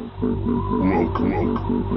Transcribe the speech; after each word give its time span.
Welcome, 0.00 1.30
welcome. 1.30 1.90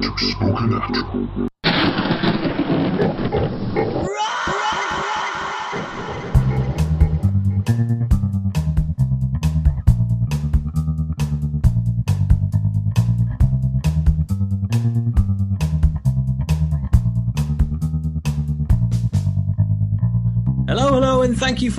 To 0.00 0.30
Spoken 0.30 0.70
Natural. 0.70 1.51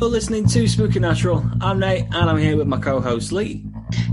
And 0.04 0.12
thank 0.12 0.24
you 0.24 0.32
for 0.34 0.36
listening 0.36 0.48
to 0.48 0.68
Spooky 0.68 1.00
Natural. 1.00 1.46
I'm 1.62 1.80
Nate, 1.80 2.06
and 2.12 2.30
I'm 2.30 2.38
here 2.38 2.58
with 2.58 2.68
my 2.68 2.80
co-host 2.80 3.32
Lee. 3.32 3.64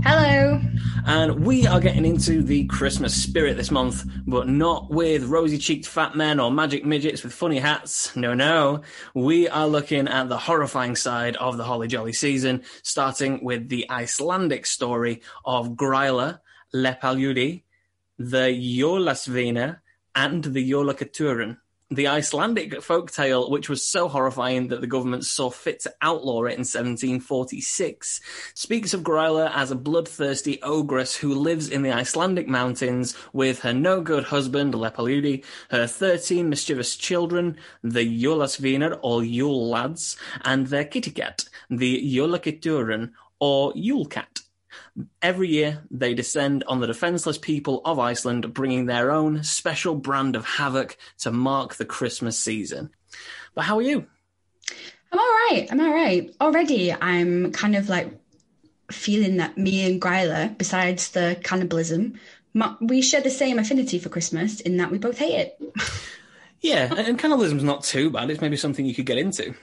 Hello. 0.03 0.61
And 1.05 1.45
we 1.45 1.67
are 1.67 1.79
getting 1.79 2.05
into 2.05 2.43
the 2.43 2.65
Christmas 2.65 3.21
spirit 3.21 3.57
this 3.57 3.71
month, 3.71 4.05
but 4.25 4.47
not 4.47 4.89
with 4.89 5.25
rosy-cheeked 5.25 5.85
fat 5.85 6.15
men 6.15 6.39
or 6.39 6.51
magic 6.51 6.85
midgets 6.85 7.23
with 7.23 7.33
funny 7.33 7.59
hats. 7.59 8.15
No, 8.15 8.33
no. 8.33 8.83
We 9.13 9.49
are 9.49 9.67
looking 9.67 10.07
at 10.07 10.29
the 10.29 10.37
horrifying 10.37 10.95
side 10.95 11.35
of 11.37 11.57
the 11.57 11.63
holly 11.63 11.87
jolly 11.87 12.13
season, 12.13 12.63
starting 12.83 13.43
with 13.43 13.67
the 13.69 13.89
Icelandic 13.89 14.65
story 14.65 15.21
of 15.43 15.71
Gryla, 15.71 16.39
Lepaludi, 16.73 17.63
the 18.17 18.77
Jólasveina, 18.79 19.79
and 20.15 20.43
the 20.43 20.71
Jólakaturin. 20.71 21.57
The 21.93 22.07
Icelandic 22.07 22.71
folktale, 22.75 23.49
which 23.49 23.67
was 23.67 23.85
so 23.85 24.07
horrifying 24.07 24.69
that 24.69 24.79
the 24.79 24.87
government 24.87 25.25
saw 25.25 25.49
fit 25.49 25.81
to 25.81 25.93
outlaw 26.01 26.43
it 26.43 26.53
in 26.53 26.59
1746, 26.59 28.21
speaks 28.53 28.93
of 28.93 29.01
Gryla 29.01 29.51
as 29.53 29.71
a 29.71 29.75
bloodthirsty 29.75 30.61
ogress 30.61 31.17
who 31.17 31.35
lives 31.35 31.67
in 31.67 31.81
the 31.81 31.91
Icelandic 31.91 32.47
mountains 32.47 33.13
with 33.33 33.59
her 33.59 33.73
no-good 33.73 34.23
husband, 34.23 34.73
Lepaludi, 34.73 35.43
her 35.69 35.85
13 35.85 36.47
mischievous 36.47 36.95
children, 36.95 37.57
the 37.83 38.23
Jólasveinar 38.23 38.97
or 39.01 39.25
Yule 39.25 39.67
lads, 39.67 40.15
and 40.45 40.67
their 40.67 40.85
kitty 40.85 41.11
cat, 41.11 41.43
the 41.69 42.01
Jólakaturin 42.15 43.11
or 43.41 43.73
Yule 43.75 44.05
cat. 44.05 44.39
Every 45.21 45.49
year, 45.49 45.83
they 45.91 46.13
descend 46.13 46.63
on 46.67 46.79
the 46.79 46.87
defenseless 46.87 47.37
people 47.37 47.81
of 47.85 47.99
Iceland, 47.99 48.53
bringing 48.53 48.85
their 48.85 49.11
own 49.11 49.43
special 49.43 49.95
brand 49.95 50.35
of 50.35 50.45
havoc 50.45 50.97
to 51.19 51.31
mark 51.31 51.75
the 51.75 51.85
Christmas 51.85 52.39
season. 52.39 52.91
But 53.53 53.65
how 53.65 53.77
are 53.77 53.83
you? 53.83 54.05
I'm 55.11 55.19
all 55.19 55.25
right. 55.25 55.67
I'm 55.69 55.81
all 55.81 55.93
right. 55.93 56.33
Already, 56.39 56.93
I'm 56.93 57.51
kind 57.51 57.75
of 57.75 57.89
like 57.89 58.13
feeling 58.91 59.37
that 59.37 59.57
me 59.57 59.89
and 59.89 60.01
Gryla, 60.01 60.57
besides 60.57 61.11
the 61.11 61.37
cannibalism, 61.43 62.19
we 62.81 63.01
share 63.01 63.21
the 63.21 63.29
same 63.29 63.59
affinity 63.59 63.99
for 63.99 64.09
Christmas 64.09 64.59
in 64.61 64.77
that 64.77 64.91
we 64.91 64.97
both 64.97 65.17
hate 65.17 65.35
it. 65.35 65.61
Yeah, 66.61 66.89
and, 66.91 66.99
and 66.99 67.19
cannibalism's 67.19 67.63
not 67.63 67.83
too 67.83 68.11
bad. 68.11 68.29
It's 68.29 68.39
maybe 68.39 68.55
something 68.55 68.85
you 68.85 68.93
could 68.93 69.07
get 69.07 69.17
into. 69.17 69.55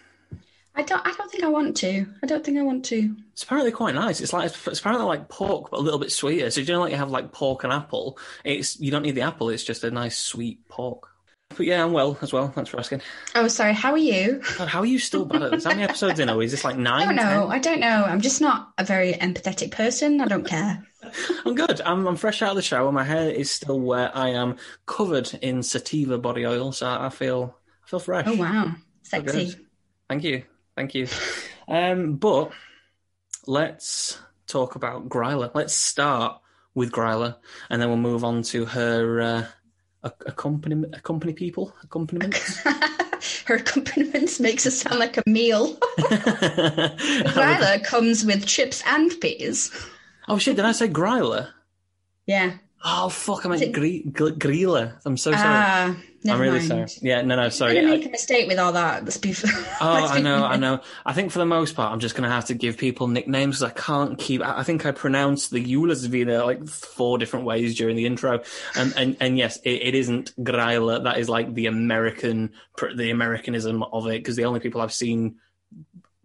I 0.79 0.83
don't. 0.83 1.05
I 1.05 1.11
don't 1.11 1.31
think 1.31 1.43
I 1.43 1.49
want 1.49 1.77
to. 1.79 2.07
I 2.23 2.27
don't 2.27 2.45
think 2.45 2.57
I 2.57 2.63
want 2.63 2.85
to. 2.87 3.17
It's 3.33 3.43
apparently 3.43 3.73
quite 3.73 3.97
nice. 3.97 4.21
It's 4.21 4.33
like 4.33 4.47
it's 4.47 4.79
apparently 4.79 5.07
like 5.07 5.29
pork, 5.29 5.73
but 5.73 5.81
a 5.81 5.83
little 5.83 5.99
bit 5.99 6.13
sweeter. 6.13 6.51
So 6.51 6.61
you 6.61 6.73
know, 6.73 6.81
like 6.81 6.93
you 6.93 6.99
have 6.99 7.11
like 7.11 7.33
pork 7.33 7.65
and 7.65 7.73
apple. 7.73 8.17
It's 8.45 8.79
you 8.79 8.93
don't 8.93 9.03
need 9.03 9.17
the 9.17 9.23
apple. 9.23 9.51
It's 9.51 9.65
just 9.65 9.83
a 9.83 9.91
nice 9.91 10.17
sweet 10.17 10.69
pork. 10.69 11.09
But 11.57 11.67
yeah, 11.67 11.83
I'm 11.83 11.93
well 11.93 12.17
as 12.23 12.33
well. 12.33 12.49
Thanks 12.49 12.71
for 12.71 12.79
asking. 12.79 13.01
Oh, 13.35 13.49
sorry. 13.49 13.73
How 13.73 13.91
are 13.91 13.99
you? 13.99 14.41
God, 14.57 14.69
how 14.69 14.81
are 14.81 14.87
you 14.87 15.01
still 15.01 15.25
bad 15.25 15.43
at 15.43 15.51
this? 15.51 15.65
How 15.65 15.71
many 15.71 15.83
episodes 15.83 16.21
in? 16.21 16.31
Oh, 16.31 16.41
is 16.41 16.53
this 16.53 16.63
like 16.63 16.77
nine? 16.77 17.03
I 17.03 17.07
don't 17.07 17.17
know. 17.17 17.49
10? 17.49 17.51
I 17.51 17.59
don't 17.59 17.81
know. 17.81 18.05
I'm 18.05 18.21
just 18.21 18.41
not 18.41 18.73
a 18.79 18.85
very 18.85 19.15
empathetic 19.15 19.73
person. 19.73 20.21
I 20.21 20.27
don't 20.27 20.47
care. 20.47 20.87
I'm 21.45 21.55
good. 21.55 21.81
I'm, 21.81 22.07
I'm 22.07 22.17
fresh 22.17 22.43
out 22.43 22.51
of 22.51 22.57
the 22.57 22.63
shower. 22.63 22.93
My 22.93 23.03
hair 23.03 23.31
is 23.31 23.51
still 23.51 23.81
wet. 23.81 24.13
I 24.15 24.29
am 24.29 24.57
covered 24.87 25.33
in 25.43 25.63
sativa 25.63 26.19
body 26.19 26.47
oil, 26.47 26.71
so 26.71 26.87
I 26.87 27.09
feel 27.09 27.57
I 27.85 27.89
feel 27.89 28.01
fresh. 28.01 28.27
Oh 28.29 28.37
wow, 28.37 28.75
sexy. 29.03 29.57
Thank 30.09 30.25
you, 30.25 30.43
thank 30.79 30.95
you. 30.95 31.09
Um, 31.67 32.17
but 32.17 32.53
let's 33.49 34.19
talk 34.47 34.77
about 34.77 35.09
Gryla. 35.09 35.51
Let's 35.53 35.75
start 35.75 36.41
with 36.75 36.93
Gryla, 36.93 37.37
and 37.69 37.83
then 37.83 37.89
we'll 37.89 37.99
move 37.99 38.23
on 38.23 38.43
to 38.43 38.65
her 38.65 39.21
uh, 39.21 39.45
accompaniment, 40.05 40.95
accompany 40.95 41.33
people, 41.33 41.75
accompaniment. 41.83 42.37
Her 43.47 43.57
accompaniments 43.57 44.39
makes 44.39 44.65
us 44.65 44.77
sound 44.77 45.01
like 45.01 45.17
a 45.17 45.23
meal. 45.27 45.75
Gryla 45.99 47.83
comes 47.83 48.25
with 48.25 48.47
chips 48.47 48.81
and 48.87 49.11
peas. 49.21 49.73
oh 50.29 50.39
shit! 50.39 50.55
Did 50.55 50.65
I 50.65 50.73
say 50.73 50.87
Gryla? 50.89 51.49
Yeah. 52.27 52.59
Oh 52.85 53.09
fuck! 53.09 53.45
I 53.45 53.49
meant 53.49 53.63
it- 53.63 53.73
Gre- 53.73 54.09
Gr- 54.11 54.35
Grilla. 54.39 54.95
I'm 55.05 55.17
so 55.17 55.33
sorry. 55.33 55.43
Ah, 55.45 55.97
never 56.23 56.37
I'm 56.45 56.49
really 56.53 56.69
mind. 56.69 56.91
sorry. 56.91 57.09
Yeah, 57.11 57.23
no, 57.23 57.35
no, 57.35 57.43
I'm 57.43 57.51
sorry. 57.51 57.75
gonna 57.75 57.89
I- 57.89 57.97
make 57.97 58.07
a 58.07 58.11
mistake 58.11 58.47
with 58.47 58.59
all 58.59 58.73
that. 58.73 59.05
Let's 59.05 59.17
be. 59.17 59.35
Oh, 59.81 60.07
I 60.09 60.21
know, 60.21 60.45
I 60.45 60.57
know. 60.57 60.81
I 61.07 61.13
think 61.13 61.31
for 61.33 61.39
the 61.41 61.47
most 61.47 61.75
part, 61.77 61.93
I'm 61.93 62.01
just 62.01 62.15
going 62.17 62.29
to 62.29 62.35
have 62.35 62.47
to 62.47 62.55
give 62.55 62.77
people 62.79 63.07
nicknames 63.07 63.59
because 63.61 63.71
I 63.73 63.81
can't 63.81 64.19
keep. 64.19 64.43
I 64.43 64.61
I 64.61 64.63
think 64.63 64.87
I 64.87 64.91
pronounced 64.93 65.51
the 65.51 65.65
Julasvina 65.65 66.45
like 66.45 66.67
four 66.69 67.19
different 67.19 67.47
ways 67.47 67.77
during 67.77 67.97
the 67.97 68.07
intro, 68.07 68.43
and 68.77 68.93
and, 68.97 69.17
and 69.21 69.37
yes, 69.39 69.57
it, 69.65 69.83
it 69.83 69.95
isn't 69.97 70.33
Gryla. 70.45 71.03
That 71.05 71.19
is 71.19 71.29
like 71.29 71.55
the 71.55 71.67
American, 71.67 72.53
the 72.95 73.11
Americanism 73.11 73.83
of 73.83 74.07
it, 74.07 74.19
because 74.21 74.37
the 74.37 74.45
only 74.45 74.61
people 74.61 74.81
I've 74.81 74.93
seen 74.93 75.37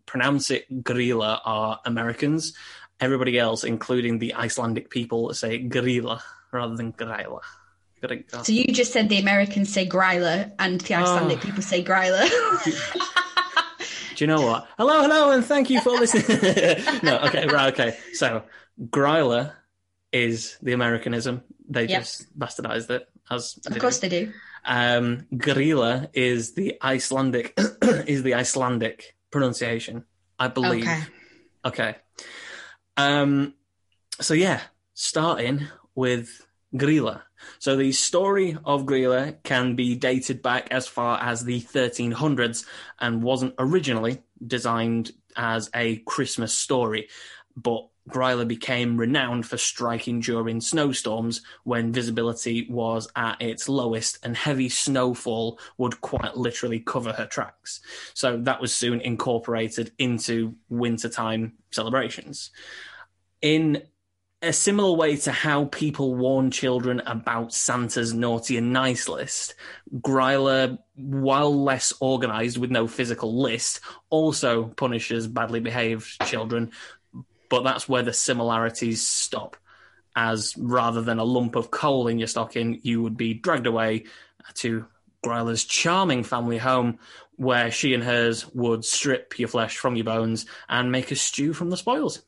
pronounce 0.05 0.51
it 0.51 0.83
Grilla 0.83 1.39
are 1.45 1.79
Americans. 1.85 2.53
Everybody 2.99 3.39
else, 3.39 3.63
including 3.63 4.19
the 4.19 4.35
Icelandic 4.35 4.89
people, 4.91 5.33
say 5.33 5.63
Grilla 5.67 6.21
rather 6.53 6.75
than 6.75 6.93
Gryla. 6.93 7.39
So 8.43 8.51
you 8.51 8.65
just 8.65 8.91
said 8.91 9.07
the 9.07 9.17
Americans 9.17 9.71
say 9.71 9.87
Gryla 9.87 10.51
and 10.59 10.81
the 10.81 10.95
Icelandic 10.95 11.37
Oh. 11.37 11.41
people 11.41 11.61
say 11.61 11.83
Gryla. 11.83 12.29
Do 14.15 14.23
you 14.23 14.27
know 14.27 14.41
what? 14.41 14.67
Hello, 14.77 15.01
hello, 15.01 15.31
and 15.31 15.43
thank 15.43 15.69
you 15.69 15.79
for 15.81 15.91
listening. 15.91 16.25
no, 17.03 17.19
okay, 17.19 17.47
right, 17.47 17.73
okay. 17.73 17.97
So, 18.13 18.43
Gryla 18.89 19.53
is 20.11 20.57
the 20.61 20.73
Americanism. 20.73 21.43
They 21.69 21.87
Yep. 21.87 22.01
just 22.01 22.37
bastardized 22.37 22.89
it. 22.89 23.07
As 23.31 23.57
of 23.65 23.79
course 23.79 23.99
they 23.99 24.09
do. 24.09 24.33
Um, 24.65 25.25
Grilla 25.33 26.09
is 26.13 26.53
the 26.53 26.77
Icelandic 26.83 27.57
is 28.05 28.21
the 28.23 28.33
Icelandic 28.35 29.15
pronunciation, 29.31 30.03
I 30.37 30.49
believe. 30.49 30.83
Okay. 30.83 31.01
Okay. 31.65 31.95
Um, 32.97 33.53
so 34.21 34.33
yeah, 34.33 34.59
starting 34.93 35.67
with 35.95 36.45
Grilla. 36.75 37.21
So 37.59 37.75
the 37.75 37.91
story 37.91 38.57
of 38.65 38.85
Grilla 38.85 39.35
can 39.43 39.75
be 39.75 39.95
dated 39.95 40.41
back 40.41 40.69
as 40.71 40.87
far 40.87 41.21
as 41.21 41.43
the 41.43 41.61
1300s 41.61 42.65
and 42.99 43.21
wasn't 43.21 43.55
originally 43.59 44.23
designed 44.45 45.11
as 45.35 45.69
a 45.75 45.97
Christmas 45.97 46.53
story, 46.53 47.09
but 47.55 47.87
Gryla 48.09 48.47
became 48.47 48.97
renowned 48.97 49.45
for 49.45 49.57
striking 49.57 50.19
during 50.19 50.59
snowstorms 50.59 51.41
when 51.63 51.93
visibility 51.93 52.67
was 52.69 53.07
at 53.15 53.41
its 53.41 53.69
lowest 53.69 54.19
and 54.23 54.35
heavy 54.35 54.67
snowfall 54.67 55.57
would 55.77 56.01
quite 56.01 56.35
literally 56.35 56.81
cover 56.81 57.13
her 57.13 57.25
tracks. 57.25 57.79
So 58.13 58.37
that 58.37 58.59
was 58.59 58.73
soon 58.73 58.99
incorporated 58.99 59.91
into 59.97 60.55
wintertime 60.69 61.53
celebrations. 61.71 62.51
In 63.41 63.83
a 64.43 64.51
similar 64.51 64.91
way 64.95 65.15
to 65.15 65.31
how 65.31 65.65
people 65.65 66.15
warn 66.15 66.51
children 66.51 67.01
about 67.05 67.53
Santa's 67.53 68.13
naughty 68.13 68.57
and 68.57 68.73
nice 68.73 69.07
list, 69.07 69.55
Gryla, 69.95 70.77
while 70.95 71.63
less 71.63 71.93
organized 72.01 72.57
with 72.57 72.69
no 72.69 72.85
physical 72.85 73.41
list, 73.41 73.79
also 74.09 74.65
punishes 74.65 75.27
badly 75.27 75.61
behaved 75.61 76.21
children. 76.25 76.71
But 77.49 77.63
that's 77.63 77.87
where 77.87 78.03
the 78.03 78.11
similarities 78.11 79.05
stop. 79.07 79.55
As 80.15 80.53
rather 80.57 81.01
than 81.01 81.19
a 81.19 81.23
lump 81.23 81.55
of 81.55 81.71
coal 81.71 82.09
in 82.09 82.19
your 82.19 82.27
stocking, 82.27 82.81
you 82.83 83.01
would 83.01 83.15
be 83.15 83.33
dragged 83.33 83.65
away 83.65 84.03
to 84.55 84.85
Gryla's 85.25 85.63
charming 85.63 86.23
family 86.23 86.57
home, 86.57 86.99
where 87.37 87.71
she 87.71 87.93
and 87.93 88.03
hers 88.03 88.45
would 88.53 88.83
strip 88.83 89.39
your 89.39 89.47
flesh 89.47 89.77
from 89.77 89.95
your 89.95 90.03
bones 90.03 90.45
and 90.67 90.91
make 90.91 91.11
a 91.11 91.15
stew 91.15 91.53
from 91.53 91.69
the 91.69 91.77
spoils. 91.77 92.21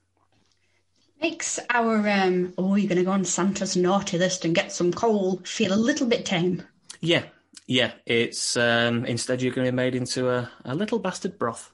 Makes 1.22 1.60
our 1.70 2.08
um 2.08 2.54
oh 2.58 2.76
you're 2.76 2.90
gonna 2.90 3.04
go 3.04 3.12
on 3.12 3.26
Santa's 3.26 3.76
naughty 3.76 4.18
list 4.18 4.46
and 4.46 4.54
get 4.54 4.72
some 4.72 4.92
coal 4.92 5.42
feel 5.44 5.74
a 5.74 5.76
little 5.76 6.08
bit 6.08 6.26
tame. 6.26 6.62
Yeah, 7.02 7.24
yeah. 7.68 7.92
It's 8.06 8.56
um, 8.58 9.06
instead 9.06 9.42
you're 9.42 9.54
going 9.54 9.66
to 9.66 9.72
be 9.72 9.76
made 9.76 9.96
into 9.96 10.30
a, 10.30 10.50
a 10.66 10.76
little 10.76 11.00
bastard 11.00 11.38
broth. 11.40 11.72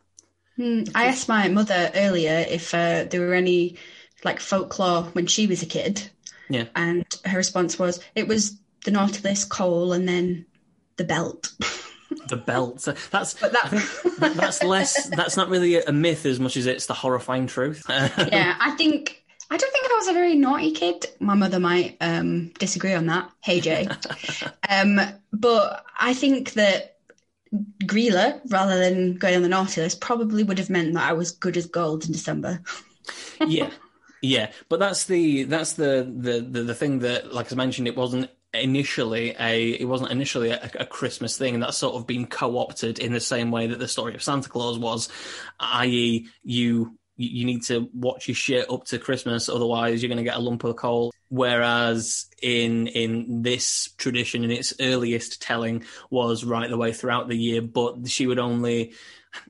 Hmm, 0.57 0.83
I 0.93 1.05
asked 1.05 1.27
my 1.29 1.47
mother 1.47 1.91
earlier 1.95 2.45
if 2.49 2.73
uh, 2.73 3.05
there 3.05 3.21
were 3.21 3.33
any 3.33 3.77
like 4.23 4.39
folklore 4.39 5.03
when 5.13 5.27
she 5.27 5.47
was 5.47 5.63
a 5.63 5.65
kid, 5.65 6.09
Yeah. 6.49 6.65
and 6.75 7.05
her 7.25 7.37
response 7.37 7.79
was 7.79 7.99
it 8.15 8.27
was 8.27 8.57
the 8.85 8.91
naughty 8.91 9.21
list, 9.21 9.49
coal, 9.49 9.93
and 9.93 10.07
then 10.07 10.45
the 10.97 11.03
belt. 11.05 11.51
the 12.27 12.35
belt. 12.37 12.87
That's 13.11 13.33
But 13.35 13.53
that- 13.53 14.33
that's 14.35 14.63
less. 14.63 15.07
That's 15.09 15.37
not 15.37 15.49
really 15.49 15.81
a 15.81 15.91
myth 15.91 16.25
as 16.25 16.39
much 16.39 16.57
as 16.57 16.65
it's 16.67 16.85
the 16.87 16.93
horrifying 16.93 17.47
truth. 17.47 17.83
yeah, 17.89 18.57
I 18.59 18.71
think 18.71 19.20
I 19.51 19.57
don't 19.57 19.71
think 19.73 19.85
I 19.85 19.95
was 19.97 20.07
a 20.07 20.13
very 20.13 20.35
naughty 20.35 20.71
kid. 20.71 21.07
My 21.19 21.33
mother 21.33 21.59
might 21.59 21.97
um, 21.99 22.53
disagree 22.57 22.93
on 22.93 23.07
that. 23.07 23.29
Hey 23.41 23.59
Jay, 23.59 23.85
um, 24.69 25.01
but 25.33 25.83
I 25.99 26.13
think 26.13 26.53
that 26.53 26.95
Greela, 27.83 28.39
rather 28.49 28.79
than 28.79 29.15
going 29.15 29.35
on 29.35 29.41
the 29.41 29.49
naughty 29.49 29.81
list, 29.81 29.99
probably 29.99 30.43
would 30.43 30.57
have 30.57 30.69
meant 30.69 30.93
that 30.93 31.03
I 31.03 31.11
was 31.11 31.31
good 31.31 31.57
as 31.57 31.65
gold 31.65 32.05
in 32.05 32.13
December. 32.13 32.61
yeah, 33.45 33.71
yeah. 34.21 34.51
But 34.69 34.79
that's 34.79 35.03
the 35.03 35.43
that's 35.43 35.73
the, 35.73 36.09
the 36.17 36.39
the 36.39 36.63
the 36.63 36.75
thing 36.75 36.99
that, 36.99 37.33
like 37.33 37.51
I 37.51 37.55
mentioned, 37.55 37.89
it 37.89 37.97
wasn't 37.97 38.31
initially 38.53 39.35
a 39.37 39.71
it 39.71 39.85
wasn't 39.85 40.11
initially 40.11 40.51
a, 40.51 40.71
a 40.79 40.85
Christmas 40.85 41.37
thing, 41.37 41.55
and 41.55 41.63
that's 41.63 41.77
sort 41.77 41.95
of 41.95 42.07
been 42.07 42.25
co-opted 42.25 42.99
in 42.99 43.11
the 43.11 43.19
same 43.19 43.51
way 43.51 43.67
that 43.67 43.79
the 43.79 43.87
story 43.89 44.15
of 44.15 44.23
Santa 44.23 44.47
Claus 44.47 44.79
was, 44.79 45.09
i.e., 45.59 46.29
you 46.41 46.97
you 47.27 47.45
need 47.45 47.63
to 47.63 47.89
watch 47.93 48.27
your 48.27 48.35
shit 48.35 48.69
up 48.69 48.85
to 48.85 48.99
Christmas, 48.99 49.49
otherwise 49.49 50.01
you're 50.01 50.09
going 50.09 50.17
to 50.17 50.23
get 50.23 50.37
a 50.37 50.41
lump 50.41 50.63
of 50.63 50.75
coal. 50.75 51.11
Whereas 51.29 52.27
in 52.41 52.87
in 52.87 53.41
this 53.43 53.89
tradition, 53.97 54.43
in 54.43 54.51
its 54.51 54.73
earliest 54.79 55.41
telling, 55.41 55.85
was 56.09 56.43
right 56.43 56.69
the 56.69 56.77
way 56.77 56.93
throughout 56.93 57.27
the 57.27 57.37
year, 57.37 57.61
but 57.61 58.09
she 58.09 58.27
would 58.27 58.39
only 58.39 58.93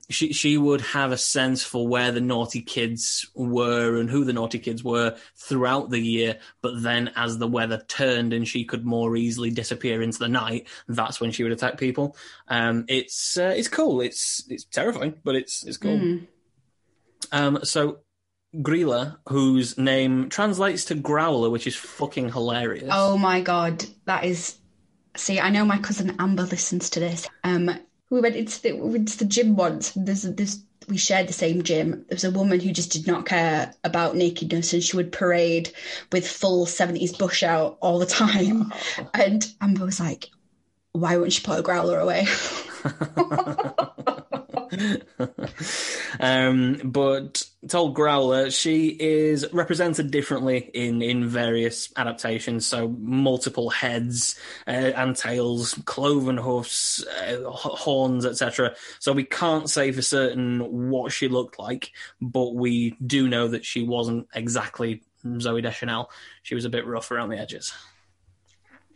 she 0.08 0.32
she 0.32 0.58
would 0.58 0.80
have 0.80 1.12
a 1.12 1.18
sense 1.18 1.64
for 1.64 1.86
where 1.86 2.12
the 2.12 2.20
naughty 2.20 2.60
kids 2.60 3.28
were 3.34 3.96
and 3.96 4.08
who 4.08 4.24
the 4.24 4.32
naughty 4.32 4.58
kids 4.58 4.84
were 4.84 5.16
throughout 5.34 5.90
the 5.90 5.98
year. 5.98 6.38
But 6.60 6.82
then, 6.82 7.10
as 7.16 7.38
the 7.38 7.48
weather 7.48 7.82
turned 7.88 8.32
and 8.32 8.46
she 8.46 8.64
could 8.64 8.84
more 8.84 9.16
easily 9.16 9.50
disappear 9.50 10.02
into 10.02 10.18
the 10.18 10.28
night, 10.28 10.68
that's 10.88 11.20
when 11.20 11.32
she 11.32 11.42
would 11.42 11.52
attack 11.52 11.78
people. 11.78 12.16
Um, 12.48 12.84
it's 12.88 13.36
uh, 13.36 13.54
it's 13.56 13.68
cool. 13.68 14.00
It's 14.00 14.44
it's 14.48 14.64
terrifying, 14.64 15.14
but 15.24 15.34
it's 15.34 15.64
it's 15.64 15.78
cool. 15.78 15.98
Mm. 15.98 16.26
Um, 17.32 17.60
so 17.64 17.98
Greela, 18.54 19.16
whose 19.28 19.78
name 19.78 20.28
translates 20.28 20.84
to 20.86 20.94
growler, 20.94 21.50
which 21.50 21.66
is 21.66 21.74
fucking 21.74 22.32
hilarious. 22.32 22.90
Oh 22.92 23.16
my 23.16 23.40
god, 23.40 23.84
that 24.04 24.24
is. 24.24 24.56
See, 25.16 25.40
I 25.40 25.50
know 25.50 25.64
my 25.64 25.78
cousin 25.78 26.16
Amber 26.18 26.44
listens 26.44 26.90
to 26.90 27.00
this. 27.00 27.28
Um, 27.44 27.70
we 28.10 28.20
went 28.20 28.36
into 28.36 28.62
the, 28.62 29.14
the 29.18 29.24
gym 29.24 29.56
once. 29.56 29.92
There's 29.96 30.22
this. 30.22 30.62
We 30.88 30.96
shared 30.98 31.28
the 31.28 31.32
same 31.32 31.62
gym. 31.62 32.04
There 32.08 32.16
was 32.16 32.24
a 32.24 32.30
woman 32.30 32.60
who 32.60 32.72
just 32.72 32.90
did 32.90 33.06
not 33.06 33.24
care 33.24 33.72
about 33.84 34.16
nakedness, 34.16 34.72
and 34.72 34.82
she 34.82 34.96
would 34.96 35.12
parade 35.12 35.72
with 36.10 36.28
full 36.28 36.66
seventies 36.66 37.16
bush 37.16 37.42
out 37.42 37.78
all 37.80 37.98
the 37.98 38.06
time. 38.06 38.72
And 39.14 39.46
Amber 39.60 39.86
was 39.86 40.00
like, 40.00 40.28
"Why 40.92 41.16
won't 41.16 41.32
she 41.32 41.42
put 41.42 41.60
a 41.60 41.62
growler 41.62 41.98
away?" 41.98 42.26
um, 46.20 46.80
but 46.84 47.44
told 47.68 47.94
Growler, 47.94 48.50
she 48.50 48.88
is 48.88 49.46
represented 49.52 50.10
differently 50.10 50.70
in, 50.74 51.02
in 51.02 51.28
various 51.28 51.92
adaptations. 51.96 52.66
So 52.66 52.88
multiple 52.88 53.70
heads 53.70 54.38
uh, 54.66 54.70
and 54.70 55.14
tails, 55.14 55.74
cloven 55.84 56.36
hoofs, 56.36 57.04
uh, 57.06 57.42
horns, 57.50 58.26
etc. 58.26 58.74
So 58.98 59.12
we 59.12 59.24
can't 59.24 59.68
say 59.68 59.92
for 59.92 60.02
certain 60.02 60.90
what 60.90 61.12
she 61.12 61.28
looked 61.28 61.58
like, 61.58 61.92
but 62.20 62.54
we 62.54 62.96
do 63.06 63.28
know 63.28 63.48
that 63.48 63.64
she 63.64 63.82
wasn't 63.82 64.28
exactly 64.34 65.02
Zooey 65.24 65.62
Deschanel. 65.62 66.10
She 66.42 66.54
was 66.54 66.64
a 66.64 66.70
bit 66.70 66.86
rough 66.86 67.10
around 67.10 67.28
the 67.28 67.38
edges. 67.38 67.72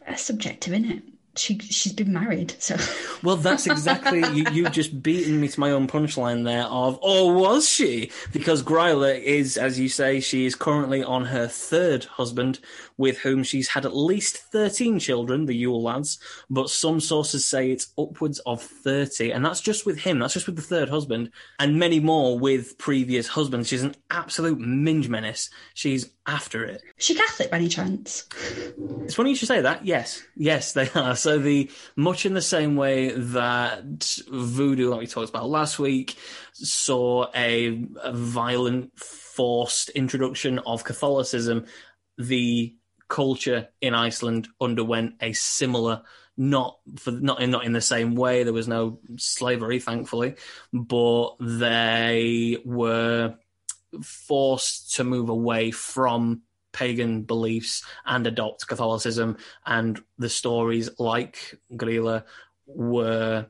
That's 0.07 0.23
subjective, 0.23 0.73
isn't 0.73 0.91
it? 0.91 1.03
She 1.37 1.59
she's 1.59 1.93
been 1.93 2.13
married, 2.13 2.55
so 2.59 2.77
Well, 3.23 3.37
that's 3.37 3.67
exactly 3.67 4.21
you. 4.35 4.45
You've 4.53 4.73
just 4.73 5.03
beaten 5.03 5.41
me 5.41 5.49
to 5.49 5.61
my 5.61 5.71
own 5.71 5.87
punchline 5.87 6.45
there. 6.45 6.65
Of 6.65 6.99
or 7.03 7.35
was 7.35 7.69
she? 7.69 8.11
Because 8.33 8.63
Gryla 8.63 9.21
is, 9.21 9.57
as 9.57 9.79
you 9.79 9.89
say, 9.89 10.21
she 10.21 10.47
is 10.47 10.55
currently 10.55 11.03
on 11.03 11.27
her 11.27 11.47
third 11.47 12.05
husband, 12.05 12.61
with 12.97 13.19
whom 13.19 13.43
she's 13.43 13.69
had 13.69 13.85
at 13.85 13.95
least 13.97 14.37
thirteen 14.37 14.99
children, 14.99 15.47
the 15.47 15.55
Yule 15.55 15.83
lads. 15.83 16.19
But 16.49 16.71
some 16.71 17.01
sources 17.01 17.47
say 17.47 17.71
it's 17.71 17.93
upwards 17.99 18.39
of 18.41 18.63
thirty, 18.63 19.31
and 19.31 19.45
that's 19.45 19.61
just 19.61 19.87
with 19.87 19.99
him. 19.99 20.19
That's 20.19 20.35
just 20.35 20.47
with 20.47 20.57
the 20.57 20.63
third 20.63 20.89
husband, 20.89 21.31
and 21.59 21.79
many 21.79 22.01
more 22.01 22.39
with 22.39 22.79
previous 22.79 23.29
husbands. 23.29 23.69
She's 23.69 23.83
an 23.83 23.95
absolute 24.11 24.59
minge 24.59 25.09
menace. 25.09 25.51
She's 25.75 26.11
after 26.27 26.65
it. 26.65 26.83
is 26.99 27.05
she 27.05 27.15
Catholic 27.15 27.51
by 27.51 27.59
any 27.59 27.69
chance? 27.69 28.25
It's 29.03 29.15
funny 29.15 29.31
you 29.31 29.37
should 29.37 29.49
say 29.49 29.61
that. 29.61 29.85
Yes, 29.87 30.23
yes, 30.37 30.73
they 30.73 30.89
are. 30.95 31.15
So 31.27 31.41
the 31.41 31.69
much 31.97 32.25
in 32.25 32.35
the 32.35 32.41
same 32.41 32.77
way 32.77 33.11
that 33.11 34.17
voodoo, 34.31 34.91
like 34.91 35.01
we 35.01 35.07
talked 35.09 35.29
about 35.29 35.49
last 35.49 35.77
week, 35.77 36.15
saw 36.53 37.27
a, 37.35 37.85
a 38.01 38.13
violent, 38.13 38.97
forced 38.97 39.89
introduction 39.89 40.61
of 40.61 40.85
Catholicism, 40.85 41.67
the 42.17 42.77
culture 43.09 43.71
in 43.81 43.93
Iceland 43.93 44.47
underwent 44.61 45.15
a 45.21 45.33
similar. 45.33 46.03
Not 46.37 46.79
for 46.97 47.11
not 47.11 47.43
in 47.43 47.51
not 47.51 47.65
in 47.65 47.73
the 47.73 47.81
same 47.81 48.15
way. 48.15 48.45
There 48.45 48.53
was 48.53 48.69
no 48.69 49.01
slavery, 49.17 49.81
thankfully, 49.81 50.37
but 50.73 51.31
they 51.41 52.59
were 52.65 53.35
forced 54.01 54.95
to 54.95 55.03
move 55.03 55.29
away 55.29 55.73
from 55.73 56.43
pagan 56.77 57.23
beliefs 57.23 57.83
and 58.05 58.27
adopt 58.27 58.69
Catholicism. 58.69 59.39
And 59.65 59.99
the 60.19 60.29
stories 60.29 60.91
like 60.99 61.59
Grilla 61.73 62.25
were. 62.67 63.47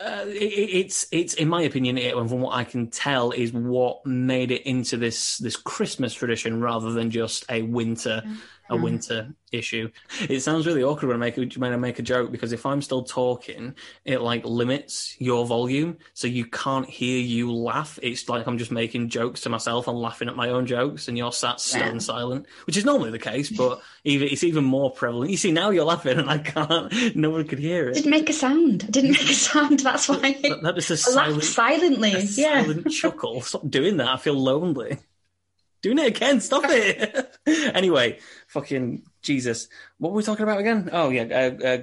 Uh, 0.00 0.24
it, 0.28 0.32
it's 0.32 1.06
it's 1.12 1.34
in 1.34 1.46
my 1.46 1.60
opinion, 1.60 1.98
it, 1.98 2.16
and 2.16 2.30
from 2.30 2.40
what 2.40 2.54
I 2.54 2.64
can 2.64 2.88
tell, 2.88 3.32
is 3.32 3.52
what 3.52 4.06
made 4.06 4.50
it 4.50 4.66
into 4.66 4.96
this 4.96 5.36
this 5.36 5.56
Christmas 5.56 6.14
tradition 6.14 6.62
rather 6.62 6.90
than 6.92 7.10
just 7.10 7.44
a 7.50 7.60
winter 7.60 8.22
a 8.70 8.76
mm. 8.76 8.82
winter 8.82 9.34
issue. 9.52 9.90
It 10.28 10.40
sounds 10.40 10.66
really 10.66 10.82
awkward 10.82 11.08
when 11.08 11.16
I 11.16 11.18
make 11.18 11.36
a, 11.36 11.58
when 11.58 11.72
I 11.72 11.76
make 11.76 11.98
a 11.98 12.02
joke 12.02 12.30
because 12.30 12.52
if 12.52 12.64
I'm 12.64 12.80
still 12.80 13.02
talking, 13.02 13.74
it 14.04 14.20
like 14.20 14.44
limits 14.44 15.16
your 15.18 15.44
volume, 15.44 15.98
so 16.14 16.26
you 16.28 16.46
can't 16.46 16.88
hear 16.88 17.18
you 17.20 17.52
laugh. 17.52 17.98
It's 18.02 18.28
like 18.28 18.46
I'm 18.46 18.58
just 18.58 18.70
making 18.70 19.08
jokes 19.08 19.42
to 19.42 19.48
myself 19.48 19.88
and 19.88 19.98
laughing 19.98 20.28
at 20.28 20.36
my 20.36 20.48
own 20.50 20.66
jokes, 20.66 21.08
and 21.08 21.18
you're 21.18 21.32
sat 21.32 21.60
stone 21.60 21.94
Yeah. 21.94 21.98
silent, 21.98 22.46
which 22.66 22.76
is 22.76 22.84
normally 22.84 23.10
the 23.10 23.18
case, 23.18 23.50
but 23.50 23.82
even 24.04 24.28
it's 24.28 24.44
even 24.44 24.64
more 24.64 24.90
prevalent. 24.90 25.30
You 25.30 25.36
see, 25.36 25.52
now 25.52 25.70
you're 25.70 25.84
laughing, 25.84 26.18
and 26.18 26.30
I 26.30 26.38
can't. 26.38 27.16
No 27.16 27.30
one 27.30 27.46
could 27.46 27.58
hear 27.58 27.88
it. 27.88 27.94
Didn't 27.94 28.10
make 28.10 28.30
a 28.30 28.32
sound. 28.32 28.84
I 28.86 28.90
didn't 28.90 29.10
make 29.12 29.30
a 29.30 29.34
sound. 29.34 29.80
That's 29.80 30.08
why 30.08 30.32
That, 30.42 30.60
that 30.62 30.78
is 30.78 30.90
a 30.90 30.94
I 30.94 30.96
silent, 30.96 31.44
silently. 31.44 32.12
a 32.14 32.20
Yeah. 32.20 32.62
silent 32.62 32.90
chuckle. 32.90 33.40
Stop 33.40 33.68
doing 33.68 33.96
that. 33.98 34.08
I 34.08 34.16
feel 34.16 34.34
lonely. 34.34 34.98
Doing 35.82 35.98
it 35.98 36.08
again. 36.08 36.40
Stop 36.40 36.64
it. 36.66 37.36
anyway, 37.74 38.18
fucking 38.48 39.02
Jesus. 39.22 39.68
What 39.98 40.12
were 40.12 40.18
we 40.18 40.22
talking 40.22 40.42
about 40.42 40.58
again? 40.58 40.90
Oh 40.92 41.08
yeah, 41.08 41.22
uh, 41.22 41.64
uh, 41.64 41.78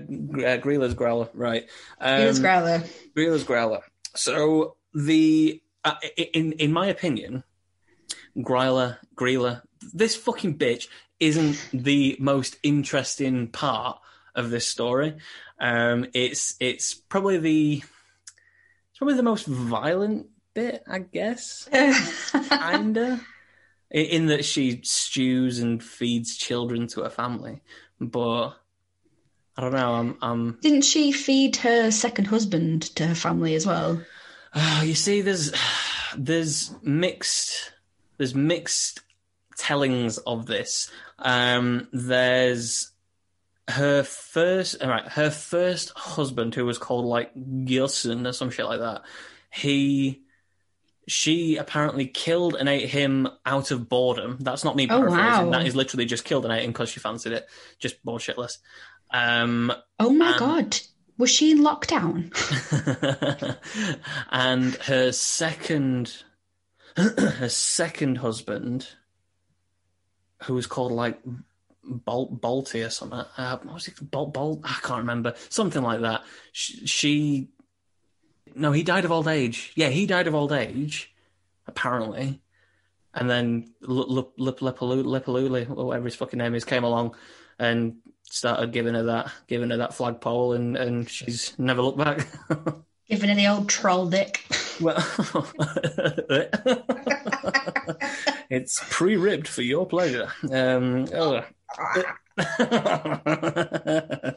uh, 0.46 0.58
Greela's 0.60 0.94
growler. 0.94 1.30
Right. 1.34 1.66
Um, 2.00 2.39
growler. 2.39 2.84
Greela's 3.16 3.44
growler. 3.44 3.82
So 4.16 4.77
the 4.94 5.62
uh, 5.84 5.96
in 6.18 6.54
in 6.54 6.72
my 6.72 6.88
opinion, 6.88 7.44
Gryla, 8.38 8.98
Greela, 9.16 9.62
this 9.94 10.16
fucking 10.16 10.58
bitch 10.58 10.88
isn't 11.20 11.70
the 11.74 12.16
most 12.20 12.58
interesting 12.62 13.48
part 13.48 14.00
of 14.36 14.51
this 14.51 14.68
story. 14.68 15.18
Um, 15.60 16.06
it's 16.13 16.56
it's 16.60 16.94
probably 16.94 17.38
the 17.38 17.84
it's 18.89 18.98
probably 19.00 19.16
the 19.16 19.24
most 19.24 19.48
violent 19.48 20.27
bit, 20.54 20.84
I 20.88 21.00
guess. 21.00 21.68
Kinda. 22.50 23.22
In, 23.91 24.27
that 24.27 24.46
she 24.46 24.82
stews 24.84 25.60
and 25.60 25.84
feeds 25.84 26.36
children 26.36 26.88
to 26.88 27.01
her 27.01 27.10
family, 27.10 27.62
but 28.00 28.50
I 29.56 29.62
don't 29.62 29.74
know. 29.74 29.94
I'm 29.94 30.17
I'm 30.22 30.60
Didn't 30.62 30.84
she 30.84 31.12
feed 31.12 31.58
her 31.58 31.91
second 31.91 32.25
husband 32.25 32.96
to 32.96 33.08
her 33.08 33.15
family 33.15 33.56
as 33.56 33.65
well? 33.65 34.01
Oh, 34.53 34.82
you 34.86 34.96
see, 34.96 35.22
there's 35.22 35.51
there's 36.17 36.74
mixed 36.82 37.72
there's 38.17 38.36
mixed 38.36 39.01
tellings 39.58 40.17
of 40.20 40.46
this. 40.46 40.91
Um, 41.20 41.88
there's 41.91 42.91
her 43.70 44.03
first, 44.03 44.82
all 44.82 44.89
right, 44.89 45.08
her 45.08 45.29
first 45.29 45.91
husband, 45.96 46.56
who 46.56 46.65
was 46.65 46.77
called 46.77 47.06
like 47.06 47.32
Gilson 47.65 48.25
or 48.25 48.34
some 48.34 48.50
shit 48.50 48.65
like 48.65 48.79
that. 48.79 49.01
He, 49.51 50.24
she 51.07 51.55
apparently 51.57 52.05
killed 52.07 52.55
and 52.55 52.67
ate 52.67 52.89
him 52.89 53.27
out 53.45 53.71
of 53.71 53.87
boredom. 53.89 54.37
That's 54.41 54.63
not 54.63 54.75
me 54.75 54.85
Oh, 54.89 54.97
paraphrasing. 54.99 55.45
wow. 55.45 55.49
That 55.51 55.65
is 55.65 55.75
literally 55.75 56.05
just 56.05 56.25
killed 56.25 56.43
and 56.45 56.53
ate 56.53 56.63
him 56.63 56.71
because 56.71 56.89
she 56.89 56.99
fancied 56.99 57.31
it. 57.33 57.47
Just 57.79 58.03
bored 58.03 58.21
shitless. 58.21 58.57
Um, 59.11 59.71
Oh 59.99 60.09
my 60.09 60.33
Um, 60.33 60.37
god. 60.39 60.77
Was 61.17 61.31
she 61.31 61.51
in 61.51 61.59
lockdown? 61.59 62.31
and 64.31 64.75
her 64.75 65.11
second 65.11 66.23
her 66.97 67.49
second 67.49 68.17
husband 68.17 68.87
who 70.43 70.53
was 70.53 70.67
called 70.67 70.91
like 70.91 71.19
Bolt 71.83 72.41
Balti 72.41 72.85
or 72.85 72.89
something. 72.89 73.19
Uh, 73.37 73.57
what 73.63 73.73
was 73.75 73.87
it? 73.87 73.95
Bolt 74.11 74.33
Bolt? 74.33 74.59
I 74.63 74.77
can't 74.83 74.99
remember. 74.99 75.33
Something 75.49 75.81
like 75.83 76.01
that. 76.01 76.23
She, 76.51 76.85
she 76.85 77.49
no, 78.56 78.72
he 78.72 78.84
died 78.84 79.06
of 79.06 79.12
old 79.12 79.27
age. 79.27 79.72
Yeah, 79.75 79.89
he 79.89 80.06
died 80.06 80.27
of 80.27 80.36
old 80.36 80.51
age, 80.51 81.13
apparently. 81.66 82.42
And 83.13 83.30
then 83.30 83.74
Lepaluli, 83.82 85.70
or 85.70 85.86
whatever 85.86 86.06
his 86.06 86.16
fucking 86.16 86.38
name 86.38 86.56
is, 86.56 86.66
came 86.66 86.84
along 86.84 87.16
and 87.58 87.98
started 88.24 88.72
giving 88.72 88.94
her 88.94 89.04
that, 89.04 89.32
giving 89.48 89.72
her 89.72 89.77
that 89.77 89.94
flagpole, 89.94 90.54
and 90.54 90.77
and 90.77 91.10
she's 91.10 91.58
never 91.58 91.82
looked 91.82 91.98
back. 91.98 92.27
giving 93.10 93.30
her 93.30 93.36
the 93.36 93.48
old 93.48 93.70
troll 93.70 94.08
dick. 94.08 94.46
Well, 94.80 94.98
it's 98.50 98.84
pre-ribbed 98.89 99.48
for 99.48 99.63
your 99.63 99.88
pleasure. 99.88 100.32
Um, 100.51 101.08
oh. 101.13 101.44
but 102.58 104.36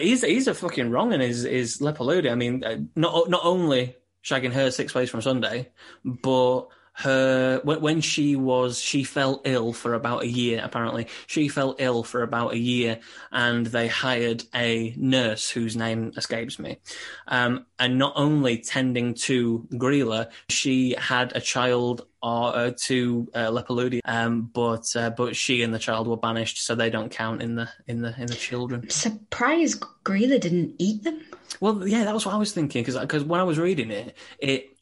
he's 0.00 0.24
he's 0.24 0.48
a 0.48 0.54
fucking 0.54 0.90
wrong 0.90 1.12
in 1.12 1.20
his 1.20 1.42
his 1.42 1.78
Lepaludi. 1.78 2.30
I 2.30 2.34
mean, 2.34 2.64
uh, 2.64 2.78
not 2.96 3.30
not 3.30 3.44
only 3.44 3.96
shagging 4.24 4.52
her 4.52 4.72
six 4.72 4.94
ways 4.94 5.10
from 5.10 5.22
Sunday, 5.22 5.70
but 6.04 6.66
her 6.98 7.60
when 7.62 8.00
she 8.00 8.36
was 8.36 8.80
she 8.80 9.04
fell 9.04 9.42
ill 9.44 9.72
for 9.72 9.92
about 9.94 10.22
a 10.22 10.28
year 10.28 10.60
apparently. 10.64 11.08
She 11.26 11.48
fell 11.48 11.74
ill 11.78 12.02
for 12.02 12.22
about 12.22 12.54
a 12.54 12.58
year 12.58 13.00
and 13.30 13.66
they 13.66 13.86
hired 13.86 14.44
a 14.54 14.94
nurse 14.96 15.50
whose 15.50 15.76
name 15.76 16.12
escapes 16.16 16.58
me. 16.58 16.78
Um, 17.28 17.66
and 17.78 17.98
not 17.98 18.14
only 18.16 18.58
tending 18.58 19.14
to 19.14 19.66
Grilla 19.72 20.30
she 20.48 20.94
had 20.98 21.36
a 21.36 21.40
child 21.40 22.06
or 22.22 22.56
uh, 22.56 22.72
to 22.84 23.28
uh, 23.34 23.50
Lepaludi 23.50 24.00
um, 24.06 24.50
but 24.54 24.86
uh, 24.96 25.10
but 25.10 25.36
she 25.36 25.62
and 25.62 25.74
the 25.74 25.78
child 25.78 26.08
were 26.08 26.16
banished 26.16 26.64
so 26.64 26.74
they 26.74 26.88
don't 26.88 27.10
count 27.10 27.42
in 27.42 27.56
the 27.56 27.68
in 27.86 28.00
the 28.00 28.14
in 28.18 28.26
the 28.26 28.34
children. 28.34 28.88
Surprised 28.88 29.84
Grilla 30.02 30.40
didn't 30.40 30.74
eat 30.78 31.04
them? 31.04 31.20
Well 31.60 31.86
yeah 31.86 32.04
that 32.04 32.14
was 32.14 32.24
what 32.24 32.34
I 32.34 32.38
was 32.38 32.52
thinking 32.52 32.82
because 32.82 32.98
because 32.98 33.22
when 33.22 33.38
I 33.38 33.44
was 33.44 33.58
reading 33.58 33.90
it 33.90 34.16
it 34.38 34.75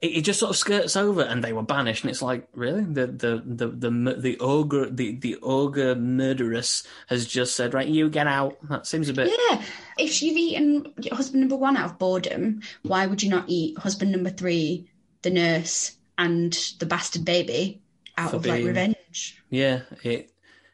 it, 0.00 0.06
it, 0.06 0.20
just 0.22 0.38
sort 0.38 0.50
of 0.50 0.56
skirts 0.56 0.96
over, 0.96 1.22
and 1.22 1.42
they 1.42 1.52
were 1.52 1.62
banished. 1.62 2.04
And 2.04 2.10
it's 2.10 2.22
like, 2.22 2.46
really, 2.54 2.84
the 2.84 3.06
the 3.06 3.42
the 3.44 3.68
the 3.68 4.14
the 4.14 4.38
ogre 4.38 4.88
the 4.88 5.16
the 5.16 5.36
ogre 5.42 5.94
murderess 5.94 6.84
has 7.08 7.26
just 7.26 7.56
said, 7.56 7.74
right, 7.74 7.86
you 7.86 8.08
get 8.08 8.26
out. 8.26 8.56
That 8.68 8.86
seems 8.86 9.08
a 9.08 9.12
bit. 9.12 9.30
Yeah, 9.50 9.62
if 9.98 10.22
you've 10.22 10.36
eaten 10.36 10.92
husband 11.10 11.40
number 11.40 11.56
one 11.56 11.76
out 11.76 11.90
of 11.90 11.98
boredom, 11.98 12.60
why 12.82 13.06
would 13.06 13.22
you 13.22 13.30
not 13.30 13.44
eat 13.48 13.78
husband 13.78 14.12
number 14.12 14.30
three, 14.30 14.88
the 15.22 15.30
nurse, 15.30 15.96
and 16.16 16.52
the 16.78 16.86
bastard 16.86 17.24
baby 17.24 17.80
out 18.16 18.34
of 18.34 18.42
being... 18.42 18.56
like 18.56 18.64
revenge? 18.64 19.42
Yeah, 19.50 19.80
it. 20.02 20.30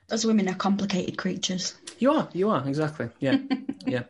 Those 0.09 0.27
women 0.27 0.49
are 0.51 0.55
complicated 0.55 1.17
creatures. 1.17 1.75
You 2.05 2.13
are, 2.13 2.29
you 2.35 2.51
are 2.51 2.69
exactly. 2.69 3.09
Yeah, 3.19 3.39
yeah. 3.87 4.03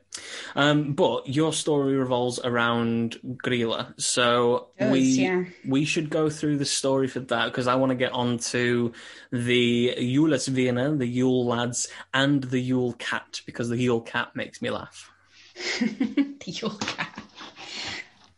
Um, 0.57 0.95
but 0.95 1.29
your 1.29 1.53
story 1.53 1.95
revolves 1.95 2.41
around 2.43 3.21
Grilla, 3.25 3.95
so 4.01 4.71
does, 4.81 4.91
we 4.91 5.01
yeah. 5.03 5.45
we 5.65 5.85
should 5.85 6.11
go 6.11 6.29
through 6.29 6.57
the 6.57 6.65
story 6.65 7.07
for 7.07 7.21
that 7.21 7.45
because 7.45 7.69
I 7.69 7.77
want 7.77 7.91
to 7.91 7.95
get 7.95 8.11
on 8.11 8.39
to 8.51 8.93
the 9.31 9.95
Julesvina, 9.97 10.99
the 10.99 11.07
Yule 11.07 11.47
lads, 11.47 11.87
and 12.13 12.43
the 12.43 12.59
Yule 12.59 12.95
cat 12.95 13.43
because 13.47 13.69
the 13.69 13.77
Yule 13.77 14.01
cat 14.01 14.35
makes 14.35 14.61
me 14.61 14.71
laugh. 14.71 15.13
the 15.81 16.35
Yule 16.47 16.71
cat. 16.71 17.23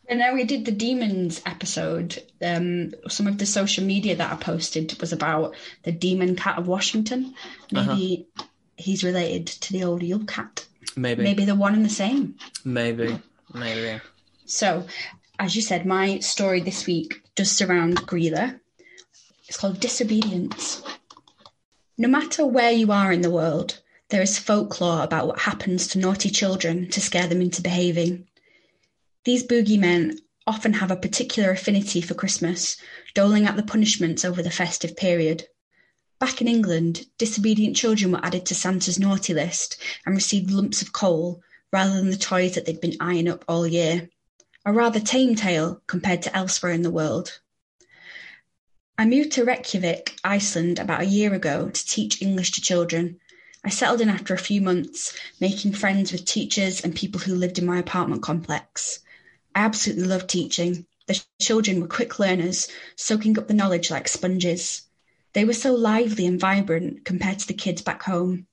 And 0.07 0.19
then 0.19 0.35
we 0.35 0.43
did 0.43 0.65
the 0.65 0.71
demons 0.71 1.41
episode. 1.47 2.21
Um, 2.43 2.91
some 3.07 3.25
of 3.25 3.39
the 3.39 3.47
social 3.47 3.83
media 3.83 4.17
that 4.17 4.31
I 4.31 4.35
posted 4.35 5.01
was 5.01 5.13
about 5.13 5.55
the 5.81 5.91
demon 5.91 6.35
cat 6.35 6.59
of 6.59 6.67
Washington. 6.67 7.33
Maybe 7.71 8.27
uh-huh 8.37 8.47
he's 8.77 9.03
related 9.03 9.47
to 9.47 9.73
the 9.73 9.83
old 9.83 10.03
Yule 10.03 10.25
cat. 10.25 10.65
Maybe. 10.95 11.23
Maybe 11.23 11.45
they're 11.45 11.55
one 11.55 11.73
and 11.73 11.85
the 11.85 11.89
same. 11.89 12.35
Maybe. 12.63 13.19
Maybe. 13.53 14.01
So, 14.45 14.85
as 15.39 15.55
you 15.55 15.61
said, 15.61 15.85
my 15.85 16.19
story 16.19 16.61
this 16.61 16.87
week 16.87 17.21
does 17.35 17.51
surround 17.51 17.97
Grilla. 18.07 18.59
It's 19.47 19.57
called 19.57 19.79
Disobedience. 19.79 20.81
No 21.97 22.07
matter 22.07 22.45
where 22.45 22.71
you 22.71 22.91
are 22.91 23.11
in 23.11 23.21
the 23.21 23.31
world, 23.31 23.81
there 24.09 24.21
is 24.21 24.39
folklore 24.39 25.03
about 25.03 25.27
what 25.27 25.39
happens 25.39 25.87
to 25.87 25.99
naughty 25.99 26.29
children 26.29 26.89
to 26.91 27.01
scare 27.01 27.27
them 27.27 27.41
into 27.41 27.61
behaving. 27.61 28.27
These 29.23 29.45
boogeymen 29.45 30.19
often 30.45 30.73
have 30.73 30.91
a 30.91 30.95
particular 30.95 31.51
affinity 31.51 32.01
for 32.01 32.13
Christmas, 32.13 32.77
doling 33.13 33.45
out 33.45 33.57
the 33.57 33.63
punishments 33.63 34.23
over 34.23 34.41
the 34.41 34.49
festive 34.49 34.95
period. 34.95 35.47
Back 36.19 36.41
in 36.41 36.47
England, 36.47 37.05
disobedient 37.19 37.75
children 37.75 38.11
were 38.11 38.25
added 38.25 38.47
to 38.47 38.55
Santa's 38.55 38.97
naughty 38.97 39.35
list 39.35 39.77
and 40.03 40.15
received 40.15 40.49
lumps 40.49 40.81
of 40.81 40.91
coal 40.91 41.43
rather 41.71 41.93
than 41.93 42.09
the 42.09 42.17
toys 42.17 42.55
that 42.55 42.65
they'd 42.65 42.81
been 42.81 42.97
eyeing 42.99 43.27
up 43.27 43.45
all 43.47 43.67
year. 43.67 44.09
A 44.65 44.73
rather 44.73 44.99
tame 44.99 45.35
tale 45.35 45.81
compared 45.85 46.23
to 46.23 46.35
elsewhere 46.35 46.71
in 46.71 46.81
the 46.81 46.89
world. 46.89 47.39
I 48.97 49.05
moved 49.05 49.33
to 49.33 49.45
Reykjavik, 49.45 50.17
Iceland, 50.23 50.79
about 50.79 51.01
a 51.01 51.05
year 51.05 51.35
ago 51.35 51.69
to 51.69 51.85
teach 51.85 52.19
English 52.19 52.53
to 52.53 52.61
children. 52.61 53.19
I 53.63 53.69
settled 53.69 54.01
in 54.01 54.09
after 54.09 54.33
a 54.33 54.39
few 54.39 54.59
months, 54.59 55.15
making 55.39 55.73
friends 55.73 56.11
with 56.11 56.25
teachers 56.25 56.81
and 56.81 56.95
people 56.95 57.21
who 57.21 57.35
lived 57.35 57.59
in 57.59 57.65
my 57.65 57.77
apartment 57.77 58.23
complex. 58.23 59.01
I 59.53 59.59
absolutely 59.59 60.05
loved 60.05 60.29
teaching. 60.29 60.87
The 61.05 61.21
children 61.39 61.79
were 61.79 61.87
quick 61.87 62.17
learners, 62.17 62.69
soaking 62.95 63.37
up 63.37 63.47
the 63.47 63.53
knowledge 63.53 63.91
like 63.91 64.07
sponges. 64.07 64.81
They 65.33 65.45
were 65.45 65.53
so 65.53 65.75
lively 65.75 66.25
and 66.25 66.39
vibrant 66.39 67.05
compared 67.05 67.39
to 67.39 67.47
the 67.47 67.53
kids 67.53 67.81
back 67.81 68.03
home. 68.03 68.47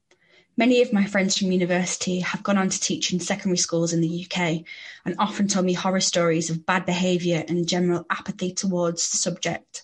Many 0.56 0.82
of 0.82 0.92
my 0.92 1.04
friends 1.04 1.36
from 1.36 1.50
university 1.50 2.20
have 2.20 2.42
gone 2.42 2.58
on 2.58 2.68
to 2.68 2.78
teach 2.78 3.12
in 3.12 3.18
secondary 3.20 3.56
schools 3.56 3.92
in 3.92 4.00
the 4.00 4.24
UK 4.24 4.64
and 5.04 5.16
often 5.18 5.48
told 5.48 5.66
me 5.66 5.72
horror 5.72 6.00
stories 6.00 6.48
of 6.50 6.64
bad 6.64 6.86
behaviour 6.86 7.44
and 7.48 7.66
general 7.66 8.06
apathy 8.10 8.52
towards 8.52 9.10
the 9.10 9.16
subject. 9.16 9.82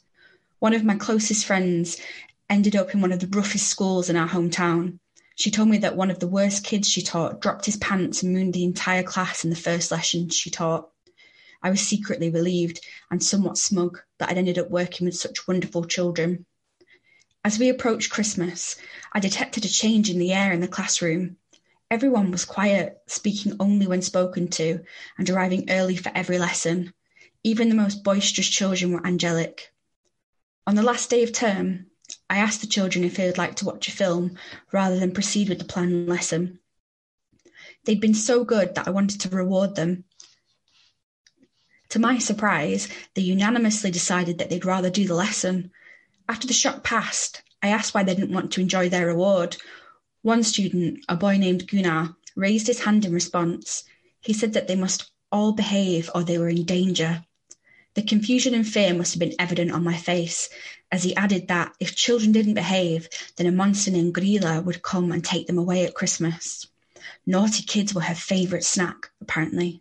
One 0.60 0.74
of 0.74 0.84
my 0.84 0.94
closest 0.94 1.44
friends 1.44 1.96
ended 2.48 2.76
up 2.76 2.94
in 2.94 3.00
one 3.00 3.12
of 3.12 3.20
the 3.20 3.28
roughest 3.28 3.68
schools 3.68 4.10
in 4.10 4.16
our 4.16 4.28
hometown. 4.28 4.98
She 5.34 5.50
told 5.50 5.68
me 5.68 5.78
that 5.78 5.96
one 5.96 6.10
of 6.10 6.18
the 6.18 6.28
worst 6.28 6.64
kids 6.64 6.88
she 6.88 7.02
taught 7.02 7.40
dropped 7.40 7.66
his 7.66 7.78
pants 7.78 8.22
and 8.22 8.32
mooned 8.32 8.52
the 8.52 8.64
entire 8.64 9.02
class 9.02 9.42
in 9.42 9.50
the 9.50 9.56
first 9.56 9.90
lesson 9.90 10.28
she 10.28 10.50
taught. 10.50 10.90
I 11.62 11.70
was 11.70 11.80
secretly 11.80 12.30
relieved 12.30 12.80
and 13.10 13.22
somewhat 13.22 13.58
smug 13.58 14.00
that 14.18 14.28
I'd 14.28 14.38
ended 14.38 14.58
up 14.58 14.70
working 14.70 15.06
with 15.06 15.16
such 15.16 15.48
wonderful 15.48 15.84
children. 15.84 16.46
As 17.42 17.58
we 17.58 17.70
approached 17.70 18.10
Christmas, 18.10 18.76
I 19.12 19.20
detected 19.20 19.64
a 19.64 19.68
change 19.68 20.10
in 20.10 20.18
the 20.18 20.32
air 20.32 20.52
in 20.52 20.60
the 20.60 20.68
classroom. 20.68 21.38
Everyone 21.90 22.30
was 22.30 22.44
quiet, 22.44 22.98
speaking 23.06 23.56
only 23.58 23.86
when 23.86 24.02
spoken 24.02 24.48
to, 24.48 24.84
and 25.16 25.30
arriving 25.30 25.70
early 25.70 25.96
for 25.96 26.12
every 26.14 26.38
lesson. 26.38 26.92
Even 27.42 27.70
the 27.70 27.74
most 27.74 28.04
boisterous 28.04 28.48
children 28.48 28.92
were 28.92 29.06
angelic. 29.06 29.72
On 30.66 30.74
the 30.74 30.82
last 30.82 31.08
day 31.08 31.22
of 31.22 31.32
term, 31.32 31.86
I 32.28 32.36
asked 32.36 32.60
the 32.60 32.66
children 32.66 33.04
if 33.04 33.16
they 33.16 33.26
would 33.26 33.38
like 33.38 33.56
to 33.56 33.64
watch 33.64 33.88
a 33.88 33.92
film 33.92 34.36
rather 34.70 34.98
than 34.98 35.12
proceed 35.12 35.48
with 35.48 35.58
the 35.58 35.64
planned 35.64 36.08
lesson. 36.08 36.58
They'd 37.84 38.02
been 38.02 38.14
so 38.14 38.44
good 38.44 38.74
that 38.74 38.86
I 38.86 38.90
wanted 38.90 39.22
to 39.22 39.30
reward 39.30 39.76
them. 39.76 40.04
To 41.88 41.98
my 41.98 42.18
surprise, 42.18 42.88
they 43.14 43.22
unanimously 43.22 43.90
decided 43.90 44.38
that 44.38 44.50
they'd 44.50 44.66
rather 44.66 44.90
do 44.90 45.06
the 45.06 45.14
lesson. 45.14 45.72
After 46.30 46.46
the 46.46 46.54
shock 46.54 46.84
passed, 46.84 47.42
I 47.60 47.70
asked 47.70 47.92
why 47.92 48.04
they 48.04 48.14
didn't 48.14 48.32
want 48.32 48.52
to 48.52 48.60
enjoy 48.60 48.88
their 48.88 49.08
reward. 49.08 49.56
One 50.22 50.44
student, 50.44 51.04
a 51.08 51.16
boy 51.16 51.38
named 51.38 51.66
Gunnar, 51.66 52.14
raised 52.36 52.68
his 52.68 52.84
hand 52.84 53.04
in 53.04 53.12
response. 53.12 53.82
He 54.20 54.32
said 54.32 54.52
that 54.52 54.68
they 54.68 54.76
must 54.76 55.10
all 55.32 55.50
behave 55.50 56.08
or 56.14 56.22
they 56.22 56.38
were 56.38 56.48
in 56.48 56.62
danger. 56.62 57.24
The 57.94 58.02
confusion 58.02 58.54
and 58.54 58.64
fear 58.64 58.94
must 58.94 59.12
have 59.12 59.18
been 59.18 59.34
evident 59.40 59.72
on 59.72 59.82
my 59.82 59.96
face, 59.96 60.48
as 60.92 61.02
he 61.02 61.16
added 61.16 61.48
that 61.48 61.74
if 61.80 61.96
children 61.96 62.30
didn't 62.30 62.54
behave, 62.54 63.08
then 63.34 63.48
a 63.48 63.50
monster 63.50 63.90
named 63.90 64.14
Grilla 64.14 64.62
would 64.64 64.82
come 64.82 65.10
and 65.10 65.24
take 65.24 65.48
them 65.48 65.58
away 65.58 65.84
at 65.84 65.96
Christmas. 65.96 66.64
Naughty 67.26 67.64
kids 67.64 67.92
were 67.92 68.02
her 68.02 68.14
favourite 68.14 68.62
snack, 68.62 69.10
apparently. 69.20 69.80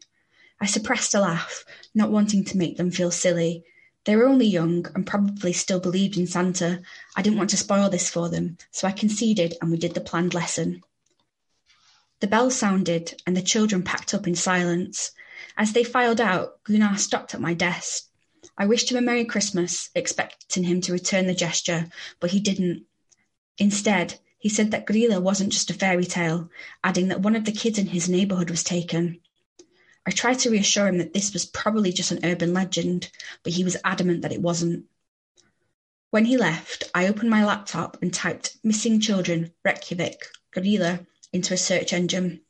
I 0.60 0.65
suppressed 0.65 1.13
a 1.13 1.20
laugh, 1.20 1.63
not 1.94 2.10
wanting 2.10 2.44
to 2.46 2.58
make 2.58 2.77
them 2.77 2.89
feel 2.89 3.12
silly, 3.12 3.65
they 4.10 4.16
were 4.16 4.25
only 4.25 4.48
young 4.48 4.88
and 4.96 5.06
probably 5.06 5.54
still 5.54 5.80
believed 5.80 6.18
in 6.18 6.25
Santa. 6.25 6.82
I 7.16 7.22
didn't 7.22 7.38
want 7.38 7.51
to 7.51 7.58
spoil 7.58 7.92
this 7.92 8.10
for 8.10 8.28
them, 8.28 8.58
so 8.72 8.88
I 8.88 8.92
conceded 8.92 9.54
and 9.62 9.70
we 9.70 9.78
did 9.78 9.94
the 9.94 10.01
planned 10.01 10.34
lesson. 10.34 10.82
The 12.20 12.25
bell 12.25 12.50
sounded 12.50 13.22
and 13.28 13.38
the 13.38 13.44
children 13.44 13.84
packed 13.84 14.16
up 14.16 14.25
in 14.25 14.34
silence. 14.34 15.12
As 15.56 15.74
they 15.74 15.84
filed 15.84 16.20
out, 16.20 16.63
Gunnar 16.63 16.98
stopped 16.98 17.36
at 17.36 17.39
my 17.39 17.54
desk. 17.54 18.06
I 18.58 18.66
wished 18.66 18.89
him 18.89 18.98
a 18.98 19.01
Merry 19.01 19.25
Christmas, 19.25 19.92
expecting 19.94 20.63
him 20.63 20.82
to 20.82 20.92
return 20.92 21.28
the 21.28 21.36
gesture, 21.36 21.88
but 22.20 22.32
he 22.32 22.39
didn't. 22.39 22.86
Instead, 23.60 24.20
he 24.39 24.50
said 24.50 24.72
that 24.72 24.88
Grilla 24.88 25.22
wasn't 25.22 25.54
just 25.54 25.70
a 25.70 25.75
fairy 25.75 26.06
tale, 26.06 26.50
adding 26.84 27.10
that 27.10 27.22
one 27.22 27.36
of 27.36 27.46
the 27.46 27.51
kids 27.51 27.78
in 27.78 27.86
his 27.86 28.10
neighbourhood 28.10 28.50
was 28.50 28.63
taken. 28.63 29.20
I 30.06 30.12
tried 30.12 30.39
to 30.39 30.50
reassure 30.50 30.88
him 30.88 30.98
that 30.98 31.13
this 31.13 31.34
was 31.34 31.46
probably 31.46 31.91
just 31.91 32.12
an 32.12 32.24
urban 32.24 32.53
legend, 32.53 33.12
but 33.44 33.53
he 33.53 33.63
was 33.63 33.77
adamant 33.84 34.22
that 34.22 34.32
it 34.32 34.41
wasn't. 34.41 34.86
When 36.12 36.25
he 36.25 36.38
left, 36.38 36.86
I 36.96 37.08
opened 37.08 37.29
my 37.29 37.46
laptop 37.46 38.01
and 38.01 38.13
typed 38.13 38.58
missing 38.63 39.00
children, 39.00 39.53
Reykjavik, 39.63 40.25
Grilla 40.56 41.06
into 41.32 41.53
a 41.53 41.58
search 41.58 41.94
engine. 41.94 42.41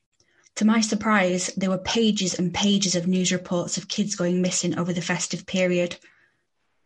To 0.56 0.66
my 0.66 0.82
surprise, 0.82 1.52
there 1.58 1.70
were 1.70 1.78
pages 1.78 2.34
and 2.38 2.54
pages 2.54 2.96
of 2.96 3.08
news 3.08 3.32
reports 3.32 3.78
of 3.78 3.88
kids 3.88 4.16
going 4.16 4.42
missing 4.42 4.78
over 4.78 4.94
the 4.94 5.02
festive 5.02 5.46
period. 5.46 5.98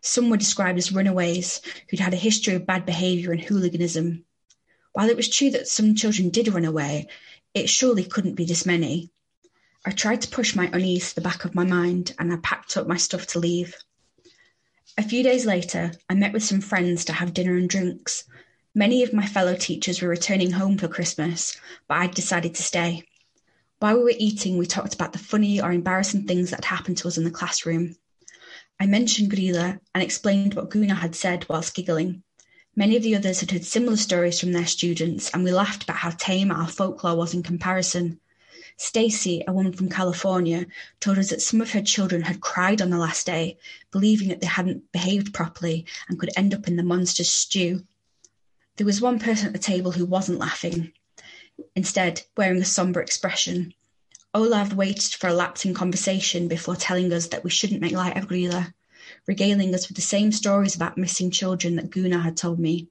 Some 0.01 0.29
were 0.29 0.37
described 0.37 0.77
as 0.77 0.91
runaways 0.91 1.61
who'd 1.89 1.99
had 1.99 2.13
a 2.13 2.17
history 2.17 2.55
of 2.55 2.65
bad 2.65 2.85
behaviour 2.85 3.31
and 3.31 3.41
hooliganism. 3.41 4.25
While 4.93 5.09
it 5.09 5.17
was 5.17 5.29
true 5.29 5.51
that 5.51 5.67
some 5.67 5.95
children 5.95 6.29
did 6.29 6.47
run 6.47 6.65
away, 6.65 7.07
it 7.53 7.69
surely 7.69 8.03
couldn't 8.03 8.35
be 8.35 8.45
this 8.45 8.65
many. 8.65 9.11
I 9.85 9.91
tried 9.91 10.21
to 10.21 10.29
push 10.29 10.55
my 10.55 10.69
unease 10.71 11.09
to 11.09 11.15
the 11.15 11.21
back 11.21 11.43
of 11.43 11.55
my 11.55 11.65
mind 11.65 12.15
and 12.17 12.31
I 12.31 12.37
packed 12.37 12.77
up 12.77 12.87
my 12.87 12.95
stuff 12.95 13.27
to 13.27 13.39
leave. 13.39 13.75
A 14.97 15.03
few 15.03 15.23
days 15.23 15.45
later, 15.45 15.91
I 16.09 16.13
met 16.13 16.31
with 16.31 16.43
some 16.43 16.61
friends 16.61 17.03
to 17.05 17.13
have 17.13 17.33
dinner 17.33 17.57
and 17.57 17.67
drinks. 17.67 18.23
Many 18.73 19.03
of 19.03 19.11
my 19.11 19.25
fellow 19.25 19.55
teachers 19.55 20.01
were 20.01 20.07
returning 20.07 20.51
home 20.51 20.77
for 20.77 20.87
Christmas, 20.87 21.57
but 21.87 21.97
I'd 21.97 22.13
decided 22.13 22.55
to 22.55 22.63
stay. 22.63 23.03
While 23.79 23.97
we 23.97 24.03
were 24.03 24.13
eating, 24.17 24.57
we 24.57 24.67
talked 24.67 24.93
about 24.93 25.11
the 25.11 25.19
funny 25.19 25.59
or 25.59 25.73
embarrassing 25.73 26.27
things 26.27 26.51
that 26.51 26.63
happened 26.63 26.97
to 26.99 27.09
us 27.09 27.17
in 27.17 27.25
the 27.25 27.31
classroom. 27.31 27.95
I 28.79 28.85
mentioned 28.85 29.31
Grýla 29.31 29.79
and 29.93 30.01
explained 30.01 30.53
what 30.53 30.69
Gunnar 30.69 30.95
had 30.95 31.15
said 31.15 31.45
whilst 31.49 31.75
giggling. 31.75 32.23
Many 32.75 32.95
of 32.95 33.03
the 33.03 33.15
others 33.15 33.41
had 33.41 33.51
heard 33.51 33.65
similar 33.65 33.97
stories 33.97 34.39
from 34.39 34.53
their 34.53 34.65
students, 34.65 35.29
and 35.31 35.43
we 35.43 35.51
laughed 35.51 35.83
about 35.83 35.97
how 35.97 36.11
tame 36.11 36.51
our 36.51 36.69
folklore 36.69 37.17
was 37.17 37.33
in 37.33 37.43
comparison. 37.43 38.21
Stacy, 38.77 39.43
a 39.47 39.53
woman 39.53 39.73
from 39.73 39.89
California, 39.89 40.65
told 40.99 41.17
us 41.17 41.29
that 41.29 41.41
some 41.41 41.61
of 41.61 41.71
her 41.71 41.81
children 41.81 42.23
had 42.23 42.41
cried 42.41 42.81
on 42.81 42.89
the 42.89 42.97
last 42.97 43.25
day, 43.25 43.57
believing 43.91 44.29
that 44.29 44.41
they 44.41 44.47
hadn't 44.47 44.91
behaved 44.91 45.33
properly 45.33 45.85
and 46.09 46.19
could 46.19 46.31
end 46.35 46.53
up 46.53 46.67
in 46.67 46.75
the 46.75 46.83
monster's 46.83 47.31
stew. 47.31 47.85
There 48.77 48.85
was 48.85 48.99
one 49.01 49.19
person 49.19 49.47
at 49.47 49.53
the 49.53 49.59
table 49.59 49.91
who 49.91 50.05
wasn't 50.05 50.39
laughing, 50.39 50.91
instead, 51.75 52.23
wearing 52.35 52.61
a 52.61 52.65
somber 52.65 53.01
expression. 53.01 53.73
Olav 54.33 54.73
waited 54.73 55.13
for 55.13 55.27
a 55.27 55.33
lapse 55.33 55.63
in 55.63 55.75
conversation 55.75 56.47
before 56.47 56.75
telling 56.75 57.13
us 57.13 57.27
that 57.27 57.43
we 57.43 57.51
shouldn't 57.51 57.81
make 57.81 57.91
light 57.91 58.17
of 58.17 58.27
Grýla, 58.27 58.73
regaling 59.27 59.75
us 59.75 59.87
with 59.87 59.95
the 59.95 60.01
same 60.01 60.31
stories 60.31 60.75
about 60.75 60.97
missing 60.97 61.29
children 61.29 61.75
that 61.75 61.91
Gunnar 61.91 62.19
had 62.19 62.35
told 62.35 62.57
me. 62.57 62.87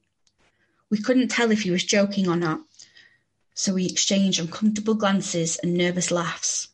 We 0.89 0.99
couldn't 0.99 1.27
tell 1.27 1.51
if 1.51 1.63
he 1.63 1.71
was 1.71 1.83
joking 1.83 2.29
or 2.29 2.37
not, 2.37 2.61
so 3.53 3.73
we 3.73 3.85
exchanged 3.85 4.39
uncomfortable 4.39 4.95
glances 4.95 5.57
and 5.57 5.73
nervous 5.73 6.11
laughs. 6.11 6.69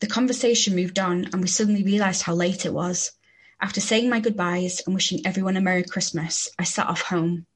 The 0.00 0.06
conversation 0.06 0.74
moved 0.74 0.98
on, 0.98 1.24
and 1.26 1.40
we 1.40 1.48
suddenly 1.48 1.82
realised 1.82 2.22
how 2.22 2.34
late 2.34 2.66
it 2.66 2.72
was. 2.72 3.12
After 3.60 3.80
saying 3.80 4.10
my 4.10 4.20
goodbyes 4.20 4.82
and 4.84 4.94
wishing 4.94 5.26
everyone 5.26 5.56
a 5.56 5.60
Merry 5.60 5.84
Christmas, 5.84 6.48
I 6.58 6.64
set 6.64 6.86
off 6.86 7.02
home. 7.02 7.46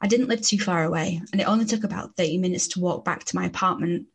I 0.00 0.06
didn't 0.06 0.28
live 0.28 0.42
too 0.42 0.58
far 0.58 0.84
away, 0.84 1.20
and 1.32 1.40
it 1.40 1.48
only 1.48 1.64
took 1.64 1.84
about 1.84 2.16
30 2.16 2.38
minutes 2.38 2.68
to 2.68 2.80
walk 2.80 3.04
back 3.04 3.24
to 3.24 3.36
my 3.36 3.46
apartment. 3.46 4.06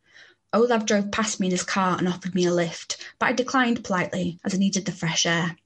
Olav 0.52 0.86
drove 0.86 1.10
past 1.10 1.40
me 1.40 1.48
in 1.48 1.50
his 1.50 1.62
car 1.62 1.98
and 1.98 2.08
offered 2.08 2.34
me 2.34 2.46
a 2.46 2.54
lift, 2.54 2.96
but 3.18 3.26
I 3.26 3.32
declined 3.32 3.84
politely 3.84 4.38
as 4.44 4.54
I 4.54 4.58
needed 4.58 4.86
the 4.86 4.92
fresh 4.92 5.26
air. 5.26 5.56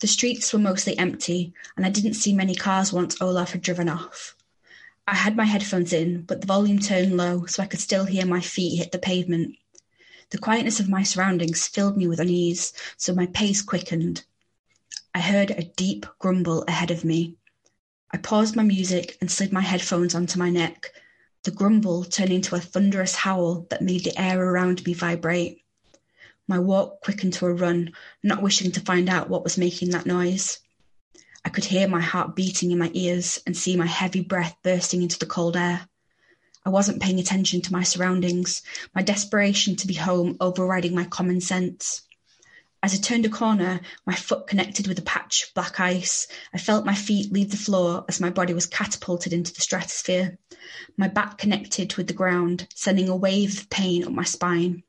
The 0.00 0.06
streets 0.06 0.52
were 0.52 0.58
mostly 0.58 0.98
empty, 0.98 1.54
and 1.76 1.86
I 1.86 1.90
didn't 1.90 2.14
see 2.14 2.34
many 2.34 2.54
cars 2.54 2.92
once 2.92 3.20
Olav 3.20 3.52
had 3.52 3.62
driven 3.62 3.88
off. 3.88 4.34
I 5.06 5.14
had 5.14 5.36
my 5.36 5.44
headphones 5.44 5.92
in, 5.92 6.22
but 6.22 6.40
the 6.40 6.46
volume 6.46 6.78
turned 6.78 7.16
low 7.16 7.46
so 7.46 7.62
I 7.62 7.66
could 7.66 7.80
still 7.80 8.04
hear 8.04 8.24
my 8.24 8.40
feet 8.40 8.78
hit 8.78 8.92
the 8.92 8.98
pavement. 8.98 9.56
The 10.30 10.38
quietness 10.38 10.80
of 10.80 10.88
my 10.88 11.02
surroundings 11.02 11.66
filled 11.66 11.96
me 11.96 12.06
with 12.06 12.20
unease, 12.20 12.72
so 12.96 13.12
my 13.12 13.26
pace 13.26 13.62
quickened. 13.62 14.24
I 15.14 15.20
heard 15.20 15.50
a 15.50 15.64
deep 15.64 16.06
grumble 16.18 16.64
ahead 16.68 16.90
of 16.90 17.04
me. 17.04 17.36
I 18.12 18.18
paused 18.18 18.56
my 18.56 18.62
music 18.62 19.18
and 19.20 19.30
slid 19.30 19.52
my 19.52 19.60
headphones 19.60 20.14
onto 20.14 20.38
my 20.38 20.50
neck, 20.50 20.92
the 21.44 21.50
grumble 21.50 22.04
turned 22.04 22.30
into 22.30 22.54
a 22.54 22.60
thunderous 22.60 23.16
howl 23.16 23.66
that 23.70 23.82
made 23.82 24.04
the 24.04 24.16
air 24.16 24.40
around 24.40 24.86
me 24.86 24.94
vibrate. 24.94 25.64
My 26.46 26.60
walk 26.60 27.00
quickened 27.00 27.32
to 27.34 27.46
a 27.46 27.52
run, 27.52 27.92
not 28.22 28.42
wishing 28.42 28.70
to 28.72 28.80
find 28.80 29.08
out 29.08 29.28
what 29.28 29.42
was 29.42 29.58
making 29.58 29.90
that 29.90 30.06
noise. 30.06 30.60
I 31.44 31.48
could 31.48 31.64
hear 31.64 31.88
my 31.88 32.00
heart 32.00 32.36
beating 32.36 32.70
in 32.70 32.78
my 32.78 32.90
ears 32.94 33.40
and 33.46 33.56
see 33.56 33.76
my 33.76 33.86
heavy 33.86 34.20
breath 34.20 34.56
bursting 34.62 35.02
into 35.02 35.18
the 35.18 35.26
cold 35.26 35.56
air. 35.56 35.88
I 36.64 36.70
wasn't 36.70 37.02
paying 37.02 37.18
attention 37.18 37.60
to 37.62 37.72
my 37.72 37.82
surroundings, 37.82 38.62
my 38.94 39.02
desperation 39.02 39.74
to 39.76 39.86
be 39.86 39.94
home 39.94 40.36
overriding 40.40 40.94
my 40.94 41.04
common 41.04 41.40
sense. 41.40 42.02
As 42.84 42.94
I 42.94 42.96
turned 42.96 43.26
a 43.26 43.28
corner, 43.28 43.80
my 44.06 44.14
foot 44.14 44.46
connected 44.46 44.88
with 44.88 44.98
a 44.98 45.02
patch 45.02 45.44
of 45.44 45.54
black 45.54 45.78
ice. 45.78 46.26
I 46.52 46.58
felt 46.58 46.84
my 46.84 46.94
feet 46.94 47.32
leave 47.32 47.50
the 47.50 47.56
floor 47.56 48.04
as 48.08 48.20
my 48.20 48.30
body 48.30 48.54
was 48.54 48.66
catapulted 48.66 49.32
into 49.32 49.52
the 49.52 49.60
stratosphere. 49.60 50.38
My 50.96 51.06
back 51.06 51.38
connected 51.38 51.94
with 51.94 52.08
the 52.08 52.12
ground, 52.12 52.66
sending 52.74 53.08
a 53.08 53.16
wave 53.16 53.58
of 53.58 53.70
pain 53.70 54.04
up 54.04 54.12
my 54.12 54.24
spine. 54.24 54.82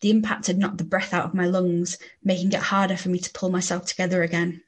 The 0.00 0.10
impact 0.10 0.48
had 0.48 0.58
knocked 0.58 0.78
the 0.78 0.84
breath 0.84 1.14
out 1.14 1.24
of 1.24 1.34
my 1.34 1.46
lungs, 1.46 1.96
making 2.22 2.52
it 2.52 2.60
harder 2.60 2.96
for 2.96 3.08
me 3.08 3.18
to 3.18 3.32
pull 3.32 3.50
myself 3.50 3.86
together 3.86 4.22
again. 4.22 4.62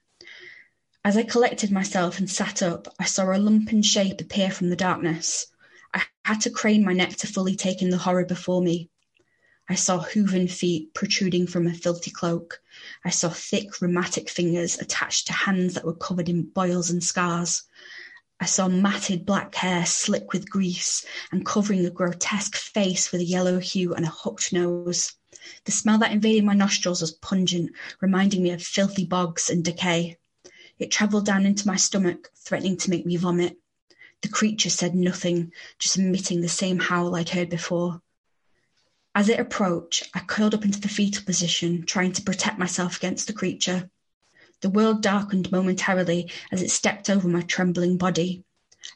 As 1.07 1.17
I 1.17 1.23
collected 1.23 1.71
myself 1.71 2.19
and 2.19 2.29
sat 2.29 2.63
up, 2.63 2.93
I 2.99 3.05
saw 3.05 3.31
a 3.31 3.39
lumpen 3.39 3.85
shape 3.85 4.21
appear 4.21 4.51
from 4.51 4.71
the 4.71 4.75
darkness. 4.75 5.47
I 5.95 6.03
had 6.25 6.41
to 6.41 6.51
crane 6.51 6.85
my 6.85 6.95
neck 6.95 7.15
to 7.19 7.29
fully 7.29 7.55
take 7.55 7.81
in 7.81 7.91
the 7.91 7.99
horror 7.99 8.25
before 8.25 8.61
me. 8.61 8.91
I 9.69 9.77
saw 9.77 10.01
hooven 10.01 10.49
feet 10.49 10.95
protruding 10.95 11.47
from 11.47 11.69
a 11.69 11.75
filthy 11.75 12.11
cloak. 12.11 12.61
I 13.05 13.11
saw 13.11 13.29
thick, 13.29 13.81
rheumatic 13.81 14.29
fingers 14.29 14.81
attached 14.81 15.29
to 15.29 15.33
hands 15.33 15.75
that 15.75 15.85
were 15.85 15.95
covered 15.95 16.29
in 16.29 16.43
boils 16.43 16.91
and 16.91 17.05
scars. 17.05 17.63
I 18.41 18.47
saw 18.47 18.67
matted 18.67 19.25
black 19.25 19.55
hair 19.55 19.87
slick 19.87 20.33
with 20.33 20.51
grease 20.51 21.07
and 21.31 21.47
covering 21.47 21.87
a 21.87 21.91
grotesque 21.91 22.57
face 22.57 23.13
with 23.13 23.21
a 23.21 23.25
yellow 23.25 23.61
hue 23.61 23.95
and 23.95 24.05
a 24.05 24.11
hooked 24.11 24.53
nose. 24.53 25.13
The 25.67 25.71
smell 25.71 25.99
that 25.99 26.11
invaded 26.11 26.43
my 26.45 26.55
nostrils 26.55 27.01
was 27.01 27.13
pungent, 27.13 27.71
reminding 28.01 28.43
me 28.43 28.51
of 28.51 28.61
filthy 28.61 29.05
bogs 29.05 29.49
and 29.49 29.65
decay. 29.65 30.19
It 30.79 30.91
travelled 30.91 31.25
down 31.25 31.47
into 31.47 31.67
my 31.67 31.77
stomach, 31.77 32.31
threatening 32.37 32.77
to 32.79 32.91
make 32.91 33.07
me 33.07 33.17
vomit. 33.17 33.59
The 34.21 34.29
creature 34.29 34.71
said 34.71 34.95
nothing, 34.95 35.53
just 35.79 35.97
emitting 35.97 36.41
the 36.41 36.49
same 36.49 36.79
howl 36.79 37.17
I'd 37.17 37.31
heard 37.31 37.49
before. 37.49 38.03
As 39.15 39.31
it 39.31 39.41
approached, 39.41 40.11
I 40.15 40.21
curled 40.21 40.55
up 40.55 40.65
into 40.65 40.81
the 40.81 40.89
fetal 40.89 41.25
position, 41.25 41.87
trying 41.87 42.13
to 42.13 42.23
protect 42.23 42.59
myself 42.59 42.99
against 42.99 43.27
the 43.27 43.33
creature. 43.33 43.91
The 44.61 44.69
world 44.69 45.03
darkened 45.03 45.51
momentarily 45.51 46.31
as 46.53 46.61
it 46.61 46.71
stepped 46.71 47.09
over 47.09 47.27
my 47.27 47.41
trembling 47.41 47.97
body. 47.97 48.45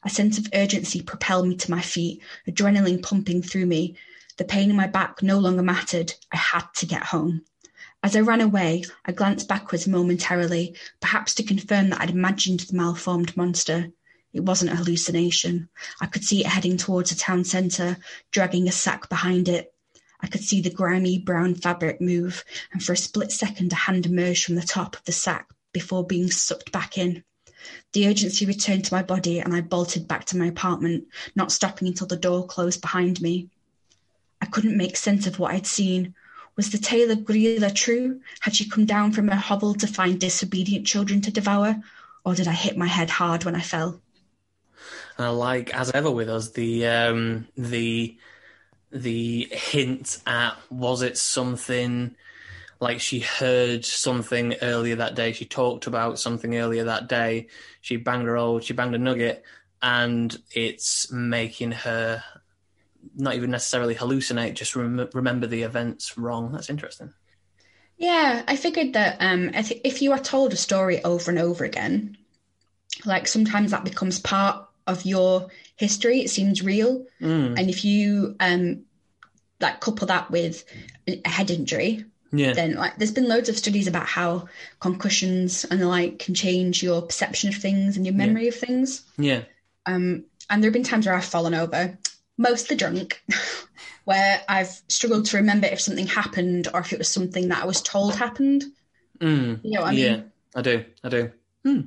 A 0.05 0.11
sense 0.11 0.37
of 0.37 0.49
urgency 0.53 1.01
propelled 1.01 1.49
me 1.49 1.57
to 1.57 1.71
my 1.71 1.81
feet, 1.81 2.23
adrenaline 2.47 3.03
pumping 3.03 3.43
through 3.43 3.67
me. 3.67 3.97
The 4.37 4.45
pain 4.45 4.69
in 4.69 4.77
my 4.77 4.87
back 4.87 5.23
no 5.23 5.39
longer 5.39 5.63
mattered. 5.63 6.13
I 6.31 6.37
had 6.37 6.67
to 6.77 6.87
get 6.87 7.05
home. 7.05 7.45
As 8.03 8.17
I 8.17 8.21
ran 8.21 8.41
away, 8.41 8.85
I 9.05 9.13
glanced 9.13 9.47
backwards 9.47 9.87
momentarily, 9.87 10.75
perhaps 11.01 11.35
to 11.35 11.43
confirm 11.43 11.91
that 11.91 12.01
I'd 12.01 12.11
imagined 12.11 12.61
the 12.61 12.75
malformed 12.75 13.37
monster. 13.37 13.93
It 14.33 14.41
wasn't 14.41 14.73
a 14.73 14.77
hallucination. 14.77 15.69
I 16.01 16.07
could 16.07 16.25
see 16.25 16.41
it 16.41 16.47
heading 16.47 16.79
towards 16.79 17.11
the 17.11 17.17
town 17.17 17.45
centre, 17.45 17.99
dragging 18.31 18.67
a 18.69 18.73
sack 18.73 19.11
behind 19.11 19.49
it. 19.49 19.75
I 20.21 20.29
could 20.29 20.43
see 20.43 20.63
the 20.63 20.71
grimy 20.71 21.19
brown 21.19 21.55
fabric 21.55 22.01
move, 22.01 22.43
and 22.73 22.83
for 22.83 22.95
a 22.95 22.97
split 22.97 23.33
second 23.33 23.73
a 23.73 23.77
hand 23.77 24.07
emerged 24.07 24.45
from 24.45 24.55
the 24.55 24.63
top 24.63 24.97
of 24.97 25.05
the 25.05 25.13
sack 25.13 25.51
before 25.73 26.07
being 26.07 26.31
sucked 26.31 26.73
back 26.73 26.97
in. 26.97 27.23
The 27.93 28.09
urgency 28.09 28.47
returned 28.47 28.87
to 28.87 28.95
my 28.95 29.03
body, 29.03 29.41
and 29.41 29.55
I 29.55 29.61
bolted 29.61 30.09
back 30.09 30.25
to 30.27 30.39
my 30.39 30.47
apartment, 30.47 31.07
not 31.35 31.53
stopping 31.53 31.89
until 31.89 32.07
the 32.07 32.17
door 32.17 32.47
closed 32.47 32.81
behind 32.81 33.21
me. 33.21 33.51
I 34.41 34.47
couldn't 34.47 34.77
make 34.77 34.97
sense 34.97 35.27
of 35.27 35.39
what 35.39 35.53
I'd 35.53 35.67
seen. 35.67 36.15
Was 36.57 36.71
the 36.71 36.79
tale 36.79 37.11
of 37.11 37.19
Grýla 37.19 37.75
true? 37.75 38.21
Had 38.41 38.55
she 38.55 38.69
come 38.69 38.85
down 38.85 39.13
from 39.13 39.29
her 39.29 39.37
hovel 39.37 39.75
to 39.75 39.87
find 39.87 40.21
disobedient 40.21 40.87
children 40.87 41.21
to 41.23 41.31
devour? 41.31 41.77
Or 42.25 42.35
did 42.35 42.49
I 42.49 42.53
hit 42.53 42.77
my 42.77 42.87
head 42.87 43.11
hard 43.11 43.45
when 43.45 43.55
I 43.55 43.61
fell? 43.61 44.01
Uh, 45.19 45.33
like 45.33 45.75
as 45.75 45.91
ever 45.91 46.11
with 46.11 46.29
us, 46.29 46.51
the 46.51 46.87
um, 46.87 47.47
the 47.57 48.17
the 48.91 49.49
hint 49.53 50.19
at 50.27 50.57
was 50.71 51.03
it 51.03 51.17
something 51.17 52.15
like 52.81 53.01
she 53.01 53.21
heard 53.21 53.85
something 53.85 54.55
earlier 54.63 54.97
that 54.97 55.15
day, 55.15 55.33
she 55.33 55.45
talked 55.45 55.87
about 55.87 56.19
something 56.19 56.57
earlier 56.57 56.85
that 56.85 57.09
day, 57.09 57.47
she 57.83 57.97
banged 57.97 58.27
her 58.27 58.39
old, 58.39 58.65
she 58.65 58.73
banged 58.73 58.95
a 58.95 58.99
nugget, 58.99 59.45
and 59.83 60.37
it's 60.53 61.13
making 61.13 61.73
her 61.73 62.25
not 63.17 63.35
even 63.35 63.51
necessarily 63.51 63.95
hallucinate, 63.95 64.55
just 64.55 64.77
rem- 64.77 65.09
remember 65.15 65.47
the 65.47 65.63
events 65.63 66.17
wrong. 66.17 66.53
That's 66.53 66.71
interesting. 66.71 67.13
Yeah, 67.97 68.43
I 68.49 68.57
figured 68.57 68.95
that 68.95 69.19
um, 69.21 69.51
if 69.55 70.01
you 70.01 70.13
are 70.13 70.19
told 70.19 70.53
a 70.53 70.57
story 70.57 71.05
over 71.05 71.31
and 71.31 71.39
over 71.41 71.65
again, 71.65 72.17
like 73.05 73.29
sometimes 73.29 73.71
that 73.73 73.85
becomes 73.85 74.19
part 74.19 74.67
of 74.87 75.05
your 75.05 75.49
history. 75.77 76.21
It 76.21 76.31
seems 76.31 76.63
real, 76.63 77.07
Mm. 77.21 77.59
and 77.59 77.69
if 77.71 77.85
you 77.85 78.37
um, 78.41 78.85
like 79.61 79.81
couple 79.81 80.07
that 80.07 80.31
with 80.31 80.65
a 81.07 81.29
head 81.29 81.51
injury, 81.51 82.05
Yeah. 82.33 82.53
then 82.55 82.75
like 82.77 82.97
there's 82.97 83.13
been 83.13 83.29
loads 83.29 83.51
of 83.51 83.59
studies 83.59 83.87
about 83.87 84.07
how 84.07 84.49
concussions 84.81 85.65
and 85.65 85.81
the 85.81 85.87
like 85.87 86.19
can 86.19 86.35
change 86.35 86.83
your 86.83 87.03
perception 87.03 87.51
of 87.51 87.57
things 87.57 87.97
and 87.97 88.07
your 88.07 88.15
memory 88.15 88.49
of 88.49 88.55
things. 88.55 89.03
Yeah. 89.19 89.43
Um, 89.87 90.25
and 90.49 90.63
there 90.63 90.69
have 90.69 90.73
been 90.75 90.83
times 90.85 91.07
where 91.07 91.15
I've 91.15 91.25
fallen 91.25 91.55
over, 91.55 91.99
mostly 92.41 92.75
drunk, 92.75 93.23
where 94.05 94.43
I've 94.49 94.81
struggled 94.89 95.27
to 95.27 95.37
remember 95.37 95.67
if 95.67 95.81
something 95.81 96.07
happened 96.07 96.69
or 96.73 96.81
if 96.81 96.93
it 96.93 96.99
was 96.99 97.09
something 97.09 97.49
that 97.49 97.63
I 97.63 97.67
was 97.67 97.83
told 97.83 98.17
happened. 98.17 98.65
Mm. 99.21 99.61
You 99.63 99.73
know 99.73 99.83
what 99.83 99.91
I 99.91 99.95
mean? 99.95 99.99
Yeah. 99.99 100.21
I 100.57 100.63
do. 100.63 100.85
I 101.05 101.09
do. 101.11 101.31
Hmm. 101.65 101.81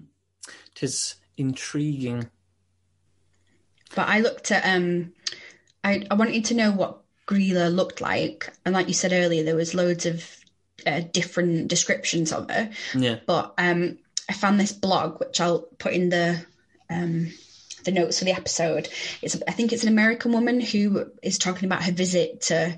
Tis 0.76 1.16
intriguing. 1.36 2.30
But 3.96 4.08
I 4.08 4.20
looked 4.22 4.52
at 4.52 4.64
um 4.66 5.14
I, 5.84 6.06
I 6.10 6.14
wanted 6.14 6.46
to 6.46 6.54
know 6.54 6.72
what 6.72 7.02
Grilla 7.28 7.74
looked 7.74 8.00
like. 8.00 8.52
And 8.66 8.74
like 8.74 8.88
you 8.88 8.94
said 8.94 9.12
earlier, 9.12 9.44
there 9.44 9.56
was 9.56 9.74
loads 9.74 10.06
of 10.06 10.26
uh, 10.86 11.02
different 11.12 11.68
descriptions 11.68 12.32
of 12.32 12.50
her. 12.50 12.70
Yeah. 12.96 13.20
But 13.26 13.54
um 13.58 13.98
I 14.30 14.34
found 14.34 14.60
this 14.60 14.72
blog 14.72 15.20
which 15.20 15.42
I'll 15.42 15.62
put 15.80 15.94
in 15.94 16.10
the 16.10 16.46
um 16.90 17.32
the 17.84 17.92
notes 17.92 18.20
for 18.20 18.26
the 18.26 18.32
episode. 18.32 18.90
It's 19.22 19.38
I 19.48 19.52
think 19.52 19.74
it's 19.74 19.84
an 19.84 19.90
American 19.90 20.32
woman 20.32 20.62
who 20.62 21.12
is 21.22 21.38
talking 21.38 21.66
about 21.66 21.84
her 21.84 21.92
visit 21.92 22.42
to 22.42 22.78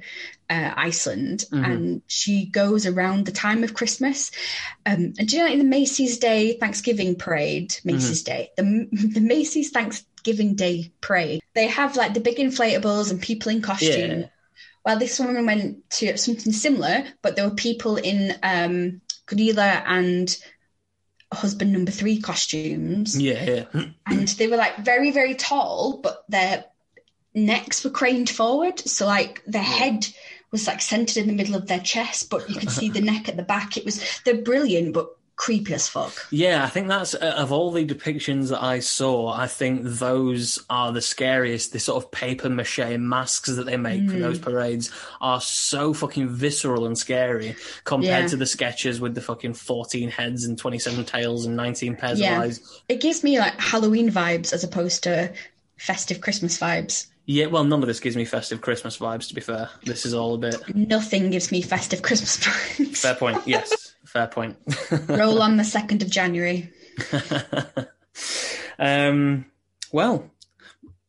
uh, 0.49 0.73
Iceland, 0.75 1.45
and 1.51 2.01
she 2.07 2.45
goes 2.45 2.85
around 2.85 3.25
the 3.25 3.31
time 3.31 3.63
of 3.63 3.73
Christmas. 3.73 4.31
Um, 4.85 5.13
and 5.17 5.27
do 5.27 5.37
you 5.37 5.43
know, 5.43 5.49
like 5.49 5.57
the 5.57 5.63
Macy's 5.63 6.17
Day 6.17 6.57
Thanksgiving 6.57 7.15
Parade, 7.15 7.75
Macy's 7.83 8.23
Day, 8.23 8.51
the 8.57 8.87
the 8.91 9.21
Macy's 9.21 9.71
Thanksgiving 9.71 10.55
Day 10.55 10.91
Parade, 11.01 11.41
they 11.53 11.67
have 11.67 11.95
like 11.95 12.13
the 12.13 12.19
big 12.19 12.37
inflatables 12.37 13.11
and 13.11 13.21
people 13.21 13.51
in 13.51 13.61
costume. 13.61 14.19
Yeah. 14.19 14.27
Well, 14.85 14.99
this 14.99 15.19
woman 15.19 15.47
went 15.47 15.89
to 15.91 16.15
something 16.17 16.53
similar, 16.53 17.05
but 17.23 17.35
there 17.35 17.49
were 17.49 17.55
people 17.55 17.95
in 17.95 18.35
um, 18.43 19.01
Grilla 19.27 19.81
and 19.85 20.37
husband 21.33 21.71
number 21.71 21.91
three 21.91 22.19
costumes 22.19 23.19
Yeah. 23.19 23.65
Yeah. 23.73 23.85
and 24.05 24.27
they 24.27 24.47
were 24.47 24.57
like 24.57 24.77
very 24.77 25.11
very 25.11 25.35
tall 25.35 25.99
but 26.01 26.23
their 26.29 26.65
necks 27.33 27.83
were 27.83 27.89
craned 27.89 28.29
forward 28.29 28.79
so 28.79 29.05
like 29.05 29.43
their 29.45 29.61
head 29.61 30.07
was 30.51 30.67
like 30.67 30.81
centered 30.81 31.17
in 31.17 31.27
the 31.27 31.33
middle 31.33 31.55
of 31.55 31.67
their 31.67 31.79
chest 31.79 32.29
but 32.29 32.49
you 32.49 32.55
could 32.55 32.71
see 32.71 32.89
the 32.89 33.01
neck 33.01 33.27
at 33.27 33.35
the 33.35 33.43
back 33.43 33.75
it 33.75 33.83
was 33.83 34.01
they're 34.23 34.41
brilliant 34.41 34.93
but 34.93 35.09
creepy 35.37 35.73
as 35.73 35.87
fuck 35.89 36.13
Yeah, 36.31 36.63
I 36.63 36.69
think 36.69 36.87
that's 36.87 37.13
uh, 37.13 37.33
of 37.37 37.51
all 37.51 37.71
the 37.71 37.85
depictions 37.85 38.49
that 38.49 38.63
I 38.63 38.79
saw. 38.79 39.33
I 39.33 39.47
think 39.47 39.81
those 39.83 40.59
are 40.69 40.91
the 40.93 41.01
scariest. 41.01 41.73
The 41.73 41.79
sort 41.79 42.01
of 42.03 42.09
paper 42.11 42.49
mache 42.49 42.97
masks 42.97 43.49
that 43.49 43.65
they 43.65 43.75
make 43.77 44.09
for 44.09 44.15
Mm. 44.15 44.21
those 44.21 44.39
parades 44.39 44.91
are 45.19 45.41
so 45.41 45.93
fucking 45.93 46.29
visceral 46.29 46.85
and 46.85 46.97
scary 46.97 47.55
compared 47.83 48.23
Yeah. 48.23 48.27
to 48.29 48.37
the 48.37 48.45
sketches 48.45 49.01
with 49.01 49.13
the 49.13 49.21
fucking 49.21 49.55
fourteen 49.55 50.09
heads 50.09 50.45
and 50.45 50.57
twenty 50.57 50.79
seven 50.79 51.03
tails 51.03 51.45
and 51.45 51.55
nineteen 51.55 51.95
pairs 51.97 52.19
Yeah. 52.19 52.37
of 52.37 52.43
eyes. 52.43 52.59
it 52.87 53.01
gives 53.01 53.23
me 53.23 53.37
like 53.37 53.59
halloween 53.59 54.09
vibes 54.09 54.53
as 54.53 54.63
opposed 54.63 55.03
to 55.03 55.33
festive 55.77 56.21
christmas 56.21 56.57
vibes 56.57 57.07
Yeah, 57.27 57.47
well, 57.47 57.63
none 57.63 57.81
of 57.81 57.87
this 57.87 57.99
gives 57.99 58.15
me 58.15 58.23
festive 58.23 58.61
Christmas 58.61 58.97
vibes. 58.99 59.27
To 59.29 59.33
be 59.33 59.41
fair, 59.41 59.67
this 59.83 60.05
is 60.05 60.13
all 60.13 60.35
a 60.35 60.37
bit 60.37 60.55
nothing 60.75 61.31
gives 61.31 61.51
me 61.51 61.61
festive 61.61 62.01
christmas 62.03 62.37
vibes 62.45 62.97
fair 62.99 63.15
point. 63.15 63.41
Yes, 63.47 63.84
fair 64.15 64.27
point. 64.27 64.57
roll 65.07 65.41
on 65.41 65.57
the 65.57 65.63
2nd 65.63 66.01
of 66.01 66.09
january 66.09 66.71
um, 68.79 69.45
well, 69.91 70.31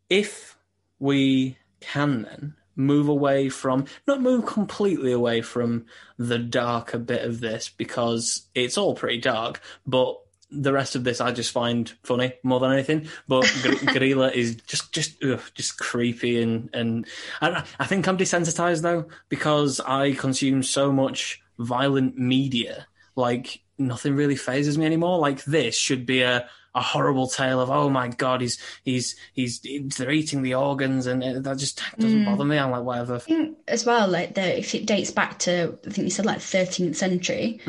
if 0.09 0.57
we 0.99 1.57
can 1.81 2.23
then 2.23 2.55
move 2.75 3.09
away 3.09 3.49
from, 3.49 3.87
not 4.07 4.21
move 4.21 4.47
completely 4.47 5.13
away 5.13 5.41
from 5.41 5.87
the 6.19 6.39
darker 6.39 6.99
bit 6.99 7.25
of 7.25 7.41
this 7.41 7.69
because 7.69 8.47
it's 8.55 8.77
all 8.77 8.95
pretty 8.95 9.19
dark, 9.19 9.61
but 9.87 10.19
the 10.51 10.73
rest 10.73 10.95
of 10.95 11.03
this 11.03 11.21
I 11.21 11.33
just 11.33 11.51
find 11.51 11.89
funny 12.05 12.35
more 12.43 12.61
than 12.61 12.73
anything. 12.73 13.09
But 13.27 13.45
Grilla 13.95 14.33
is 14.33 14.57
just 14.57 14.93
just 14.93 15.23
ugh, 15.25 15.41
just 15.55 15.79
creepy 15.79 16.41
and 16.41 16.71
and 16.73 17.07
I, 17.41 17.65
I 17.81 17.87
think 17.87 18.07
I'm 18.07 18.17
desensitized 18.17 18.83
though 18.83 19.07
because 19.29 19.81
I 19.81 20.13
consume 20.13 20.63
so 20.63 20.93
much 20.93 21.43
violent 21.59 22.17
media. 22.17 22.87
Like 23.17 23.63
nothing 23.79 24.15
really 24.15 24.37
phases 24.37 24.79
me 24.79 24.87
anymore. 24.87 25.19
Like 25.19 25.45
this 25.45 25.77
should 25.77 26.07
be 26.07 26.23
a 26.23 26.49
a 26.77 26.83
horrible 26.83 27.27
tale 27.27 27.59
of 27.59 27.71
oh 27.71 27.89
my 27.89 28.09
god 28.09 28.43
he's 28.43 28.59
he's 28.85 29.17
he's 29.33 29.61
they're 29.97 30.11
eating 30.11 30.43
the 30.43 30.55
organs 30.55 31.07
and 31.07 31.25
it, 31.25 31.43
that 31.43 31.57
just 31.57 31.83
doesn't 31.99 32.27
bother 32.27 32.45
me. 32.45 32.59
I'm 32.59 32.71
like 32.71 32.85
whatever. 32.85 33.15
I 33.15 33.19
think 33.19 33.59
as 33.67 33.87
well, 33.87 34.07
like 34.07 34.35
the 34.35 34.59
if 34.59 34.75
it 34.75 34.85
dates 34.85 35.11
back 35.11 35.39
to 35.41 35.79
I 35.87 35.91
think 35.91 36.05
you 36.05 36.11
said 36.11 36.27
like 36.27 36.39
13th 36.39 36.95
century, 36.95 37.61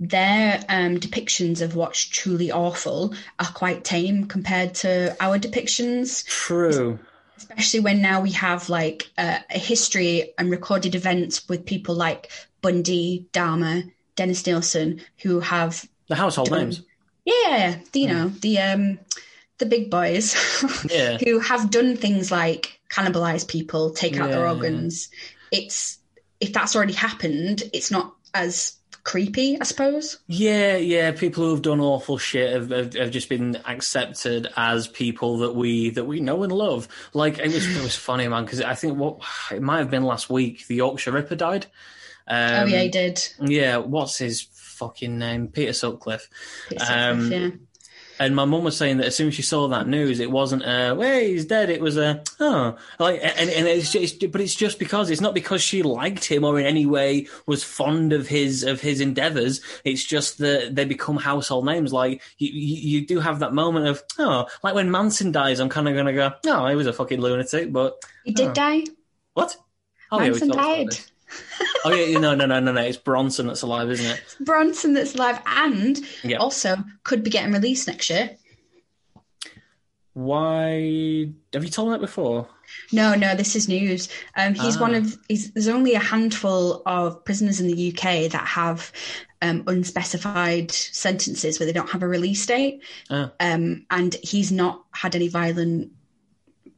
their 0.00 0.64
um, 0.70 0.98
depictions 0.98 1.60
of 1.60 1.76
what's 1.76 2.02
truly 2.02 2.50
awful 2.50 3.14
are 3.38 3.52
quite 3.52 3.84
tame 3.84 4.24
compared 4.24 4.74
to 4.76 5.14
our 5.20 5.38
depictions. 5.38 6.24
True. 6.24 6.98
Especially 7.36 7.80
when 7.80 8.00
now 8.00 8.22
we 8.22 8.32
have 8.32 8.70
like 8.70 9.10
uh, 9.18 9.38
a 9.50 9.58
history 9.58 10.32
and 10.38 10.50
recorded 10.50 10.94
events 10.94 11.46
with 11.48 11.66
people 11.66 11.94
like 11.94 12.30
Bundy, 12.62 13.26
Dahmer, 13.32 13.90
Dennis 14.20 14.46
Nilsen, 14.46 15.00
who 15.22 15.40
have 15.40 15.88
The 16.08 16.14
household 16.14 16.50
done- 16.50 16.58
names. 16.60 16.82
yeah, 17.24 17.78
you 17.94 18.06
know 18.08 18.28
the 18.28 18.58
um 18.58 18.98
the 19.56 19.64
big 19.66 19.90
boys 19.90 20.34
Yeah. 20.90 21.16
who 21.24 21.38
have 21.38 21.70
done 21.70 21.96
things 21.96 22.30
like 22.30 22.80
cannibalize 22.90 23.48
people, 23.48 23.92
take 23.92 24.18
out 24.18 24.30
their 24.30 24.40
Yeah. 24.44 24.52
organs. 24.52 25.08
It's 25.50 25.98
if 26.38 26.52
that's 26.52 26.76
already 26.76 26.92
happened, 26.92 27.62
it's 27.72 27.90
not 27.90 28.14
as 28.34 28.74
creepy, 29.04 29.58
I 29.58 29.64
suppose. 29.64 30.18
Yeah, 30.26 30.76
yeah. 30.76 31.10
People 31.12 31.44
who 31.44 31.50
have 31.52 31.62
done 31.62 31.80
awful 31.80 32.18
shit 32.18 32.52
have, 32.52 32.68
have, 32.70 32.92
have 32.94 33.10
just 33.10 33.30
been 33.30 33.56
accepted 33.66 34.46
as 34.56 34.86
people 34.88 35.38
that 35.38 35.54
we 35.54 35.88
that 35.90 36.04
we 36.04 36.20
know 36.20 36.42
and 36.42 36.52
love. 36.52 36.88
Like 37.14 37.38
it 37.38 37.50
was 37.52 37.66
it 37.66 37.82
was 37.82 37.96
funny, 38.10 38.28
man, 38.28 38.44
because 38.44 38.60
I 38.60 38.74
think 38.74 38.98
what 38.98 39.20
it 39.50 39.62
might 39.62 39.78
have 39.78 39.90
been 39.90 40.04
last 40.04 40.28
week. 40.28 40.66
The 40.66 40.76
Yorkshire 40.76 41.12
Ripper 41.12 41.36
died. 41.36 41.66
Um, 42.30 42.62
oh 42.62 42.66
yeah, 42.66 42.82
he 42.82 42.88
did. 42.88 43.28
yeah. 43.40 43.76
What's 43.78 44.16
his 44.16 44.42
fucking 44.52 45.18
name? 45.18 45.48
Peter 45.48 45.72
Sutcliffe. 45.72 46.28
Peter 46.68 46.84
um, 46.88 47.32
yeah. 47.32 47.50
And 48.20 48.36
my 48.36 48.44
mum 48.44 48.64
was 48.64 48.76
saying 48.76 48.98
that 48.98 49.06
as 49.06 49.16
soon 49.16 49.28
as 49.28 49.34
she 49.34 49.40
saw 49.40 49.66
that 49.68 49.88
news, 49.88 50.20
it 50.20 50.30
wasn't 50.30 50.62
a 50.62 50.94
"Well, 50.94 51.20
he's 51.20 51.46
dead." 51.46 51.70
It 51.70 51.80
was 51.80 51.96
a 51.96 52.22
"Oh," 52.38 52.76
like, 52.98 53.18
and, 53.22 53.48
and 53.48 53.66
it's 53.66 53.90
just, 53.90 54.30
but 54.30 54.42
it's 54.42 54.54
just 54.54 54.78
because 54.78 55.08
it's 55.08 55.22
not 55.22 55.32
because 55.32 55.62
she 55.62 55.82
liked 55.82 56.26
him 56.26 56.44
or 56.44 56.60
in 56.60 56.66
any 56.66 56.84
way 56.84 57.28
was 57.46 57.64
fond 57.64 58.12
of 58.12 58.28
his 58.28 58.62
of 58.62 58.82
his 58.82 59.00
endeavors. 59.00 59.62
It's 59.84 60.04
just 60.04 60.36
that 60.38 60.74
they 60.74 60.84
become 60.84 61.16
household 61.16 61.64
names. 61.64 61.94
Like 61.94 62.20
you, 62.36 62.50
you, 62.52 62.98
you 63.00 63.06
do 63.06 63.20
have 63.20 63.38
that 63.38 63.54
moment 63.54 63.86
of 63.86 64.02
"Oh," 64.18 64.46
like 64.62 64.74
when 64.74 64.90
Manson 64.90 65.32
dies, 65.32 65.58
I'm 65.58 65.70
kind 65.70 65.88
of 65.88 65.96
gonna 65.96 66.12
go, 66.12 66.30
"Oh, 66.46 66.66
he 66.66 66.76
was 66.76 66.86
a 66.86 66.92
fucking 66.92 67.22
lunatic," 67.22 67.72
but 67.72 68.04
He 68.24 68.32
did 68.32 68.48
oh. 68.48 68.52
die. 68.52 68.84
what? 69.32 69.56
Oh, 70.12 70.18
Manson 70.18 70.50
died. 70.50 70.98
oh 71.84 71.92
yeah, 71.94 72.18
no, 72.18 72.34
no, 72.34 72.46
no, 72.46 72.60
no, 72.60 72.72
no. 72.72 72.80
It's 72.82 72.96
Bronson 72.96 73.46
that's 73.46 73.62
alive, 73.62 73.90
isn't 73.90 74.06
it? 74.06 74.22
Bronson 74.40 74.94
that's 74.94 75.14
alive 75.14 75.40
and 75.46 75.98
Yeah. 76.24 76.38
also 76.38 76.76
could 77.04 77.22
be 77.22 77.30
getting 77.30 77.52
released 77.52 77.86
next 77.88 78.10
year. 78.10 78.36
Why 80.14 81.28
have 81.52 81.64
you 81.64 81.70
told 81.70 81.88
me 81.88 81.94
that 81.94 82.00
before? 82.00 82.48
No, 82.92 83.14
no, 83.14 83.34
this 83.36 83.54
is 83.54 83.68
news. 83.68 84.08
Um, 84.36 84.54
he's 84.54 84.76
Ah. 84.76 84.80
one 84.80 84.94
of. 84.94 85.16
He's, 85.28 85.52
there's 85.52 85.68
only 85.68 85.94
a 85.94 86.00
handful 86.00 86.82
of 86.84 87.24
prisoners 87.24 87.60
in 87.60 87.68
the 87.68 87.88
UK 87.92 88.30
that 88.30 88.46
have 88.46 88.92
um, 89.42 89.62
unspecified 89.66 90.70
sentences 90.72 91.58
where 91.58 91.66
they 91.66 91.72
don't 91.72 91.90
have 91.90 92.02
a 92.02 92.08
release 92.08 92.44
date, 92.44 92.82
Ah. 93.08 93.32
um, 93.40 93.86
and 93.90 94.14
he's 94.22 94.50
not 94.52 94.84
had 94.92 95.14
any 95.14 95.28
violent 95.28 95.92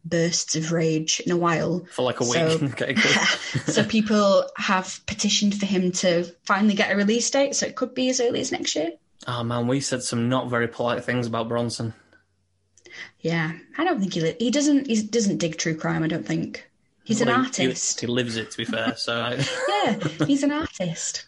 bursts 0.04 0.56
of 0.56 0.72
rage 0.72 1.20
in 1.24 1.32
a 1.32 1.36
while. 1.36 1.84
For 1.92 2.02
like 2.02 2.20
a 2.20 2.24
week. 2.24 2.32
So- 2.34 2.66
okay, 2.72 2.94
so 3.66 3.84
people 3.84 4.44
have 4.56 5.00
petitioned 5.06 5.58
for 5.58 5.66
him 5.66 5.92
to 5.92 6.24
finally 6.44 6.74
get 6.74 6.92
a 6.92 6.96
release 6.96 7.30
date. 7.30 7.54
So 7.54 7.66
it 7.66 7.76
could 7.76 7.94
be 7.94 8.08
as 8.10 8.20
early 8.20 8.40
as 8.40 8.52
next 8.52 8.74
year. 8.76 8.92
Oh 9.26 9.44
man, 9.44 9.68
we 9.68 9.80
said 9.80 10.02
some 10.02 10.28
not 10.28 10.50
very 10.50 10.66
polite 10.68 11.04
things 11.04 11.26
about 11.26 11.48
Bronson. 11.48 11.94
Yeah, 13.20 13.52
I 13.78 13.84
don't 13.84 14.00
think 14.00 14.14
he 14.14 14.20
li- 14.20 14.36
he 14.38 14.50
doesn't 14.50 14.86
he 14.88 15.00
doesn't 15.02 15.38
dig 15.38 15.56
true 15.56 15.76
crime. 15.76 16.02
I 16.02 16.08
don't 16.08 16.26
think 16.26 16.68
he's 17.04 17.20
an 17.20 17.28
Well, 17.28 17.44
he- 17.44 17.62
he- 17.62 17.66
artist. 17.68 18.00
He, 18.00 18.06
lives 18.08 18.36
it, 18.36 18.50
to 18.50 18.56
be 18.58 18.64
fair. 18.64 18.96
So 18.96 19.14
I, 19.20 19.34
yeah, 19.84 19.98
he's 20.26 20.42
an 20.42 20.50
artist. 20.52 21.24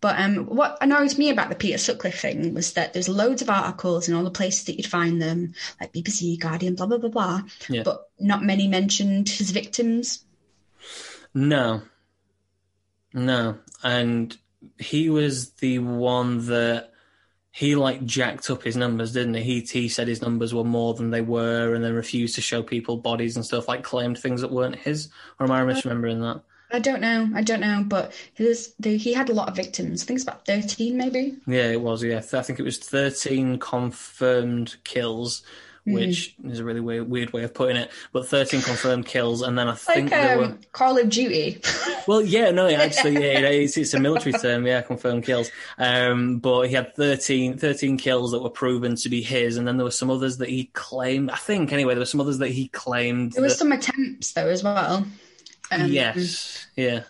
But 0.00 0.20
um, 0.20 0.46
what 0.46 0.76
annoyed 0.80 1.16
me 1.16 1.30
about 1.30 1.48
the 1.48 1.54
Peter 1.54 1.78
Sutcliffe 1.78 2.20
thing 2.20 2.52
was 2.54 2.74
that 2.74 2.92
there's 2.92 3.08
loads 3.08 3.42
of 3.42 3.48
articles 3.50 4.08
in 4.08 4.14
all 4.14 4.24
the 4.24 4.30
places 4.30 4.64
that 4.64 4.76
you'd 4.76 4.86
find 4.86 5.20
them, 5.20 5.54
like 5.80 5.92
BBC, 5.92 6.38
Guardian, 6.38 6.74
blah 6.74 6.86
blah 6.86 6.98
blah 6.98 7.10
blah. 7.10 7.42
Yeah. 7.68 7.82
But 7.82 8.08
not 8.20 8.44
many 8.44 8.68
mentioned 8.68 9.28
his 9.28 9.50
victims. 9.50 10.24
no, 11.34 11.82
no, 13.14 13.58
and 13.82 14.36
he 14.78 15.08
was 15.08 15.50
the 15.52 15.78
one 15.78 16.46
that 16.46 16.92
he 17.50 17.74
like 17.74 18.04
jacked 18.04 18.50
up 18.50 18.62
his 18.62 18.76
numbers, 18.76 19.14
didn't 19.14 19.32
he? 19.34 19.60
He 19.60 19.80
he 19.80 19.88
said 19.88 20.08
his 20.08 20.20
numbers 20.20 20.52
were 20.52 20.62
more 20.62 20.92
than 20.92 21.10
they 21.10 21.22
were, 21.22 21.74
and 21.74 21.82
then 21.82 21.94
refused 21.94 22.34
to 22.34 22.42
show 22.42 22.62
people 22.62 22.98
bodies 22.98 23.34
and 23.34 23.46
stuff, 23.46 23.66
like 23.66 23.82
claimed 23.82 24.18
things 24.18 24.42
that 24.42 24.52
weren't 24.52 24.76
his. 24.76 25.08
Or 25.40 25.46
am 25.46 25.52
I 25.52 25.62
misremembering 25.62 26.20
that? 26.20 26.42
I 26.72 26.78
don't 26.80 27.00
know. 27.00 27.30
I 27.34 27.42
don't 27.42 27.60
know, 27.60 27.84
but 27.86 28.12
the, 28.36 28.96
he 28.96 29.12
had 29.12 29.30
a 29.30 29.34
lot 29.34 29.48
of 29.48 29.56
victims. 29.56 30.02
I 30.02 30.06
think 30.06 30.16
it's 30.18 30.24
about 30.24 30.44
thirteen, 30.46 30.96
maybe. 30.96 31.36
Yeah, 31.46 31.70
it 31.70 31.80
was. 31.80 32.02
Yeah, 32.02 32.18
I 32.18 32.42
think 32.42 32.58
it 32.58 32.64
was 32.64 32.78
thirteen 32.78 33.58
confirmed 33.58 34.76
kills, 34.84 35.42
Hmm. 35.84 35.92
which 35.92 36.34
is 36.44 36.58
a 36.58 36.64
really 36.64 36.80
weird, 36.80 37.08
weird 37.08 37.32
way 37.32 37.44
of 37.44 37.54
putting 37.54 37.76
it. 37.76 37.90
But 38.12 38.26
thirteen 38.26 38.62
confirmed 38.62 39.06
kills, 39.06 39.42
and 39.42 39.56
then 39.56 39.68
I 39.68 39.72
Like 39.72 39.78
think 39.80 40.10
there 40.10 40.38
were. 40.38 40.44
um, 40.46 40.60
Call 40.72 40.98
of 40.98 41.08
Duty. 41.08 41.60
Well, 42.08 42.22
yeah, 42.22 42.52
no, 42.52 42.68
actually, 42.68 43.14
yeah, 43.14 43.40
it's, 43.48 43.76
it's 43.76 43.92
a 43.92 43.98
military 43.98 44.32
term, 44.38 44.64
yeah, 44.64 44.80
confirmed 44.80 45.24
kills. 45.24 45.50
Um, 45.76 46.38
but 46.38 46.68
he 46.68 46.74
had 46.76 46.94
13, 46.94 47.58
13 47.58 47.98
kills 47.98 48.30
that 48.30 48.40
were 48.44 48.48
proven 48.50 48.94
to 48.94 49.08
be 49.08 49.22
his, 49.22 49.56
and 49.56 49.66
then 49.66 49.76
there 49.76 49.82
were 49.82 49.90
some 49.90 50.08
others 50.08 50.36
that 50.38 50.48
he 50.48 50.66
claimed. 50.72 51.30
I 51.32 51.34
think, 51.36 51.72
anyway, 51.72 51.94
there 51.94 52.00
were 52.00 52.04
some 52.06 52.20
others 52.20 52.38
that 52.38 52.50
he 52.50 52.68
claimed. 52.68 53.32
there 53.32 53.42
were 53.42 53.48
that- 53.48 53.56
some 53.58 53.72
attempts 53.72 54.32
though 54.34 54.46
as 54.46 54.62
well. 54.62 55.04
Um, 55.70 55.90
yes, 55.90 56.66
yeah. 56.76 57.04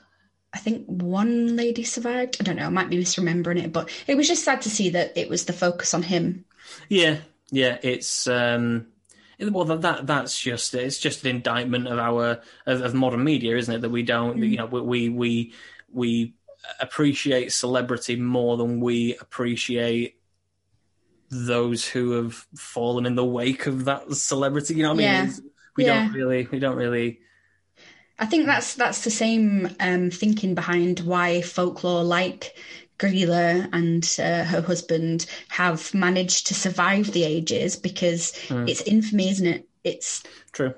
I 0.52 0.58
think 0.58 0.86
one 0.86 1.56
lady 1.56 1.84
survived. 1.84 2.38
I 2.40 2.44
don't 2.44 2.56
know. 2.56 2.66
I 2.66 2.70
might 2.70 2.88
be 2.88 2.98
misremembering 2.98 3.62
it, 3.62 3.72
but 3.72 3.90
it 4.06 4.16
was 4.16 4.28
just 4.28 4.44
sad 4.44 4.62
to 4.62 4.70
see 4.70 4.90
that 4.90 5.16
it 5.16 5.28
was 5.28 5.44
the 5.44 5.52
focus 5.52 5.92
on 5.92 6.02
him. 6.02 6.44
Yeah, 6.88 7.18
yeah, 7.50 7.78
it's 7.82 8.26
um, 8.26 8.86
well 9.38 9.64
that, 9.66 9.82
that 9.82 10.06
that's 10.06 10.40
just 10.40 10.74
it's 10.74 10.98
just 10.98 11.24
an 11.24 11.30
indictment 11.30 11.86
of 11.88 11.98
our 11.98 12.40
of, 12.66 12.80
of 12.82 12.94
modern 12.94 13.22
media, 13.22 13.56
isn't 13.56 13.74
it? 13.74 13.80
That 13.82 13.90
we 13.90 14.02
don't, 14.02 14.38
you 14.38 14.56
know, 14.56 14.66
we 14.66 15.08
we 15.08 15.52
we 15.92 16.34
appreciate 16.80 17.52
celebrity 17.52 18.16
more 18.16 18.56
than 18.56 18.80
we 18.80 19.16
appreciate 19.18 20.16
those 21.30 21.84
who 21.86 22.12
have 22.12 22.46
fallen 22.56 23.06
in 23.06 23.14
the 23.14 23.24
wake 23.24 23.66
of 23.66 23.84
that 23.86 24.12
celebrity. 24.14 24.74
You 24.74 24.84
know 24.84 24.90
what 24.90 25.04
I 25.04 25.22
mean? 25.22 25.26
Yeah. 25.26 25.32
We 25.76 25.84
Yeah. 25.84 26.04
don't 26.04 26.12
really, 26.14 26.48
we 26.50 26.58
don't 26.58 26.76
really. 26.76 27.20
I 28.18 28.26
think 28.26 28.46
that's 28.46 28.74
that's 28.74 29.04
the 29.04 29.10
same 29.10 29.74
um, 29.78 30.10
thinking 30.10 30.54
behind 30.54 31.00
why 31.00 31.42
folklore 31.42 32.02
like 32.02 32.56
Grilla 32.98 33.68
and 33.72 34.16
uh, 34.18 34.44
her 34.44 34.62
husband 34.62 35.26
have 35.48 35.92
managed 35.92 36.46
to 36.46 36.54
survive 36.54 37.12
the 37.12 37.24
ages 37.24 37.76
because 37.76 38.32
it's 38.50 38.80
infamy, 38.82 39.28
isn't 39.30 39.46
it? 39.46 39.68
It's 39.84 40.22
True. 40.52 40.74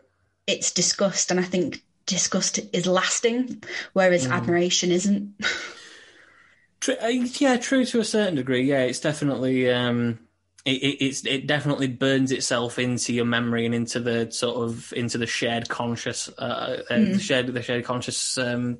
it's 0.46 0.72
disgust, 0.72 1.30
and 1.30 1.38
I 1.38 1.44
think 1.44 1.82
disgust 2.06 2.58
is 2.72 2.86
lasting, 2.86 3.62
whereas 3.92 4.26
admiration 4.26 4.90
isn't. 4.90 5.34
True, 6.80 6.94
uh, 7.02 7.08
yeah, 7.08 7.56
true 7.56 7.84
to 7.86 7.98
a 7.98 8.04
certain 8.04 8.36
degree. 8.36 8.62
Yeah, 8.62 8.82
it's 8.82 9.00
definitely 9.00 9.68
um, 9.68 10.20
it, 10.64 10.70
it, 10.70 11.04
it's 11.04 11.24
it 11.24 11.46
definitely 11.46 11.88
burns 11.88 12.32
itself 12.32 12.78
into 12.78 13.12
your 13.12 13.24
memory 13.24 13.66
and 13.66 13.74
into 13.74 14.00
the 14.00 14.30
sort 14.30 14.68
of 14.68 14.92
into 14.92 15.18
the 15.18 15.26
shared 15.26 15.68
conscious, 15.68 16.28
uh, 16.38 16.82
uh, 16.90 16.98
the 16.98 17.18
shared 17.18 17.46
the 17.46 17.62
shared 17.62 17.84
conscious. 17.84 18.36
Um, 18.38 18.78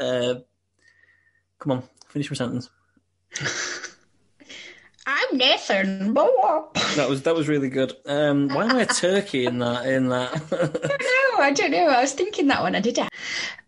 uh, 0.00 0.36
come 1.58 1.72
on, 1.72 1.82
finish 2.08 2.30
my 2.30 2.36
sentence. 2.36 2.70
I'm 5.06 5.38
Nathan. 5.38 6.12
That 6.14 7.06
was 7.08 7.22
that 7.22 7.34
was 7.34 7.48
really 7.48 7.70
good. 7.70 7.94
Um, 8.06 8.48
why 8.48 8.64
am 8.64 8.76
I 8.76 8.82
a 8.82 8.86
turkey 8.86 9.46
in 9.46 9.58
that? 9.58 9.86
In 9.86 10.08
that? 10.10 10.32
No, 11.38 11.44
I 11.44 11.52
don't 11.52 11.70
know. 11.70 11.86
I 11.86 12.00
was 12.00 12.12
thinking 12.12 12.48
that 12.48 12.62
one. 12.62 12.74
I 12.74 12.80
did. 12.80 12.98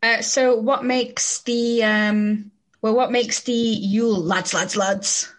Uh, 0.03 0.23
so, 0.23 0.57
what 0.57 0.85
makes 0.85 1.43
the 1.43 1.85
um, 1.85 2.51
well, 2.83 2.95
what 2.95 3.13
makes 3.13 3.43
the 3.43 3.53
Yule 3.53 4.21
lads, 4.21 4.53
lads, 4.55 4.77
lads 4.77 5.33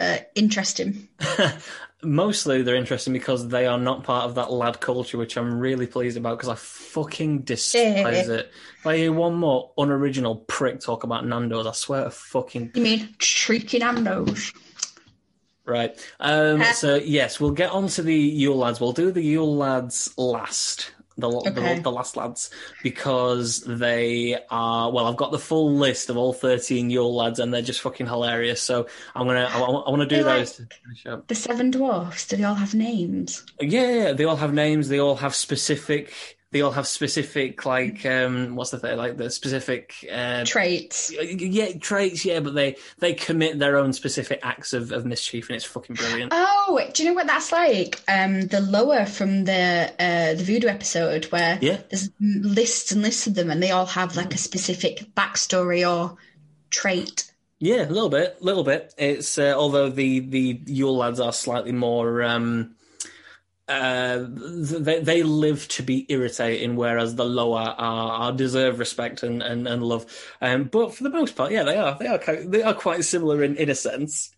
uh, 0.00 0.18
interesting? 0.34 1.08
Mostly 2.02 2.62
they're 2.62 2.74
interesting 2.74 3.14
because 3.14 3.48
they 3.48 3.66
are 3.66 3.78
not 3.78 4.04
part 4.04 4.24
of 4.24 4.34
that 4.34 4.52
lad 4.52 4.80
culture, 4.80 5.16
which 5.16 5.36
I'm 5.38 5.58
really 5.58 5.86
pleased 5.86 6.18
about 6.18 6.36
because 6.36 6.50
I 6.50 6.54
fucking 6.54 7.40
despise 7.42 8.28
it. 8.28 8.50
If 8.80 8.86
I 8.86 8.96
hear 8.98 9.12
one 9.12 9.34
more 9.34 9.70
unoriginal 9.78 10.36
prick 10.36 10.80
talk 10.80 11.04
about 11.04 11.26
Nando's, 11.26 11.66
I 11.66 11.72
swear 11.72 12.04
to 12.04 12.10
fucking 12.10 12.72
You 12.74 12.82
mean 12.82 13.14
shrieking 13.18 13.80
Nando's? 13.80 14.52
right. 15.64 15.98
Um, 16.20 16.62
so 16.74 16.96
yes, 16.96 17.40
we'll 17.40 17.52
get 17.52 17.70
on 17.70 17.88
to 17.88 18.02
the 18.02 18.14
Yule 18.14 18.56
lads. 18.58 18.80
We'll 18.80 18.92
do 18.92 19.10
the 19.10 19.22
Yule 19.22 19.56
lads 19.56 20.12
last. 20.18 20.92
The, 21.16 21.28
Okay. 21.28 21.50
the, 21.76 21.80
the 21.82 21.92
last 21.92 22.16
lads 22.16 22.50
because 22.82 23.60
they 23.60 24.36
are 24.50 24.90
well 24.90 25.06
i've 25.06 25.16
got 25.16 25.30
the 25.30 25.38
full 25.38 25.72
list 25.72 26.10
of 26.10 26.16
all 26.16 26.32
13 26.32 26.90
yule 26.90 27.14
lads 27.14 27.38
and 27.38 27.54
they're 27.54 27.62
just 27.62 27.80
fucking 27.82 28.06
hilarious 28.06 28.60
so 28.60 28.88
i'm 29.14 29.26
gonna 29.28 29.48
i, 29.52 29.58
want 29.60 30.00
to 30.02 30.06
do 30.06 30.24
They're 30.24 30.38
those 30.38 30.60
The 31.28 31.34
seven 31.36 31.70
dwarfs. 31.70 32.26
Do 32.26 32.36
they 32.36 32.42
all 32.44 32.56
have 32.56 32.74
names? 32.74 33.44
Yeah, 33.60 33.90
yeah, 33.90 34.12
they 34.12 34.24
all 34.24 34.36
have 34.36 34.52
names. 34.52 34.88
They 34.88 34.98
all 34.98 35.16
have 35.16 35.34
specific. 35.36 36.12
They 36.54 36.60
all 36.60 36.70
have 36.70 36.86
specific, 36.86 37.66
like, 37.66 38.06
um, 38.06 38.54
what's 38.54 38.70
the 38.70 38.78
thing? 38.78 38.96
Like 38.96 39.16
the 39.16 39.28
specific, 39.28 39.92
uh, 40.10 40.44
Traits. 40.44 41.12
yeah, 41.20 41.72
traits. 41.80 42.24
Yeah, 42.24 42.38
but 42.38 42.54
they 42.54 42.76
they 43.00 43.12
commit 43.12 43.58
their 43.58 43.76
own 43.76 43.92
specific 43.92 44.38
acts 44.44 44.72
of, 44.72 44.92
of 44.92 45.04
mischief, 45.04 45.48
and 45.48 45.56
it's 45.56 45.64
fucking 45.64 45.96
brilliant. 45.96 46.32
Oh, 46.32 46.80
do 46.94 47.02
you 47.02 47.08
know 47.08 47.14
what 47.16 47.26
that's 47.26 47.50
like? 47.50 48.00
Um, 48.06 48.42
the 48.42 48.60
loa 48.60 49.04
from 49.04 49.44
the 49.46 49.92
uh, 49.98 50.34
the 50.34 50.44
voodoo 50.44 50.68
episode 50.68 51.24
where 51.32 51.58
Yeah. 51.60 51.80
there's 51.90 52.08
lists 52.20 52.92
and 52.92 53.02
lists 53.02 53.26
of 53.26 53.34
them, 53.34 53.50
and 53.50 53.60
they 53.60 53.72
all 53.72 53.86
have 53.86 54.14
like 54.16 54.32
a 54.32 54.38
specific 54.38 55.12
backstory 55.16 55.82
or 55.84 56.16
trait. 56.70 57.32
Yeah, 57.58 57.88
a 57.88 57.90
little 57.90 58.10
bit, 58.10 58.36
a 58.40 58.44
little 58.44 58.62
bit. 58.62 58.94
It's 58.96 59.38
uh, 59.38 59.54
although 59.56 59.90
the 59.90 60.20
the 60.20 60.60
Yule 60.66 60.96
lads 60.98 61.18
are 61.18 61.32
slightly 61.32 61.72
more. 61.72 62.22
Um, 62.22 62.76
uh, 63.66 64.26
they 64.28 65.00
they 65.00 65.22
live 65.22 65.66
to 65.68 65.82
be 65.82 66.06
irritating, 66.08 66.76
whereas 66.76 67.14
the 67.14 67.24
loa 67.24 67.74
are, 67.78 68.12
are 68.12 68.32
deserve 68.32 68.78
respect 68.78 69.22
and, 69.22 69.42
and, 69.42 69.66
and 69.66 69.82
love. 69.82 70.06
Um, 70.40 70.64
but 70.64 70.94
for 70.94 71.02
the 71.02 71.10
most 71.10 71.34
part, 71.36 71.52
yeah, 71.52 71.62
they 71.62 71.76
are 71.76 71.96
they 71.98 72.06
are 72.06 72.18
quite, 72.18 72.50
they 72.50 72.62
are 72.62 72.74
quite 72.74 73.04
similar 73.04 73.42
in, 73.42 73.56
in 73.56 73.70
a 73.70 73.74
sense. 73.74 74.30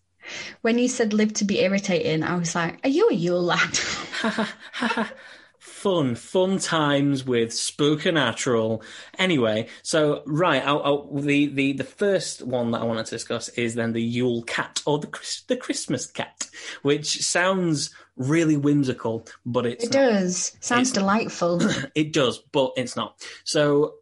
When 0.62 0.78
you 0.78 0.88
said 0.88 1.12
live 1.12 1.32
to 1.34 1.44
be 1.44 1.60
irritating, 1.60 2.22
I 2.22 2.36
was 2.36 2.54
like, 2.54 2.78
"Are 2.84 2.90
you 2.90 3.08
a 3.08 3.14
Yule 3.14 3.42
lad?" 3.42 3.78
fun, 5.58 6.14
fun 6.14 6.58
times 6.58 7.24
with 7.24 7.50
Spookernatural. 7.50 8.82
Anyway, 9.18 9.68
so 9.82 10.22
right, 10.26 10.64
I'll, 10.64 10.82
I'll, 10.82 11.14
the 11.14 11.46
the 11.46 11.72
the 11.74 11.84
first 11.84 12.42
one 12.42 12.70
that 12.70 12.80
I 12.80 12.84
wanted 12.84 13.06
to 13.06 13.16
discuss 13.16 13.48
is 13.50 13.74
then 13.74 13.92
the 13.92 14.02
Yule 14.02 14.42
Cat 14.42 14.82
or 14.86 14.98
the 14.98 15.08
the 15.48 15.56
Christmas 15.56 16.06
Cat, 16.06 16.48
which 16.82 17.22
sounds 17.22 17.90
really 18.16 18.57
whimsical, 18.57 19.26
but 19.44 19.66
it's 19.66 19.85
it 19.85 19.92
not. 19.92 19.98
does. 19.98 20.57
Sounds 20.61 20.92
delightful. 20.92 21.61
It 21.94 22.12
does, 22.12 22.38
but 22.52 22.72
it's 22.76 22.96
not. 22.96 23.26
So, 23.44 23.94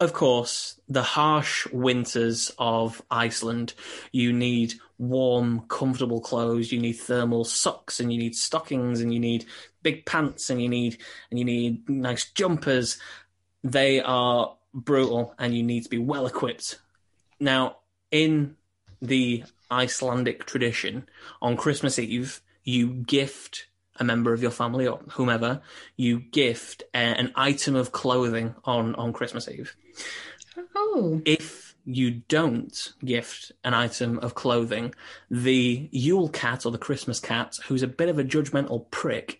of 0.00 0.12
course, 0.12 0.80
the 0.88 1.02
harsh 1.02 1.66
winters 1.72 2.52
of 2.58 3.02
Iceland, 3.10 3.74
you 4.12 4.32
need 4.32 4.74
warm, 4.98 5.60
comfortable 5.68 6.20
clothes, 6.20 6.72
you 6.72 6.80
need 6.80 6.94
thermal 6.94 7.44
socks, 7.44 8.00
and 8.00 8.12
you 8.12 8.18
need 8.18 8.36
stockings, 8.36 9.00
and 9.00 9.12
you 9.12 9.20
need 9.20 9.46
big 9.82 10.06
pants, 10.06 10.50
and 10.50 10.60
you 10.60 10.68
need 10.68 10.98
and 11.30 11.38
you 11.38 11.44
need 11.44 11.88
nice 11.88 12.30
jumpers. 12.30 12.98
They 13.62 14.00
are 14.00 14.56
brutal, 14.72 15.34
and 15.38 15.56
you 15.56 15.62
need 15.62 15.84
to 15.84 15.90
be 15.90 15.98
well 15.98 16.26
equipped. 16.26 16.78
Now, 17.40 17.78
in 18.10 18.56
the 19.00 19.44
Icelandic 19.70 20.44
tradition, 20.46 21.08
on 21.42 21.56
Christmas 21.56 21.98
Eve, 21.98 22.40
you 22.64 22.88
gift 22.88 23.68
a 23.96 24.04
member 24.04 24.32
of 24.32 24.42
your 24.42 24.50
family 24.50 24.86
or 24.86 25.00
whomever, 25.10 25.60
you 25.96 26.18
gift 26.18 26.82
uh, 26.94 26.98
an 26.98 27.32
item 27.36 27.76
of 27.76 27.92
clothing 27.92 28.54
on, 28.64 28.94
on 28.96 29.12
Christmas 29.12 29.48
Eve. 29.48 29.76
oh, 30.74 31.22
If 31.24 31.76
you 31.84 32.22
don't 32.28 32.92
gift 33.04 33.52
an 33.62 33.74
item 33.74 34.18
of 34.18 34.34
clothing, 34.34 34.94
the 35.30 35.88
Yule 35.92 36.28
cat 36.28 36.64
or 36.66 36.72
the 36.72 36.78
Christmas 36.78 37.20
cat, 37.20 37.56
who's 37.66 37.82
a 37.82 37.86
bit 37.86 38.08
of 38.08 38.18
a 38.18 38.24
judgmental 38.24 38.90
prick, 38.90 39.38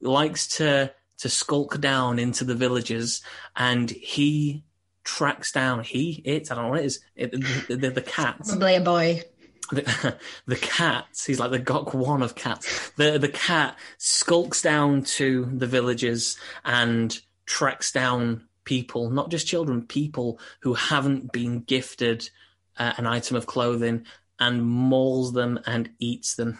likes 0.00 0.46
to 0.58 0.92
to 1.18 1.28
skulk 1.30 1.80
down 1.80 2.18
into 2.18 2.44
the 2.44 2.54
villages 2.54 3.22
and 3.56 3.90
he 3.90 4.62
tracks 5.02 5.50
down 5.50 5.82
he 5.82 6.20
it 6.24 6.50
I 6.50 6.54
don't 6.54 6.64
know 6.64 6.70
what 6.70 6.80
it 6.80 6.84
is 6.84 7.00
it, 7.14 7.30
the, 7.32 7.76
the, 7.76 7.90
the 7.90 8.02
cat 8.02 8.38
probably 8.44 8.74
a 8.74 8.80
boy. 8.80 9.22
The, 9.70 10.16
the 10.46 10.56
cat, 10.56 11.06
he's 11.26 11.40
like 11.40 11.50
the 11.50 11.58
Gok 11.58 11.94
Wan 11.94 12.22
of 12.22 12.34
cats. 12.34 12.90
The 12.90 13.18
the 13.18 13.28
cat 13.28 13.76
skulks 13.98 14.62
down 14.62 15.02
to 15.02 15.50
the 15.52 15.66
villages 15.66 16.38
and 16.64 17.18
tracks 17.46 17.92
down 17.92 18.48
people, 18.64 19.10
not 19.10 19.30
just 19.30 19.46
children, 19.46 19.86
people 19.86 20.38
who 20.60 20.74
haven't 20.74 21.32
been 21.32 21.60
gifted 21.60 22.28
uh, 22.78 22.92
an 22.96 23.06
item 23.06 23.36
of 23.36 23.46
clothing, 23.46 24.04
and 24.38 24.62
mauls 24.62 25.32
them 25.32 25.58
and 25.66 25.90
eats 25.98 26.34
them. 26.34 26.58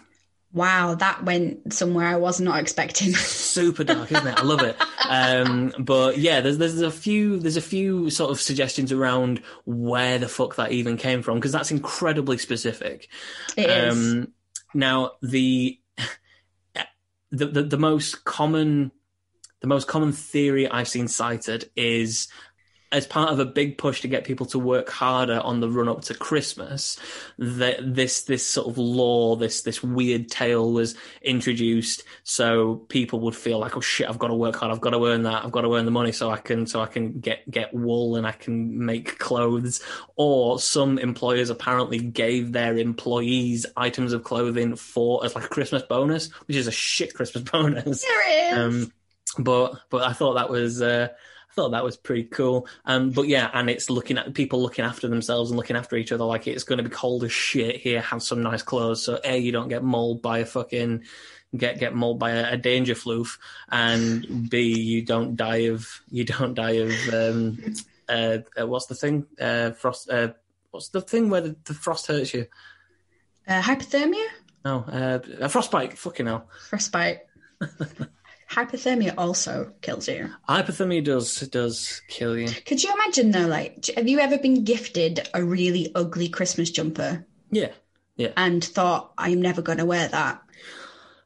Wow, 0.53 0.95
that 0.95 1.23
went 1.25 1.73
somewhere 1.73 2.07
I 2.07 2.15
was 2.15 2.39
not 2.39 2.59
expecting. 2.59 3.13
Super 3.15 3.83
dark, 3.83 4.11
isn't 4.11 4.27
it? 4.27 4.39
I 4.39 4.43
love 4.43 4.63
it. 4.63 4.77
Um, 5.07 5.73
but 5.77 6.17
yeah, 6.17 6.41
there's 6.41 6.57
there's 6.57 6.81
a 6.81 6.91
few 6.91 7.37
there's 7.39 7.57
a 7.57 7.61
few 7.61 8.09
sort 8.09 8.31
of 8.31 8.39
suggestions 8.39 8.91
around 8.91 9.41
where 9.65 10.19
the 10.19 10.27
fuck 10.27 10.55
that 10.55 10.71
even 10.71 10.97
came 10.97 11.21
from 11.21 11.35
because 11.35 11.51
that's 11.51 11.71
incredibly 11.71 12.37
specific. 12.37 13.09
It 13.57 13.69
is. 13.69 13.93
Um, 13.93 14.33
now 14.73 15.11
the, 15.21 15.79
the 17.31 17.45
the 17.45 17.63
the 17.63 17.77
most 17.77 18.23
common 18.23 18.91
the 19.61 19.67
most 19.67 19.87
common 19.87 20.11
theory 20.11 20.69
I've 20.69 20.87
seen 20.87 21.07
cited 21.07 21.69
is 21.75 22.29
as 22.91 23.05
part 23.05 23.31
of 23.31 23.39
a 23.39 23.45
big 23.45 23.77
push 23.77 24.01
to 24.01 24.07
get 24.07 24.23
people 24.23 24.45
to 24.45 24.59
work 24.59 24.89
harder 24.89 25.39
on 25.41 25.59
the 25.59 25.69
run 25.69 25.89
up 25.89 26.01
to 26.03 26.13
Christmas, 26.13 26.97
that 27.37 27.77
this 27.81 28.23
this 28.23 28.47
sort 28.47 28.67
of 28.67 28.77
law, 28.77 29.35
this 29.35 29.61
this 29.61 29.83
weird 29.83 30.29
tale 30.29 30.71
was 30.71 30.95
introduced, 31.21 32.03
so 32.23 32.75
people 32.87 33.19
would 33.21 33.35
feel 33.35 33.59
like, 33.59 33.75
oh 33.75 33.81
shit, 33.81 34.09
I've 34.09 34.19
got 34.19 34.27
to 34.27 34.35
work 34.35 34.55
hard, 34.55 34.71
I've 34.71 34.81
got 34.81 34.91
to 34.91 35.05
earn 35.05 35.23
that, 35.23 35.43
I've 35.43 35.51
got 35.51 35.61
to 35.61 35.75
earn 35.75 35.85
the 35.85 35.91
money 35.91 36.13
so 36.13 36.29
I 36.29 36.37
can 36.37 36.65
so 36.65 36.81
I 36.81 36.85
can 36.85 37.19
get 37.19 37.49
get 37.49 37.73
wool 37.73 38.15
and 38.15 38.25
I 38.25 38.31
can 38.31 38.85
make 38.85 39.19
clothes. 39.19 39.81
Or 40.15 40.59
some 40.59 40.97
employers 40.97 41.49
apparently 41.49 41.99
gave 41.99 42.53
their 42.53 42.77
employees 42.77 43.65
items 43.75 44.13
of 44.13 44.23
clothing 44.23 44.75
for 44.75 45.25
as 45.25 45.35
like 45.35 45.45
a 45.45 45.49
Christmas 45.49 45.83
bonus, 45.83 46.29
which 46.47 46.55
is 46.55 46.67
a 46.67 46.71
shit 46.71 47.13
Christmas 47.13 47.43
bonus. 47.51 48.01
There 48.01 48.51
is. 48.51 48.57
Um, 48.57 48.93
but 49.39 49.75
but 49.89 50.03
I 50.03 50.13
thought 50.13 50.35
that 50.35 50.49
was 50.49 50.81
uh, 50.81 51.09
thought 51.57 51.71
that 51.71 51.83
was 51.83 51.97
pretty 51.97 52.23
cool. 52.23 52.67
Um, 52.85 53.09
but 53.09 53.27
yeah, 53.27 53.49
and 53.51 53.67
it's 53.67 53.89
looking 53.89 54.19
at 54.19 54.35
people 54.35 54.61
looking 54.61 54.85
after 54.85 55.07
themselves 55.07 55.49
and 55.49 55.57
looking 55.57 55.75
after 55.75 55.95
each 55.97 56.11
other. 56.11 56.23
Like 56.23 56.47
it's 56.47 56.63
going 56.63 56.77
to 56.77 56.83
be 56.83 56.91
cold 56.91 57.23
as 57.23 57.31
shit 57.31 57.77
here. 57.77 57.99
Have 57.99 58.21
some 58.21 58.43
nice 58.43 58.61
clothes, 58.61 59.03
so 59.03 59.19
a 59.23 59.37
you 59.37 59.51
don't 59.51 59.67
get 59.67 59.83
mauled 59.83 60.21
by 60.21 60.39
a 60.39 60.45
fucking 60.45 61.03
get 61.55 61.79
get 61.79 61.95
mauled 61.95 62.19
by 62.19 62.31
a, 62.31 62.53
a 62.53 62.57
danger 62.57 62.93
floof, 62.93 63.39
and 63.69 64.49
b 64.49 64.79
you 64.79 65.01
don't 65.01 65.35
die 65.35 65.67
of 65.71 66.01
you 66.11 66.25
don't 66.25 66.53
die 66.53 66.77
of 66.85 66.93
um, 67.11 67.57
uh, 68.07 68.37
uh, 68.59 68.67
what's 68.67 68.85
the 68.85 68.95
thing 68.95 69.25
uh, 69.41 69.71
frost. 69.71 70.09
Uh, 70.09 70.33
what's 70.69 70.89
the 70.89 71.01
thing 71.01 71.31
where 71.31 71.41
the, 71.41 71.55
the 71.65 71.73
frost 71.73 72.05
hurts 72.05 72.35
you? 72.35 72.45
Uh, 73.47 73.61
hypothermia? 73.61 74.27
No, 74.63 74.79
uh, 74.81 75.19
a 75.39 75.49
frostbite. 75.49 75.97
Fucking 75.97 76.27
hell. 76.27 76.49
Frostbite. 76.69 77.21
Hypothermia 78.49 79.13
also 79.17 79.73
kills 79.81 80.07
you. 80.07 80.29
Hypothermia 80.47 81.03
does 81.03 81.41
does 81.49 82.01
kill 82.07 82.37
you. 82.37 82.47
Could 82.65 82.81
you 82.83 82.93
imagine 82.93 83.31
though, 83.31 83.47
like, 83.47 83.85
have 83.95 84.07
you 84.07 84.19
ever 84.19 84.37
been 84.37 84.63
gifted 84.63 85.27
a 85.33 85.43
really 85.43 85.91
ugly 85.95 86.29
Christmas 86.29 86.69
jumper 86.71 87.25
Yeah. 87.51 87.71
Yeah. 88.15 88.31
And 88.37 88.63
thought, 88.63 89.13
I'm 89.17 89.41
never 89.41 89.61
going 89.61 89.77
to 89.79 89.85
wear 89.85 90.07
that? 90.07 90.41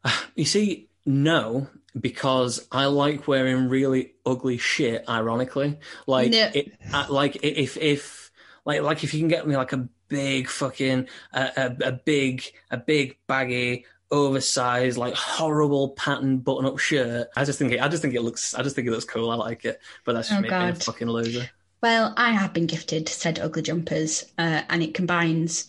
You 0.35 0.45
see, 0.45 0.89
no, 1.05 1.67
because 1.99 2.67
I 2.71 2.85
like 2.85 3.27
wearing 3.27 3.69
really 3.69 4.13
ugly 4.25 4.57
shit. 4.57 5.07
Ironically, 5.07 5.77
like 6.07 6.31
No. 6.31 6.49
it, 6.53 6.73
uh, 6.91 7.05
like 7.09 7.37
if 7.43 7.77
if 7.77 8.31
like 8.65 8.81
like 8.81 9.03
if 9.03 9.13
you 9.13 9.19
can 9.19 9.27
get 9.27 9.47
me 9.47 9.55
like 9.55 9.73
a 9.73 9.87
big 10.07 10.47
fucking 10.47 11.07
uh, 11.33 11.49
a 11.55 11.75
a 11.89 11.91
big 11.91 12.43
a 12.71 12.77
big 12.77 13.17
baggy 13.27 13.85
oversized 14.11 14.97
like 14.97 15.13
horrible 15.15 15.89
pattern 15.89 16.37
button 16.39 16.65
up 16.65 16.77
shirt. 16.79 17.29
I 17.35 17.45
just 17.45 17.57
think 17.59 17.71
it, 17.73 17.81
I 17.81 17.87
just 17.87 18.01
think 18.01 18.13
it 18.13 18.21
looks 18.21 18.53
I 18.53 18.61
just 18.63 18.75
think 18.75 18.87
it 18.87 18.91
looks 18.91 19.05
cool. 19.05 19.29
I 19.31 19.35
like 19.35 19.65
it, 19.65 19.79
but 20.05 20.13
that's 20.13 20.27
just 20.29 20.39
Oh, 20.39 20.41
me 20.41 20.49
being 20.49 20.61
a 20.61 20.75
fucking 20.75 21.07
loser. 21.07 21.49
Well, 21.81 22.13
I 22.17 22.31
have 22.31 22.53
been 22.53 22.67
gifted 22.67 23.09
said 23.09 23.39
ugly 23.39 23.63
jumpers, 23.63 24.25
uh, 24.37 24.61
and 24.69 24.83
it 24.83 24.93
combines 24.93 25.67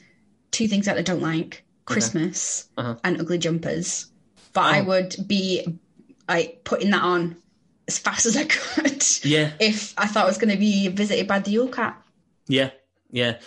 two 0.50 0.68
things 0.68 0.85
that 0.87 0.98
I 0.98 1.02
don't 1.02 1.22
like 1.22 1.64
Christmas 1.87 2.68
Uh-huh. 2.76 2.96
and 3.05 3.20
ugly 3.20 3.38
jumpers. 3.38 4.07
But 4.52 4.64
I 4.74 4.81
Oh. 4.81 4.85
would 4.85 5.16
be 5.26 5.66
like 6.28 6.62
putting 6.64 6.90
that 6.90 7.02
on 7.02 7.37
as 7.88 7.98
fast 7.98 8.26
as 8.26 8.37
I 8.37 8.44
could 8.44 9.02
Yeah, 9.24 9.52
if 9.61 9.94
I 9.98 10.07
thought 10.07 10.24
I 10.24 10.28
was 10.28 10.38
going 10.38 10.52
to 10.52 10.59
be 10.59 10.88
visited 10.88 11.26
by 11.26 11.38
the 11.38 11.50
Yule 11.52 11.68
Cat. 11.68 12.00
yeah, 12.48 12.70
yeah. 13.11 13.38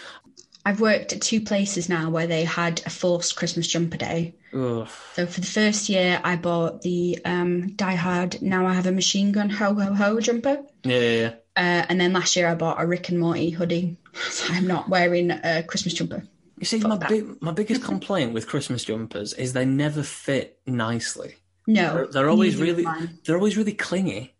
I've 0.66 0.82
worked 0.82 1.14
at 1.14 1.22
two 1.22 1.42
places 1.42 1.90
now 1.90 2.10
where 2.10 2.26
they 2.28 2.44
had 2.44 2.82
a 2.86 2.90
forced 2.90 3.36
Christmas 3.36 3.68
jumper 3.68 3.98
day. 3.98 4.34
Ugh. 4.54 4.88
So 5.14 5.26
for 5.28 5.42
the 5.42 5.46
first 5.48 5.90
year, 5.90 6.20
I 6.24 6.38
bought 6.38 6.82
the 6.82 7.20
um, 7.24 7.74
Die 7.76 7.96
Hard 7.96 8.42
Now 8.42 8.66
I 8.66 8.74
Have 8.74 8.88
a 8.88 8.92
Machine 8.92 9.32
Gun 9.32 9.50
Ho 9.50 9.74
Ho 9.76 9.94
Ho 9.94 10.20
jumper. 10.20 10.64
Yeah, 10.84 11.00
yeah, 11.00 11.20
yeah. 11.20 11.34
Uh, 11.58 11.86
and 11.88 12.02
then 12.02 12.14
last 12.14 12.36
year, 12.36 12.48
I 12.48 12.56
bought 12.56 12.82
a 12.82 12.86
Rick 12.86 13.10
and 13.10 13.20
Morty 13.20 13.50
hoodie. 13.52 13.98
So 14.30 14.54
I'm 14.54 14.66
not 14.66 14.88
wearing 14.88 15.30
a 15.30 15.62
Christmas 15.64 15.94
jumper. 15.94 16.24
You 16.58 16.66
see, 16.66 16.80
Fuck 16.80 17.02
my 17.02 17.08
big, 17.10 17.42
my 17.42 17.52
biggest 17.52 17.84
complaint 17.92 18.34
with 18.34 18.48
Christmas 18.48 18.86
jumpers 18.86 19.34
is 19.34 19.52
they 19.52 19.66
never 19.66 20.04
fit 20.04 20.58
nicely. 20.66 21.36
No, 21.68 21.96
They're, 21.96 22.08
they're 22.08 22.30
always 22.30 22.56
really, 22.56 22.84
mine. 22.84 23.20
they're 23.26 23.36
always 23.36 23.58
really 23.58 23.74
clingy. 23.74 24.35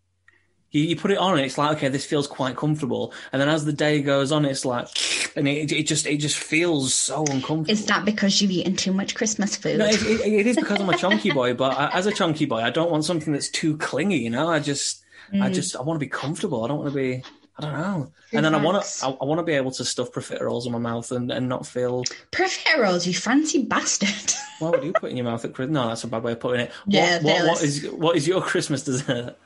You, 0.76 0.84
you 0.84 0.96
put 0.96 1.10
it 1.10 1.18
on, 1.18 1.32
and 1.36 1.40
it's 1.46 1.58
like, 1.58 1.76
okay, 1.78 1.88
this 1.88 2.04
feels 2.04 2.26
quite 2.26 2.56
comfortable, 2.56 3.12
and 3.32 3.40
then 3.40 3.48
as 3.48 3.64
the 3.64 3.72
day 3.72 4.02
goes 4.02 4.32
on, 4.32 4.44
it's 4.44 4.64
like, 4.64 4.88
and 5.36 5.48
it, 5.48 5.72
it 5.72 5.86
just, 5.86 6.06
it 6.06 6.18
just 6.18 6.38
feels 6.38 6.94
so 6.94 7.24
uncomfortable. 7.24 7.70
Is 7.70 7.86
that 7.86 8.04
because 8.04 8.40
you've 8.40 8.50
eaten 8.50 8.76
too 8.76 8.92
much 8.92 9.14
Christmas 9.14 9.56
food? 9.56 9.78
No, 9.78 9.86
it, 9.86 10.02
it, 10.02 10.20
it 10.20 10.46
is 10.46 10.56
because 10.56 10.80
I'm 10.80 10.88
a 10.88 10.96
chunky 10.96 11.30
boy, 11.30 11.54
but 11.54 11.76
I, 11.76 11.90
as 11.92 12.06
a 12.06 12.12
chunky 12.12 12.44
boy, 12.44 12.58
I 12.58 12.70
don't 12.70 12.90
want 12.90 13.04
something 13.04 13.32
that's 13.32 13.48
too 13.50 13.76
clingy. 13.78 14.18
You 14.18 14.30
know, 14.30 14.48
I 14.48 14.58
just, 14.60 15.02
Mm. 15.32 15.42
I 15.42 15.50
just, 15.50 15.74
I 15.74 15.82
want 15.82 15.98
to 15.98 16.06
be 16.06 16.08
comfortable. 16.08 16.64
I 16.64 16.68
don't 16.68 16.78
want 16.78 16.90
to 16.90 16.94
be, 16.94 17.22
I 17.58 17.62
don't 17.62 17.72
know. 17.72 18.12
And 18.32 18.44
then 18.44 18.54
I 18.54 18.62
want 18.62 18.84
to, 18.84 19.06
I, 19.06 19.08
I 19.10 19.24
want 19.24 19.40
to 19.40 19.42
be 19.42 19.54
able 19.54 19.72
to 19.72 19.84
stuff 19.84 20.12
profiteroles 20.12 20.66
in 20.66 20.72
my 20.72 20.78
mouth 20.78 21.10
and, 21.10 21.32
and 21.32 21.48
not 21.48 21.66
feel. 21.66 22.04
Profiteroles, 22.30 23.06
you 23.08 23.14
fancy 23.14 23.64
bastard. 23.64 24.34
What 24.60 24.72
would 24.72 24.84
you 24.84 24.92
put 24.92 25.10
in 25.10 25.16
your 25.16 25.24
mouth 25.24 25.44
at 25.44 25.52
Christmas? 25.52 25.74
No, 25.74 25.88
that's 25.88 26.04
a 26.04 26.06
bad 26.06 26.22
way 26.22 26.32
of 26.32 26.40
putting 26.40 26.60
it. 26.60 26.70
What, 26.84 26.94
Yeah, 26.94 27.22
what, 27.22 27.46
what 27.48 27.62
is 27.62 27.86
what 27.90 28.16
is 28.16 28.28
your 28.28 28.40
Christmas 28.40 28.84
dessert? 28.84 29.36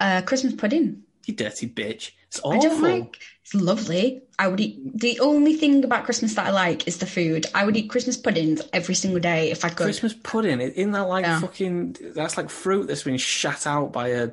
Uh, 0.00 0.22
Christmas 0.22 0.54
pudding. 0.54 1.02
You 1.26 1.34
dirty 1.34 1.68
bitch! 1.68 2.12
It's 2.28 2.40
awful. 2.42 2.52
I 2.52 2.58
don't 2.58 2.82
like. 2.82 3.18
It's 3.44 3.54
lovely. 3.54 4.22
I 4.38 4.48
would 4.48 4.60
eat. 4.60 4.78
The 4.98 5.20
only 5.20 5.54
thing 5.54 5.84
about 5.84 6.04
Christmas 6.04 6.34
that 6.34 6.46
I 6.46 6.50
like 6.50 6.86
is 6.86 6.98
the 6.98 7.06
food. 7.06 7.46
I 7.54 7.64
would 7.64 7.76
eat 7.76 7.90
Christmas 7.90 8.16
puddings 8.16 8.62
every 8.72 8.94
single 8.94 9.20
day 9.20 9.50
if 9.50 9.64
I 9.64 9.68
could. 9.68 9.84
Christmas 9.84 10.14
pudding. 10.14 10.60
Isn't 10.60 10.92
that 10.92 11.08
like 11.08 11.24
Yeah. 11.24 11.40
fucking? 11.40 11.96
That's 12.14 12.36
like 12.36 12.48
fruit 12.50 12.86
that's 12.86 13.02
been 13.02 13.18
shat 13.18 13.66
out 13.66 13.92
by 13.92 14.08
a 14.08 14.30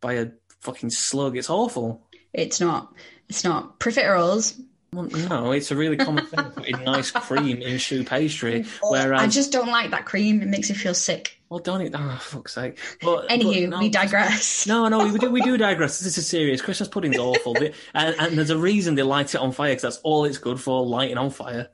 by 0.00 0.14
a 0.14 0.28
fucking 0.60 0.90
slug. 0.90 1.36
It's 1.36 1.50
awful. 1.50 2.06
It's 2.32 2.60
not. 2.60 2.92
It's 3.28 3.44
not. 3.44 3.78
Profiteroles. 3.78 4.60
Well, 4.94 5.04
no, 5.06 5.52
it's 5.52 5.70
a 5.70 5.76
really 5.76 5.96
common 5.96 6.26
thing. 6.26 6.44
Putting 6.50 6.84
nice 6.84 7.10
cream 7.10 7.62
in 7.62 7.78
choux 7.78 8.04
pastry. 8.04 8.66
Where 8.82 9.14
I 9.14 9.26
just 9.26 9.50
don't 9.50 9.68
like 9.68 9.90
that 9.90 10.04
cream. 10.04 10.42
It 10.42 10.48
makes 10.48 10.68
me 10.68 10.76
feel 10.76 10.92
sick. 10.92 11.40
well, 11.48 11.60
don't 11.60 11.80
eat. 11.80 11.94
Oh, 11.94 12.18
fuck's 12.20 12.52
sake. 12.52 12.78
But, 13.00 13.28
Anywho, 13.30 13.70
but 13.70 13.70
no, 13.70 13.78
we 13.78 13.88
digress. 13.88 14.66
No, 14.72 14.88
no, 14.88 15.10
we 15.10 15.18
do, 15.18 15.30
we 15.30 15.40
do 15.40 15.56
digress. 15.56 15.98
This 16.00 16.18
is 16.18 16.26
serious. 16.26 16.60
Christmas 16.60 16.90
pudding's 16.90 17.16
awful, 17.16 17.56
and, 17.56 17.74
and 17.94 18.36
there's 18.36 18.50
a 18.50 18.58
reason 18.58 18.94
they 18.94 19.02
light 19.02 19.34
it 19.34 19.38
on 19.40 19.52
fire 19.52 19.70
because 19.70 19.82
that's 19.82 19.96
all 19.98 20.26
it's 20.26 20.36
good 20.38 20.60
for, 20.60 20.84
lighting 20.84 21.16
on 21.16 21.30
fire. 21.30 21.68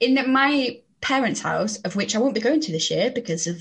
In 0.00 0.14
my 0.32 0.78
parents' 1.00 1.40
house, 1.40 1.78
of 1.78 1.96
which 1.96 2.14
I 2.14 2.20
won't 2.20 2.34
be 2.34 2.40
going 2.40 2.60
to 2.60 2.72
this 2.72 2.88
year 2.88 3.10
because 3.10 3.48
of 3.48 3.60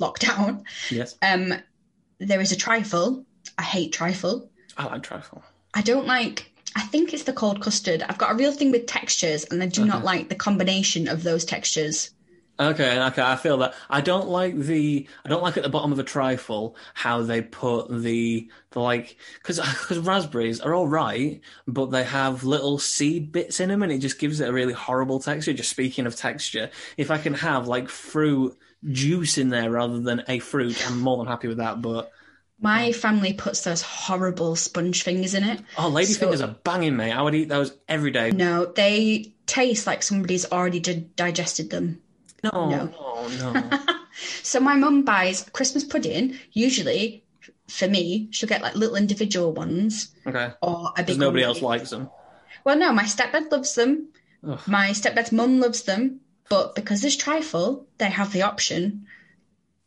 lockdown, 0.00 0.62
Yes, 0.90 1.16
um, 1.22 1.54
there 2.18 2.40
is 2.40 2.52
a 2.52 2.56
trifle. 2.56 3.24
I 3.58 3.62
hate 3.62 3.92
trifle. 3.92 4.48
I 4.76 4.84
like 4.86 5.02
trifle. 5.02 5.42
I 5.74 5.82
don't 5.82 6.06
like. 6.06 6.51
I 6.76 6.82
think 6.82 7.12
it's 7.12 7.24
the 7.24 7.32
cold 7.32 7.60
custard. 7.60 8.02
I've 8.02 8.18
got 8.18 8.32
a 8.32 8.34
real 8.34 8.52
thing 8.52 8.70
with 8.70 8.86
textures, 8.86 9.44
and 9.44 9.62
I 9.62 9.66
do 9.66 9.84
not 9.84 10.04
like 10.04 10.28
the 10.28 10.34
combination 10.34 11.08
of 11.08 11.22
those 11.22 11.44
textures. 11.44 12.10
Okay, 12.60 13.00
okay, 13.00 13.22
I 13.22 13.36
feel 13.36 13.56
that. 13.58 13.74
I 13.88 14.02
don't 14.02 14.28
like 14.28 14.56
the. 14.56 15.08
I 15.24 15.28
don't 15.28 15.42
like 15.42 15.56
at 15.56 15.62
the 15.62 15.68
bottom 15.68 15.90
of 15.90 15.98
a 15.98 16.04
trifle 16.04 16.76
how 16.94 17.22
they 17.22 17.40
put 17.40 17.88
the 17.88 18.48
the 18.70 18.80
like 18.80 19.16
because 19.42 19.58
because 19.58 19.98
raspberries 19.98 20.60
are 20.60 20.74
all 20.74 20.86
right, 20.86 21.40
but 21.66 21.86
they 21.86 22.04
have 22.04 22.44
little 22.44 22.78
seed 22.78 23.32
bits 23.32 23.58
in 23.58 23.70
them, 23.70 23.82
and 23.82 23.90
it 23.90 23.98
just 23.98 24.18
gives 24.18 24.40
it 24.40 24.48
a 24.48 24.52
really 24.52 24.74
horrible 24.74 25.18
texture. 25.18 25.52
Just 25.54 25.70
speaking 25.70 26.06
of 26.06 26.14
texture, 26.14 26.70
if 26.96 27.10
I 27.10 27.18
can 27.18 27.34
have 27.34 27.68
like 27.68 27.88
fruit 27.88 28.56
juice 28.90 29.38
in 29.38 29.48
there 29.48 29.70
rather 29.70 30.00
than 30.00 30.22
a 30.28 30.38
fruit, 30.38 30.86
I'm 30.86 31.00
more 31.00 31.16
than 31.16 31.26
happy 31.26 31.48
with 31.48 31.58
that. 31.58 31.80
But 31.80 32.12
My 32.62 32.92
family 32.92 33.32
puts 33.34 33.62
those 33.62 33.82
horrible 33.82 34.56
sponge 34.56 35.02
fingers 35.02 35.34
in 35.34 35.42
it. 35.44 35.60
oh, 35.76 35.88
lady 35.88 36.12
So- 36.12 36.20
fingers 36.20 36.40
are 36.40 36.54
banging, 36.64 36.96
mate. 36.96 37.12
I 37.12 37.20
would 37.20 37.34
eat 37.34 37.48
those 37.50 37.72
every 37.88 38.10
day. 38.12 38.30
No, 38.30 38.64
they 38.66 39.34
taste 39.46 39.86
like 39.86 40.02
somebody's 40.02 40.50
already 40.50 40.80
di- 40.80 41.06
digested 41.16 41.68
them. 41.70 42.00
No, 42.44 42.70
No. 42.70 42.94
Oh, 42.98 43.28
no, 43.38 43.52
no. 43.52 43.78
So 44.42 44.60
my 44.60 44.74
mum 44.76 45.04
buys 45.04 45.48
Christmas 45.52 45.84
pudding. 45.84 46.38
Usually, 46.52 47.24
for 47.68 47.88
me, 47.88 48.28
she'll 48.30 48.48
get 48.48 48.60
like 48.62 48.74
little 48.76 48.96
individual 48.96 49.52
ones 49.52 50.08
Okay, 50.26 50.50
or 50.60 50.88
a 50.88 50.92
big. 50.98 51.06
because 51.06 51.18
nobody 51.18 51.42
else 51.44 51.62
likes 51.62 51.90
them. 51.90 52.10
Well, 52.64 52.76
no, 52.76 52.92
my 52.92 53.04
stepdad 53.04 53.50
loves 53.50 53.74
them. 53.74 54.08
Ugh. 54.46 54.60
My 54.66 54.90
stepdad's 54.90 55.32
mum 55.32 55.60
loves 55.60 55.82
them, 55.84 56.20
but 56.50 56.74
because 56.74 57.00
there's 57.00 57.16
trifle, 57.16 57.86
they 57.98 58.10
have 58.10 58.32
the 58.32 58.42
option. 58.42 59.06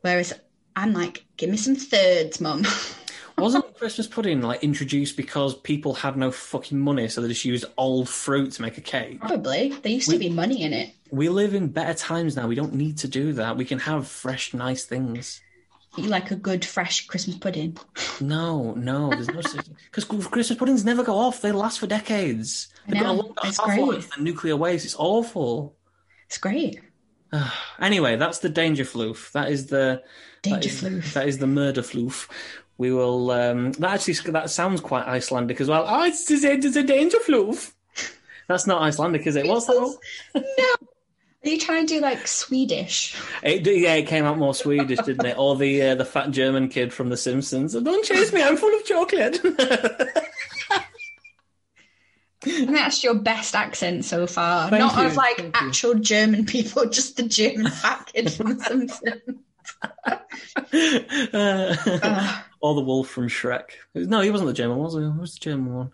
Whereas 0.01 0.33
I'm 0.75 0.93
like, 0.93 1.25
give 1.37 1.49
me 1.49 1.57
some 1.57 1.75
thirds, 1.75 2.41
mum. 2.41 2.65
Wasn't 3.37 3.75
Christmas 3.75 4.07
pudding 4.07 4.41
like 4.41 4.63
introduced 4.63 5.17
because 5.17 5.55
people 5.55 5.93
had 5.93 6.15
no 6.15 6.31
fucking 6.31 6.79
money, 6.79 7.09
so 7.09 7.21
they 7.21 7.27
just 7.27 7.43
used 7.43 7.65
old 7.77 8.07
fruit 8.07 8.53
to 8.53 8.61
make 8.61 8.77
a 8.77 8.81
cake? 8.81 9.19
Probably. 9.19 9.69
There 9.69 9.91
used 9.91 10.09
to 10.09 10.17
be 10.17 10.29
money 10.29 10.61
in 10.61 10.71
it. 10.71 10.93
We 11.11 11.27
live 11.27 11.53
in 11.53 11.67
better 11.67 11.93
times 11.93 12.35
now. 12.35 12.47
We 12.47 12.55
don't 12.55 12.73
need 12.73 12.97
to 12.99 13.09
do 13.09 13.33
that. 13.33 13.57
We 13.57 13.65
can 13.65 13.79
have 13.79 14.07
fresh, 14.07 14.53
nice 14.53 14.85
things. 14.85 15.41
You 15.97 16.05
like 16.09 16.31
a 16.31 16.35
good 16.35 16.63
fresh 16.65 17.07
Christmas 17.07 17.37
pudding. 17.37 17.77
No, 18.21 18.73
no, 18.75 19.09
there's 19.09 19.27
no 19.27 19.41
because 19.91 20.05
Christmas 20.05 20.57
puddings 20.57 20.85
never 20.85 21.03
go 21.03 21.17
off. 21.17 21.41
They 21.41 21.51
last 21.51 21.79
for 21.81 21.87
decades. 21.87 22.69
They've 22.87 23.01
got 23.01 23.19
a 23.19 23.47
it's 23.47 23.57
great. 23.57 24.17
nuclear 24.17 24.55
waste. 24.55 24.85
It's 24.85 24.95
awful. 24.97 25.75
It's 26.27 26.37
great. 26.37 26.79
Anyway, 27.81 28.15
that's 28.15 28.39
the 28.39 28.49
danger 28.49 28.85
floof. 28.85 29.31
That 29.33 29.51
is 29.51 29.67
the 29.67 30.01
that 30.43 30.61
Danger 30.61 30.69
is, 30.69 30.81
floof. 30.81 31.13
that 31.13 31.27
is 31.27 31.37
the 31.39 31.47
murder 31.47 31.81
floof. 31.81 32.29
we 32.77 32.91
will. 32.91 33.31
Um, 33.31 33.73
that 33.73 33.95
actually 33.95 34.31
that 34.31 34.49
sounds 34.49 34.79
quite 34.81 35.05
Icelandic 35.05 35.59
as 35.59 35.67
well. 35.67 35.85
Oh, 35.87 36.05
it's 36.05 36.29
it's 36.31 36.43
a, 36.45 36.53
it's 36.53 36.75
a 36.75 36.83
danger 36.83 37.17
floof. 37.19 37.73
That's 38.47 38.65
not 38.67 38.81
Icelandic, 38.81 39.25
is 39.27 39.35
it? 39.35 39.47
What's 39.47 39.65
that? 39.65 39.97
no. 40.35 40.41
Are 41.43 41.49
you 41.49 41.59
trying 41.59 41.85
to 41.85 41.95
do 41.95 42.01
like 42.01 42.27
Swedish? 42.27 43.15
It, 43.43 43.67
yeah, 43.67 43.93
it 43.95 44.07
came 44.07 44.25
out 44.25 44.37
more 44.39 44.55
Swedish, 44.55 44.97
didn't 44.99 45.25
it? 45.25 45.37
Or 45.37 45.55
the 45.55 45.81
uh, 45.81 45.95
the 45.95 46.05
fat 46.05 46.31
German 46.31 46.69
kid 46.69 46.91
from 46.93 47.09
The 47.09 47.17
Simpsons. 47.17 47.73
Don't 47.73 48.03
chase 48.05 48.33
me, 48.33 48.41
I'm 48.41 48.57
full 48.57 48.73
of 48.75 48.83
chocolate. 48.85 49.39
I 52.45 52.49
think 52.49 52.71
that's 52.71 53.03
your 53.03 53.15
best 53.15 53.55
accent 53.55 54.05
so 54.05 54.27
far. 54.27 54.69
Thank 54.69 54.79
Not 54.81 54.97
you, 54.99 55.07
of 55.07 55.15
like 55.15 55.37
thank 55.37 55.55
you. 55.61 55.67
actual 55.67 55.95
German 55.95 56.45
people, 56.45 56.85
just 56.89 57.17
the 57.17 57.23
German 57.23 57.69
fat 57.71 58.09
kid 58.13 58.31
from 58.31 58.59
Simpsons. 58.59 59.01
Uh, 60.05 61.75
Ugh. 62.03 62.43
or 62.61 62.75
the 62.75 62.81
wolf 62.81 63.07
from 63.09 63.27
Shrek. 63.27 63.63
No, 63.93 64.21
he 64.21 64.29
wasn't 64.31 64.47
the 64.47 64.53
German, 64.53 64.77
was 64.77 64.93
he? 64.93 64.99
What 65.01 65.19
was 65.21 65.33
the 65.33 65.39
German 65.39 65.73
one? 65.73 65.91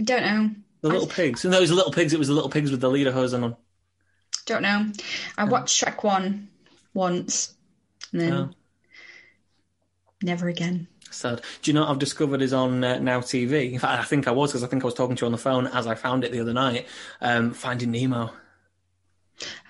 I 0.00 0.02
don't 0.02 0.22
know. 0.22 0.50
The 0.80 0.88
little 0.88 1.06
pigs. 1.06 1.44
No, 1.44 1.56
it 1.56 1.60
was 1.60 1.70
the 1.70 1.76
little 1.76 1.92
pigs. 1.92 2.12
It 2.12 2.18
was 2.18 2.28
the 2.28 2.34
little 2.34 2.50
pigs 2.50 2.70
with 2.70 2.80
the 2.80 2.90
leader 2.90 3.12
lederhosen 3.12 3.42
on. 3.44 3.56
Don't 4.46 4.62
know. 4.62 4.90
I 5.38 5.44
watched 5.44 5.82
Shrek 5.82 6.02
1 6.04 6.48
once 6.92 7.54
and 8.12 8.20
then 8.20 8.32
Oh. 8.32 8.50
never 10.22 10.48
again. 10.48 10.88
Sad. 11.14 11.40
Do 11.62 11.70
you 11.70 11.74
know 11.74 11.82
what 11.82 11.90
I've 11.90 11.98
discovered 11.98 12.42
is 12.42 12.52
on 12.52 12.82
uh, 12.82 12.98
Now 12.98 13.20
TV? 13.20 13.72
In 13.72 13.78
fact, 13.78 14.00
I 14.00 14.04
think 14.04 14.26
I 14.26 14.32
was 14.32 14.50
because 14.50 14.64
I 14.64 14.66
think 14.66 14.82
I 14.82 14.86
was 14.86 14.94
talking 14.94 15.16
to 15.16 15.20
you 15.22 15.26
on 15.26 15.32
the 15.32 15.38
phone 15.38 15.66
as 15.68 15.86
I 15.86 15.94
found 15.94 16.24
it 16.24 16.32
the 16.32 16.40
other 16.40 16.52
night. 16.52 16.86
Um, 17.20 17.52
Finding 17.52 17.92
Nemo. 17.92 18.30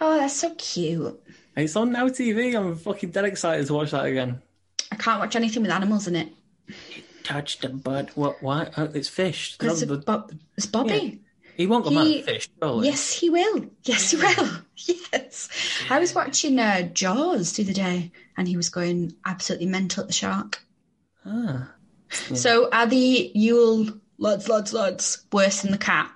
Oh, 0.00 0.18
that's 0.18 0.34
so 0.34 0.54
cute. 0.54 1.20
It's 1.56 1.76
on 1.76 1.92
Now 1.92 2.08
TV. 2.08 2.54
I'm 2.58 2.74
fucking 2.76 3.10
dead 3.10 3.24
excited 3.26 3.66
to 3.66 3.74
watch 3.74 3.90
that 3.92 4.06
again. 4.06 4.42
I 4.90 4.96
can't 4.96 5.20
watch 5.20 5.36
anything 5.36 5.62
with 5.62 5.70
animals 5.70 6.08
in 6.08 6.16
it. 6.16 6.28
Touch 7.22 7.58
the 7.58 7.68
bud. 7.68 8.10
What? 8.14 8.42
Why? 8.42 8.70
Oh, 8.76 8.90
it's 8.94 9.08
fish. 9.08 9.56
Because 9.56 9.82
it's, 9.82 10.04
Bob- 10.04 10.32
it's 10.56 10.66
Bobby. 10.66 11.20
he 11.56 11.66
won't 11.66 11.84
come 11.84 11.98
out 11.98 12.06
he- 12.06 12.20
of 12.20 12.24
fish. 12.26 12.48
surely. 12.62 12.86
Yes, 12.88 13.12
he 13.12 13.30
will. 13.30 13.66
Yes, 13.84 14.10
he 14.10 14.16
will. 14.16 14.48
Yes. 14.76 15.48
I 15.88 15.98
was 15.98 16.14
watching 16.14 16.58
uh, 16.58 16.82
Jaws 16.92 17.52
the 17.54 17.62
other 17.62 17.72
day 17.72 18.10
and 18.36 18.46
he 18.46 18.56
was 18.56 18.68
going 18.68 19.14
absolutely 19.24 19.66
mental 19.66 20.02
at 20.02 20.08
the 20.08 20.12
shark. 20.12 20.62
Ah. 21.26 21.70
So 22.34 22.68
are 22.70 22.86
the 22.86 23.30
Yule 23.34 23.88
lads, 24.18 24.48
lads, 24.48 24.72
lads 24.72 25.24
worse 25.32 25.62
than 25.62 25.72
the 25.72 25.78
cat? 25.78 26.10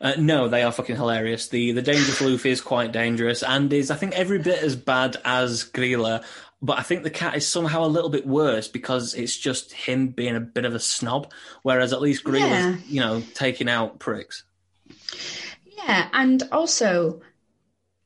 Uh, 0.00 0.14
no, 0.18 0.48
they 0.48 0.62
are 0.62 0.72
fucking 0.72 0.96
hilarious. 0.96 1.48
The 1.48 1.72
the 1.72 1.82
danger 1.82 2.12
floof 2.12 2.44
is 2.44 2.60
quite 2.60 2.92
dangerous 2.92 3.42
and 3.42 3.72
is 3.72 3.90
I 3.90 3.96
think 3.96 4.14
every 4.14 4.38
bit 4.38 4.62
as 4.62 4.74
bad 4.74 5.16
as 5.24 5.64
Grilla, 5.64 6.24
but 6.60 6.78
I 6.78 6.82
think 6.82 7.02
the 7.04 7.10
cat 7.10 7.36
is 7.36 7.46
somehow 7.46 7.84
a 7.84 7.86
little 7.86 8.10
bit 8.10 8.26
worse 8.26 8.66
because 8.68 9.14
it's 9.14 9.36
just 9.36 9.72
him 9.72 10.08
being 10.08 10.34
a 10.34 10.40
bit 10.40 10.64
of 10.64 10.74
a 10.74 10.80
snob, 10.80 11.30
whereas 11.62 11.92
at 11.92 12.00
least 12.00 12.24
Grilla's 12.24 12.50
Yeah. 12.50 12.76
you 12.88 13.00
know 13.00 13.22
taking 13.34 13.68
out 13.68 14.00
pricks. 14.00 14.42
Yeah, 15.66 16.08
and 16.12 16.42
also, 16.52 17.22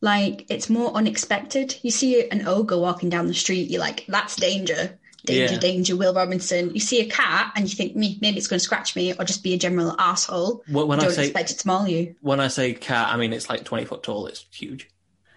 like, 0.01 0.47
it's 0.51 0.71
more 0.71 0.93
unexpected. 0.93 1.77
You 1.83 1.91
see 1.91 2.29
an 2.29 2.47
ogre 2.47 2.79
walking 2.79 3.09
down 3.11 3.27
the 3.27 3.35
street, 3.35 3.71
you're 3.71 3.81
like, 3.81 4.05
that's 4.09 4.37
danger. 4.37 4.99
Danger, 5.27 5.55
Yeah. 5.55 5.61
danger, 5.61 5.97
Will 5.97 6.15
Robinson. 6.15 6.73
You 6.73 6.81
see 6.81 7.01
a 7.01 7.07
cat 7.11 7.53
and 7.57 7.69
you 7.69 7.75
think, 7.77 7.95
me, 7.97 8.19
maybe 8.23 8.39
it's 8.39 8.47
going 8.49 8.59
to 8.59 8.65
scratch 8.65 8.97
me 8.97 9.13
or 9.13 9.25
just 9.25 9.43
be 9.43 9.53
a 9.55 9.59
general 9.59 9.95
asshole. 9.99 10.63
When, 10.69 10.87
when 10.89 11.01
I 11.01 11.05
don't 11.05 11.13
say 11.13 11.25
expect 11.25 11.51
it 11.51 11.59
to 11.59 11.67
maul 11.67 11.87
you. 11.89 12.15
when 12.21 12.41
I 12.41 12.49
say 12.49 12.73
cat, 12.75 13.09
I 13.13 13.17
mean 13.17 13.33
it's 13.33 13.49
like 13.51 13.65
twenty 13.65 13.85
foot 13.85 14.03
tall. 14.03 14.27
It's 14.27 14.47
huge. 14.53 14.89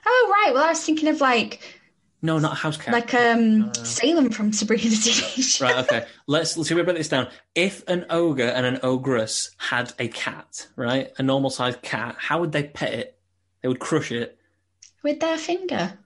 Oh, 0.05 0.29
right. 0.31 0.53
Well, 0.53 0.63
I 0.63 0.69
was 0.69 0.83
thinking 0.83 1.07
of 1.09 1.19
like, 1.21 1.59
No, 2.21 2.39
not 2.39 2.53
a 2.53 2.55
house 2.55 2.77
cat. 2.77 2.93
like 2.93 3.13
um, 3.13 3.73
Salem 3.73 4.29
from 4.31 4.51
Sabrina 4.53 4.83
the 4.83 4.95
Teenage. 4.95 5.61
Right, 5.61 5.75
okay. 5.85 6.05
Let's 6.27 6.55
let's 6.57 6.69
see 6.69 6.75
we 6.75 6.83
break 6.83 6.97
this 6.97 7.09
down. 7.09 7.27
If 7.55 7.87
an 7.87 8.05
ogre 8.09 8.43
and 8.43 8.65
an 8.65 8.79
ogress 8.83 9.51
had 9.57 9.93
a 9.99 10.07
cat, 10.07 10.67
right, 10.75 11.11
a 11.17 11.23
normal 11.23 11.49
sized 11.49 11.81
cat, 11.81 12.15
how 12.17 12.39
would 12.39 12.51
they 12.51 12.63
pet 12.63 12.93
it? 12.93 13.19
They 13.61 13.67
would 13.67 13.79
crush 13.79 14.11
it. 14.11 14.37
With 15.03 15.19
their 15.19 15.37
finger. 15.37 15.97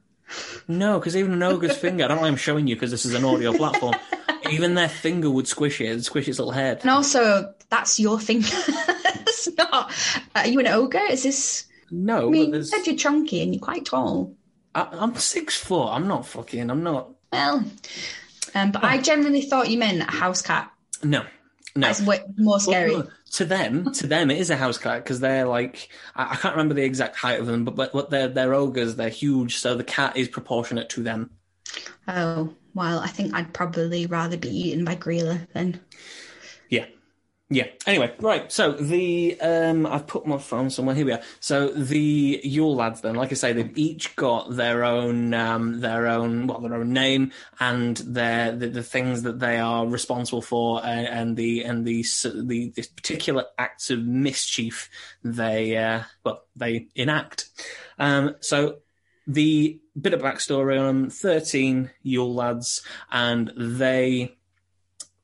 No, 0.67 0.99
because 0.99 1.15
even 1.15 1.33
an 1.33 1.43
ogre's 1.43 1.75
finger, 1.77 2.05
I 2.05 2.07
don't 2.07 2.17
know 2.17 2.23
why 2.23 2.27
I'm 2.27 2.35
showing 2.35 2.67
you 2.67 2.75
because 2.75 2.91
this 2.91 3.05
is 3.05 3.13
an 3.13 3.25
audio 3.25 3.53
platform. 3.53 3.95
Even 4.49 4.75
their 4.75 4.89
finger 4.89 5.29
would 5.29 5.47
squish 5.47 5.79
it, 5.79 5.87
and 5.87 6.03
squish 6.03 6.27
its 6.27 6.37
little 6.37 6.51
head. 6.51 6.79
And 6.81 6.89
also, 6.89 7.53
that's 7.69 7.97
your 7.99 8.19
finger. 8.19 8.45
it's 8.51 9.49
not. 9.57 9.91
Are 10.35 10.47
you 10.47 10.59
an 10.59 10.67
ogre? 10.67 10.99
Is 11.09 11.23
this. 11.23 11.65
No, 11.89 12.17
I 12.17 12.21
but 12.21 12.29
mean, 12.31 12.53
you 12.53 12.63
said 12.63 12.85
you're 12.85 12.97
chunky 12.97 13.41
and 13.41 13.53
you're 13.53 13.63
quite 13.63 13.85
tall. 13.85 14.35
I, 14.75 14.87
I'm 14.91 15.15
six 15.15 15.57
foot. 15.57 15.87
I'm 15.87 16.07
not 16.07 16.27
fucking. 16.27 16.69
I'm 16.69 16.83
not. 16.83 17.09
Well, 17.31 17.63
um, 18.55 18.71
but 18.71 18.83
I 18.83 18.97
generally 18.99 19.41
thought 19.41 19.69
you 19.69 19.77
meant 19.77 20.01
a 20.01 20.11
house 20.11 20.41
cat. 20.41 20.71
No, 21.03 21.23
no. 21.75 21.87
That's 21.87 22.01
way 22.01 22.21
more 22.37 22.59
scary. 22.59 22.95
Well, 22.95 23.09
to 23.33 23.45
them, 23.45 23.91
to 23.93 24.07
them, 24.07 24.29
it 24.29 24.39
is 24.39 24.49
a 24.49 24.55
house 24.55 24.77
cat 24.77 25.03
because 25.03 25.19
they're 25.19 25.45
like 25.45 25.89
I, 26.15 26.31
I 26.31 26.35
can't 26.35 26.55
remember 26.55 26.75
the 26.75 26.83
exact 26.83 27.15
height 27.15 27.39
of 27.39 27.47
them, 27.47 27.65
but 27.65 27.75
but, 27.75 27.91
but 27.91 28.09
they're 28.09 28.27
they're 28.27 28.53
ogres. 28.53 28.95
They're 28.95 29.09
huge, 29.09 29.57
so 29.57 29.75
the 29.75 29.83
cat 29.83 30.15
is 30.15 30.27
proportionate 30.27 30.89
to 30.89 31.03
them. 31.03 31.31
Oh, 32.07 32.53
well, 32.75 32.99
I 32.99 33.07
think 33.07 33.33
I'd 33.33 33.53
probably 33.53 34.05
rather 34.05 34.37
be 34.37 34.49
eaten 34.49 34.85
by 34.85 34.95
Grilla 34.95 35.47
than. 35.53 35.79
Yeah. 36.69 36.85
Yeah. 37.49 37.67
Anyway, 37.85 38.15
right. 38.19 38.51
So 38.51 38.71
the 38.71 39.39
um 39.39 39.85
I've 39.85 40.07
put 40.07 40.25
my 40.25 40.37
phone 40.37 40.69
somewhere. 40.69 40.95
Here 40.95 41.05
we 41.05 41.11
are. 41.11 41.21
So 41.39 41.67
the 41.67 42.41
Yule 42.43 42.75
lads 42.75 43.01
then, 43.01 43.15
like 43.15 43.31
I 43.31 43.35
say, 43.35 43.53
they've 43.53 43.77
each 43.77 44.15
got 44.15 44.55
their 44.55 44.83
own 44.83 45.33
um 45.33 45.81
their 45.81 46.07
own 46.07 46.47
well 46.47 46.61
their 46.61 46.73
own 46.73 46.93
name 46.93 47.31
and 47.59 47.97
their 47.97 48.53
the, 48.55 48.69
the 48.69 48.81
things 48.81 49.21
that 49.23 49.39
they 49.39 49.59
are 49.59 49.85
responsible 49.85 50.41
for 50.41 50.83
and, 50.83 51.07
and 51.07 51.37
the 51.37 51.63
and 51.63 51.85
the 51.85 52.03
the 52.33 52.71
this 52.75 52.87
particular 52.87 53.45
acts 53.59 53.89
of 53.91 54.03
mischief 54.03 54.89
they 55.23 55.77
uh 55.77 56.03
well 56.23 56.45
they 56.55 56.87
enact. 56.95 57.49
Um 57.99 58.35
so 58.39 58.77
the 59.27 59.79
bit 59.99 60.13
of 60.13 60.21
backstory 60.21 60.79
on 60.79 60.85
them, 60.85 61.09
13 61.09 61.91
Yule 62.01 62.33
lads, 62.33 62.81
and 63.11 63.53
they 63.55 64.35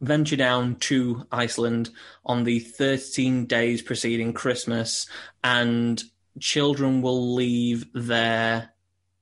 venture 0.01 0.35
down 0.35 0.75
to 0.75 1.25
Iceland 1.31 1.89
on 2.25 2.43
the 2.43 2.59
13 2.59 3.45
days 3.45 3.81
preceding 3.81 4.33
Christmas, 4.33 5.07
and 5.43 6.01
children 6.39 7.01
will 7.01 7.33
leave 7.33 7.85
their 7.93 8.73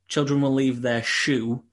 children 0.07 0.41
will 0.41 0.53
leave 0.53 0.81
their 0.81 1.03
shoe 1.03 1.63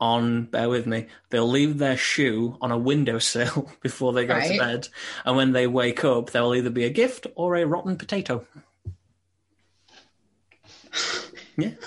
on 0.00 0.44
bear 0.46 0.68
with 0.68 0.86
me 0.86 1.06
they'll 1.30 1.48
leave 1.48 1.78
their 1.78 1.96
shoe 1.96 2.58
on 2.60 2.72
a 2.72 2.76
windowsill 2.76 3.70
before 3.80 4.12
they 4.12 4.26
go 4.26 4.38
to 4.40 4.58
bed 4.58 4.88
and 5.24 5.36
when 5.36 5.52
they 5.52 5.66
wake 5.66 6.04
up 6.04 6.30
there 6.30 6.42
will 6.42 6.56
either 6.56 6.70
be 6.70 6.84
a 6.84 6.90
gift 6.90 7.26
or 7.36 7.54
a 7.54 7.64
rotten 7.64 7.96
potato. 7.96 8.44
Yeah. 11.56 11.70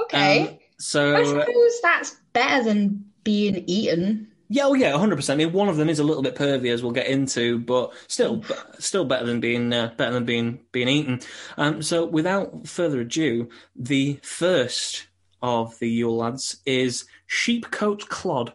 Okay. 0.00 0.48
Um, 0.48 0.58
so 0.78 1.16
I 1.16 1.24
suppose 1.24 1.80
that's 1.82 2.16
better 2.32 2.64
than 2.64 3.04
being 3.28 3.62
eaten. 3.66 4.26
Yeah, 4.48 4.64
oh 4.64 4.72
yeah, 4.72 4.96
hundred 4.96 5.16
percent. 5.16 5.38
I 5.38 5.44
mean, 5.44 5.52
one 5.52 5.68
of 5.68 5.76
them 5.76 5.90
is 5.90 5.98
a 5.98 6.02
little 6.02 6.22
bit 6.22 6.34
pervy, 6.34 6.72
as 6.72 6.82
we'll 6.82 6.92
get 6.92 7.08
into, 7.08 7.58
but 7.58 7.92
still, 8.06 8.42
still 8.78 9.04
better 9.04 9.26
than 9.26 9.38
being 9.38 9.70
uh, 9.70 9.92
better 9.98 10.14
than 10.14 10.24
being 10.24 10.60
being 10.72 10.88
eaten. 10.88 11.20
Um, 11.58 11.82
so, 11.82 12.06
without 12.06 12.66
further 12.66 13.02
ado, 13.02 13.50
the 13.76 14.18
first 14.22 15.08
of 15.42 15.78
the 15.78 15.90
Yule 15.90 16.16
lads 16.16 16.56
is 16.64 17.04
Sheep-Cote 17.26 18.08
Clod, 18.08 18.54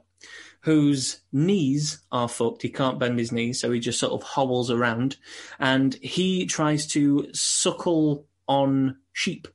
whose 0.61 1.21
knees 1.31 1.99
are 2.11 2.27
fucked. 2.27 2.63
He 2.63 2.69
can't 2.69 2.97
bend 2.97 3.19
his 3.19 3.31
knees, 3.31 3.59
so 3.59 3.71
he 3.71 3.79
just 3.79 3.99
sort 3.99 4.13
of 4.13 4.23
hobbles 4.23 4.71
around, 4.71 5.17
and 5.59 5.93
he 6.01 6.47
tries 6.47 6.87
to 6.87 7.27
suckle 7.31 8.25
on 8.47 8.97
sheep 9.11 9.47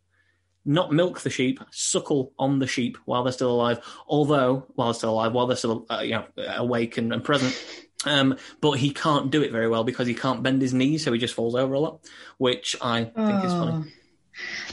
not 0.69 0.93
milk 0.93 1.21
the 1.21 1.31
sheep, 1.31 1.61
suckle 1.71 2.33
on 2.39 2.59
the 2.59 2.67
sheep 2.67 2.99
while 3.07 3.25
they're 3.25 3.33
still 3.33 3.51
alive. 3.51 3.81
Although, 4.07 4.67
while 4.75 4.89
they're 4.89 4.95
still 4.95 5.11
alive, 5.11 5.33
while 5.33 5.47
they're 5.47 5.57
still 5.57 5.87
uh, 5.91 6.01
you 6.01 6.11
know 6.11 6.27
awake 6.57 6.99
and, 6.99 7.13
and 7.13 7.25
present. 7.25 7.59
Um, 8.05 8.37
but 8.61 8.73
he 8.73 8.91
can't 8.91 9.31
do 9.31 9.43
it 9.43 9.51
very 9.51 9.69
well 9.69 9.83
because 9.83 10.07
he 10.07 10.15
can't 10.15 10.43
bend 10.43 10.63
his 10.63 10.73
knees, 10.73 11.03
so 11.03 11.13
he 11.13 11.19
just 11.19 11.35
falls 11.35 11.57
over 11.57 11.75
a 11.75 11.81
lot, 11.81 12.01
which 12.37 12.77
I 12.81 13.05
think 13.05 13.45
is 13.45 13.53
funny. 13.53 13.73
Oh. 13.73 13.85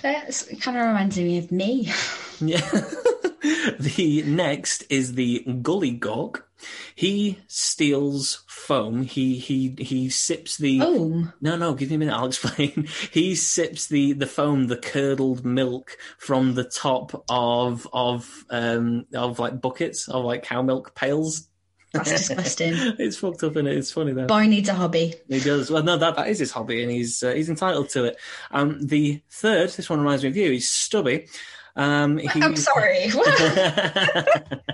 That's 0.04 0.44
kind 0.60 0.78
of 0.78 0.86
reminds 0.86 1.18
me 1.18 1.40
of 1.40 1.52
me. 1.52 1.92
Yeah. 2.40 2.60
the 3.80 4.24
next 4.26 4.84
is 4.90 5.14
the 5.14 5.44
Gully 5.62 5.92
Gawk. 5.92 6.48
He 6.96 7.40
steals 7.48 8.44
foam. 8.48 9.04
He 9.04 9.38
he 9.38 9.76
he 9.78 10.10
sips 10.10 10.58
the 10.58 10.80
Oh, 10.82 11.32
No, 11.42 11.58
no, 11.58 11.74
give 11.74 11.90
me 11.90 11.96
a 11.96 12.00
minute. 12.00 12.16
I'll 12.16 12.28
explain. 12.28 12.88
he 13.12 13.36
sips 13.36 13.88
the, 13.88 14.14
the 14.14 14.26
foam, 14.26 14.68
the 14.68 14.78
curdled 14.78 15.46
milk 15.46 15.98
from 16.18 16.56
the 16.56 16.64
top 16.64 17.26
of 17.30 17.88
of 17.94 18.46
um 18.50 19.06
of 19.14 19.38
like 19.40 19.62
buckets 19.62 20.08
of 20.08 20.24
like 20.24 20.44
cow 20.44 20.62
milk 20.62 20.96
pails. 20.96 21.50
that's 21.92 22.10
disgusting. 22.10 22.74
it's 23.00 23.18
fucked 23.18 23.44
up 23.44 23.58
in 23.58 23.68
it. 23.68 23.78
It's 23.78 23.92
funny 23.92 24.14
though. 24.14 24.26
Boy 24.28 24.48
needs 24.48 24.70
a 24.70 24.74
hobby. 24.74 25.14
He 25.28 25.42
does. 25.42 25.70
Well, 25.70 25.84
no, 25.84 25.98
that, 25.98 26.16
that 26.16 26.30
is 26.30 26.40
his 26.40 26.52
hobby, 26.52 26.82
and 26.82 26.92
he's 26.92 27.22
uh, 27.22 27.34
he's 27.34 27.50
entitled 27.50 27.90
to 27.90 28.06
it. 28.06 28.18
Um, 28.52 28.88
the 28.88 29.22
third, 29.30 29.70
this 29.72 29.90
one 29.90 30.00
reminds 30.00 30.24
me 30.24 30.30
of 30.30 30.38
you. 30.38 30.52
He's 30.52 30.70
Stubby. 30.70 31.28
Um, 31.76 32.18
he, 32.18 32.42
I'm 32.42 32.56
sorry. 32.56 33.08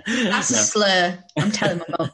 That's 0.05 0.51
a 0.51 0.55
slur. 0.55 1.17
I'm 1.37 1.51
telling 1.51 1.79
my 1.79 1.85
mum. 1.97 2.11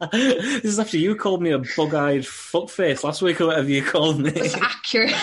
this 0.12 0.64
is 0.64 0.78
after 0.78 0.98
you 0.98 1.16
called 1.16 1.42
me 1.42 1.50
a 1.50 1.58
bug-eyed 1.58 2.20
fuckface 2.22 3.02
last 3.02 3.22
week 3.22 3.40
or 3.40 3.46
whatever 3.46 3.70
you 3.70 3.82
called 3.82 4.20
me. 4.20 4.32
It's 4.34 4.54
accurate. 4.54 5.14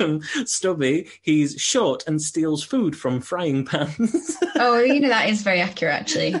um, 0.00 0.20
Stubby, 0.44 1.08
he's 1.22 1.60
short 1.60 2.06
and 2.06 2.20
steals 2.20 2.62
food 2.62 2.94
from 2.96 3.20
frying 3.20 3.64
pans. 3.64 4.36
oh, 4.56 4.80
you 4.80 5.00
know 5.00 5.08
that 5.08 5.30
is 5.30 5.42
very 5.42 5.60
accurate, 5.60 5.94
actually. 5.94 6.32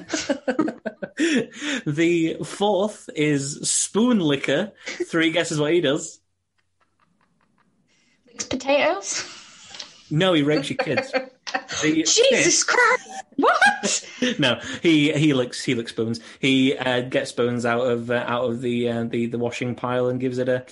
the 1.86 2.36
fourth 2.44 3.08
is 3.14 3.70
spoon 3.70 4.20
licker. 4.20 4.72
Three 4.86 5.30
guesses 5.30 5.58
what 5.58 5.72
he 5.72 5.80
does. 5.80 6.20
Licks 8.26 8.44
potatoes. 8.44 9.24
No, 10.10 10.32
he 10.32 10.42
rapes 10.42 10.70
your 10.70 10.78
kids. 10.78 11.12
The 11.82 12.02
Jesus 12.02 12.62
Christ! 12.62 13.08
What? 13.36 14.08
no, 14.38 14.60
he 14.82 15.12
he 15.12 15.32
licks 15.32 15.64
he 15.64 15.74
licks 15.74 15.92
bones. 15.92 16.20
He 16.40 16.76
uh, 16.76 17.00
gets 17.02 17.32
bones 17.32 17.64
out 17.64 17.86
of 17.86 18.10
uh, 18.10 18.24
out 18.26 18.44
of 18.44 18.60
the 18.60 18.88
uh, 18.88 19.04
the 19.04 19.26
the 19.26 19.38
washing 19.38 19.74
pile 19.74 20.08
and 20.08 20.20
gives 20.20 20.36
it 20.36 20.48
a. 20.48 20.66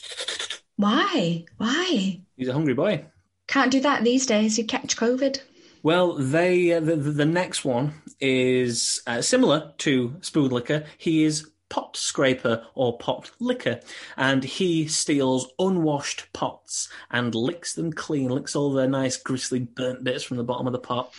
Why? 0.76 1.44
Why? 1.58 2.20
He's 2.36 2.48
a 2.48 2.52
hungry 2.52 2.74
boy. 2.74 3.04
Can't 3.48 3.72
do 3.72 3.80
that 3.80 4.04
these 4.04 4.26
days. 4.26 4.56
You 4.56 4.64
catch 4.64 4.96
COVID. 4.96 5.40
Well, 5.82 6.14
they 6.14 6.72
uh, 6.72 6.80
the, 6.80 6.96
the 6.96 7.26
next 7.26 7.64
one 7.64 7.94
is 8.20 9.02
uh, 9.06 9.20
similar 9.20 9.72
to 9.78 10.16
spoon 10.20 10.50
licker. 10.50 10.84
He 10.96 11.24
is 11.24 11.50
pot 11.68 11.96
scraper 11.96 12.64
or 12.74 12.96
pot 12.98 13.30
licker, 13.40 13.80
and 14.16 14.42
he 14.44 14.86
steals 14.88 15.48
unwashed 15.58 16.32
pots 16.32 16.88
and 17.10 17.34
licks 17.34 17.74
them 17.74 17.92
clean, 17.92 18.28
licks 18.30 18.56
all 18.56 18.72
the 18.72 18.86
nice 18.88 19.16
gristly 19.16 19.60
burnt 19.60 20.04
bits 20.04 20.24
from 20.24 20.36
the 20.36 20.44
bottom 20.44 20.66
of 20.66 20.72
the 20.72 20.78
pot. 20.78 21.12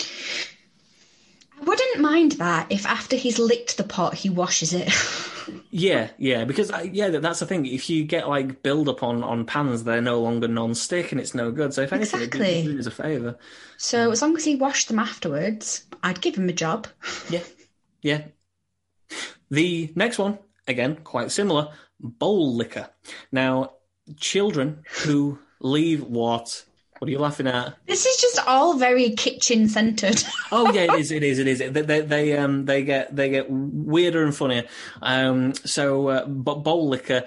I 1.62 1.66
wouldn't 1.66 2.00
mind 2.00 2.34
that 2.34 2.72
if 2.72 2.86
after 2.86 3.16
he's 3.18 3.38
licked 3.38 3.78
the 3.78 3.84
pot, 3.84 4.14
he 4.16 4.30
washes 4.30 4.74
it. 4.74 4.92
Yeah, 5.72 6.10
yeah, 6.20 6.46
because 6.46 6.70
uh, 6.72 6.86
yeah, 6.92 7.10
that- 7.10 7.24
that's 7.24 7.40
the 7.40 7.46
thing. 7.48 7.66
If 7.66 7.90
you 7.90 8.04
get 8.04 8.28
like 8.28 8.62
build 8.62 8.88
up 8.88 9.02
on 9.02 9.24
on 9.24 9.46
pans, 9.46 9.84
they're 9.84 10.00
no 10.02 10.22
longer 10.22 10.48
non-stick, 10.48 11.12
and 11.12 11.20
it's 11.20 11.34
no 11.34 11.50
good. 11.52 11.74
So 11.74 11.82
if 11.82 11.92
anything, 11.94 12.20
it 12.22 12.24
Exactly. 12.26 12.64
do 12.64 12.78
us 12.78 12.86
a 12.86 12.92
favour. 12.92 13.36
so 13.78 14.12
as 14.12 14.22
long 14.22 14.36
as 14.38 14.46
he 14.46 14.56
washed 14.56 14.90
them 14.90 15.00
afterwards, 15.00 15.86
I'd 16.04 16.22
give 16.22 16.36
him 16.36 16.50
a 16.50 16.54
job. 16.54 16.88
Yeah, 17.32 17.42
yeah. 18.04 18.22
The 19.52 19.92
next 19.96 20.18
one, 20.18 20.40
again, 20.68 20.98
quite 21.04 21.32
similar, 21.32 21.74
bowl 22.00 22.56
licker. 22.56 22.90
Now, 23.32 23.74
children 24.18 24.84
who 25.04 25.40
leave 25.60 26.04
what? 26.04 26.66
What 27.00 27.08
are 27.08 27.12
you 27.12 27.20
laughing 27.20 27.48
at? 27.48 27.76
This 27.88 28.06
is 28.06 28.20
just 28.20 28.46
all 28.46 28.78
very 28.78 29.12
kitchen 29.12 29.70
centered. 29.70 30.22
Oh 30.52 30.74
yeah, 30.74 30.94
it 30.96 31.00
is. 31.00 31.12
It 31.12 31.24
is. 31.24 31.38
It 31.38 31.48
is. 31.48 31.60
They, 31.60 31.70
they, 31.70 32.02
they 32.02 32.36
um 32.36 32.66
they 32.66 32.84
get 32.84 33.16
they 33.16 33.30
get 33.30 33.46
weirder 33.50 34.24
and 34.24 34.36
funnier. 34.36 34.64
Um, 35.00 35.54
so 35.54 36.08
uh, 36.08 36.26
but 36.26 36.64
bowl 36.64 36.90
licker, 36.90 37.26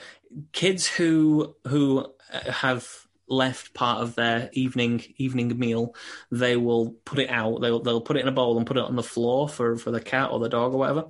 kids 0.51 0.89
who 0.89 1.55
who 1.69 2.05
uh, 2.33 2.51
have 2.51 3.07
left 3.29 3.73
part 3.75 4.03
of 4.03 4.15
their 4.15 4.51
evening 4.53 5.03
evening 5.17 5.59
meal, 5.59 5.95
they 6.31 6.57
will 6.57 6.91
put 7.05 7.19
it 7.19 7.31
out. 7.31 7.61
They'll 7.61 7.81
they'll 7.81 8.01
put 8.01 8.17
it 8.17 8.21
in 8.21 8.29
a 8.29 8.33
bowl 8.33 8.57
and 8.59 8.67
put 8.67 8.77
it 8.77 8.85
on 8.85 8.97
the 8.97 9.03
floor 9.03 9.49
for 9.49 9.77
for 9.77 9.91
the 9.91 10.01
cat 10.01 10.31
or 10.31 10.39
the 10.41 10.49
dog 10.49 10.75
or 10.75 10.79
whatever. 10.79 11.05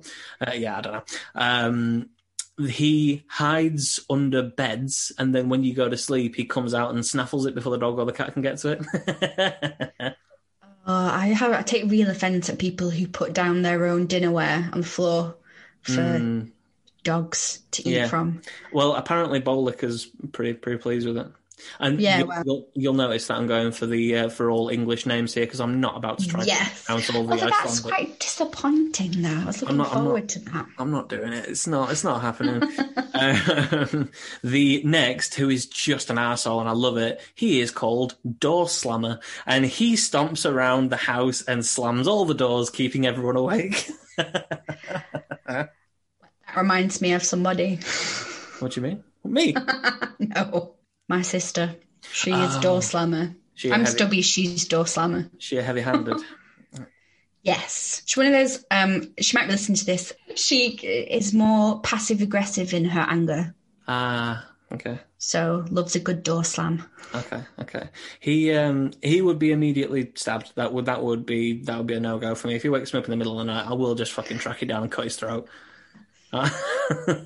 Uh, 0.45 0.51
yeah, 0.53 0.77
I 0.77 0.81
don't 0.81 0.93
know. 0.93 1.03
Um, 1.35 2.09
he 2.69 3.23
hides 3.27 3.99
under 4.09 4.43
beds, 4.43 5.11
and 5.17 5.33
then 5.33 5.49
when 5.49 5.63
you 5.63 5.73
go 5.73 5.89
to 5.89 5.97
sleep, 5.97 6.35
he 6.35 6.45
comes 6.45 6.73
out 6.73 6.91
and 6.93 7.03
snaffles 7.05 7.45
it 7.47 7.55
before 7.55 7.71
the 7.71 7.79
dog 7.79 7.97
or 7.97 8.05
the 8.05 8.13
cat 8.13 8.33
can 8.33 8.41
get 8.43 8.57
to 8.59 8.69
it. 8.73 10.13
Oh, 10.85 10.85
I 10.85 11.27
have 11.27 11.51
I 11.51 11.61
take 11.63 11.89
real 11.89 12.09
offence 12.09 12.49
at 12.49 12.59
people 12.59 12.89
who 12.89 13.07
put 13.07 13.33
down 13.33 13.61
their 13.63 13.85
own 13.85 14.07
dinnerware 14.07 14.71
on 14.73 14.81
the 14.81 14.87
floor 14.87 15.35
for 15.81 16.45
dogs 17.03 17.59
to 17.71 17.81
eat 17.81 17.87
Mm. 17.87 17.91
Yeah. 17.95 18.07
from. 18.07 18.41
Well, 18.71 18.93
apparently 18.95 19.39
bowl 19.39 19.63
licker's 19.63 20.05
pretty 20.31 20.53
pretty 20.53 20.77
pleased 20.77 21.07
with 21.07 21.17
it. 21.17 21.27
And 21.79 21.99
Yeah, 21.99 22.19
you, 22.19 22.25
well- 22.27 22.43
you'll, 22.45 22.67
you'll 22.73 22.93
notice 22.93 23.27
that 23.27 23.35
I'm 23.37 23.47
going 23.47 23.71
for 23.71 23.85
the 23.85 24.17
uh, 24.17 24.29
for 24.29 24.49
all 24.51 24.69
English 24.69 25.05
names 25.05 25.33
here 25.33 25.45
because 25.45 25.59
I'm 25.59 25.79
not 25.79 25.97
about 25.97 26.19
to 26.19 26.27
try 26.27 26.43
Yes. 26.43 26.79
to 26.81 26.85
pronounce 26.85 27.09
all 27.15 27.23
the 27.23 27.31
Although 27.33 27.45
that's 27.45 27.65
Icelandic. 27.79 28.07
quite 28.07 28.19
disappointing 28.19 29.21
though. 29.21 29.29
I 29.41 29.45
was 29.45 29.61
looking 29.61 29.77
not- 29.77 29.87
I'm 29.89 29.93
not- 29.95 30.03
forward 30.03 30.29
to 30.29 30.39
that. 30.39 30.65
I'm 30.77 30.91
not 30.91 31.09
doing 31.09 31.33
it. 31.33 31.47
It's 31.49 31.67
not. 31.67 31.91
It's 31.91 32.03
not 32.03 32.21
happening. 32.21 32.63
um, 33.13 34.09
the 34.43 34.81
next, 34.83 35.35
who 35.35 35.49
is 35.49 35.65
just 35.67 36.09
an 36.09 36.17
asshole, 36.17 36.59
and 36.59 36.69
I 36.69 36.73
love 36.73 36.97
it. 36.97 37.21
He 37.35 37.59
is 37.61 37.71
called 37.71 38.15
Door 38.39 38.69
Slammer, 38.69 39.19
and 39.45 39.65
he 39.65 39.93
stomps 39.93 40.49
around 40.49 40.89
the 40.89 40.97
house 40.97 41.41
and 41.43 41.65
slams 41.65 42.07
all 42.07 42.25
the 42.25 42.33
doors, 42.33 42.69
keeping 42.69 43.05
everyone 43.05 43.35
awake. 43.37 43.89
That 45.45 45.69
reminds 46.55 47.01
me 47.01 47.13
of 47.13 47.23
somebody. 47.23 47.77
what 48.59 48.71
do 48.73 48.81
you 48.81 48.87
mean? 48.87 49.03
Me? 49.23 49.55
no. 50.19 50.75
My 51.07 51.21
sister. 51.21 51.75
She 52.11 52.31
is 52.31 52.55
Oh. 52.57 52.61
door 52.61 52.81
slammer. 52.81 53.35
She 53.55 53.69
a 53.69 53.73
I'm 53.73 53.81
heavy, 53.81 53.91
stubby, 53.91 54.21
she's 54.21 54.67
door 54.67 54.87
slammer. 54.87 55.29
She 55.37 55.57
a 55.57 55.63
heavy-handed. 55.63 56.17
Yes. 57.45 58.01
She's 58.05 58.15
one 58.15 58.27
of 58.27 58.31
those 58.31 58.63
um 58.71 59.13
she 59.19 59.35
might 59.37 59.47
be 59.47 59.51
listening 59.51 59.75
to 59.75 59.85
this. 59.85 60.13
She 60.35 60.69
is 60.69 61.33
more 61.33 61.81
passive 61.81 62.21
aggressive 62.21 62.73
in 62.73 62.85
her 62.85 63.01
anger. 63.09 63.53
Ah, 63.85 64.49
okay. 64.71 64.99
So 65.17 65.65
loves 65.69 65.93
a 65.97 65.99
good 65.99 66.23
door 66.23 66.45
slam. 66.45 66.85
Okay, 67.13 67.43
okay. 67.59 67.89
He 68.21 68.53
um 68.53 68.91
he 69.01 69.21
would 69.21 69.39
be 69.39 69.51
immediately 69.51 70.13
stabbed. 70.15 70.53
That 70.55 70.71
would 70.71 70.85
that 70.85 71.03
would 71.03 71.25
be 71.25 71.61
that 71.63 71.77
would 71.77 71.87
be 71.87 71.95
a 71.95 71.99
no 71.99 72.17
go 72.17 72.33
for 72.33 72.47
me. 72.47 72.55
If 72.55 72.63
he 72.63 72.69
wakes 72.69 72.93
me 72.93 72.99
up 72.99 73.05
in 73.05 73.11
the 73.11 73.17
middle 73.17 73.37
of 73.37 73.45
the 73.45 73.51
night, 73.53 73.67
I 73.67 73.73
will 73.73 73.93
just 73.95 74.13
fucking 74.13 74.37
track 74.37 74.63
it 74.63 74.67
down 74.67 74.83
and 74.83 74.91
cut 74.91 75.03
his 75.03 75.17
throat. 75.17 75.49
Uh, 76.31 76.49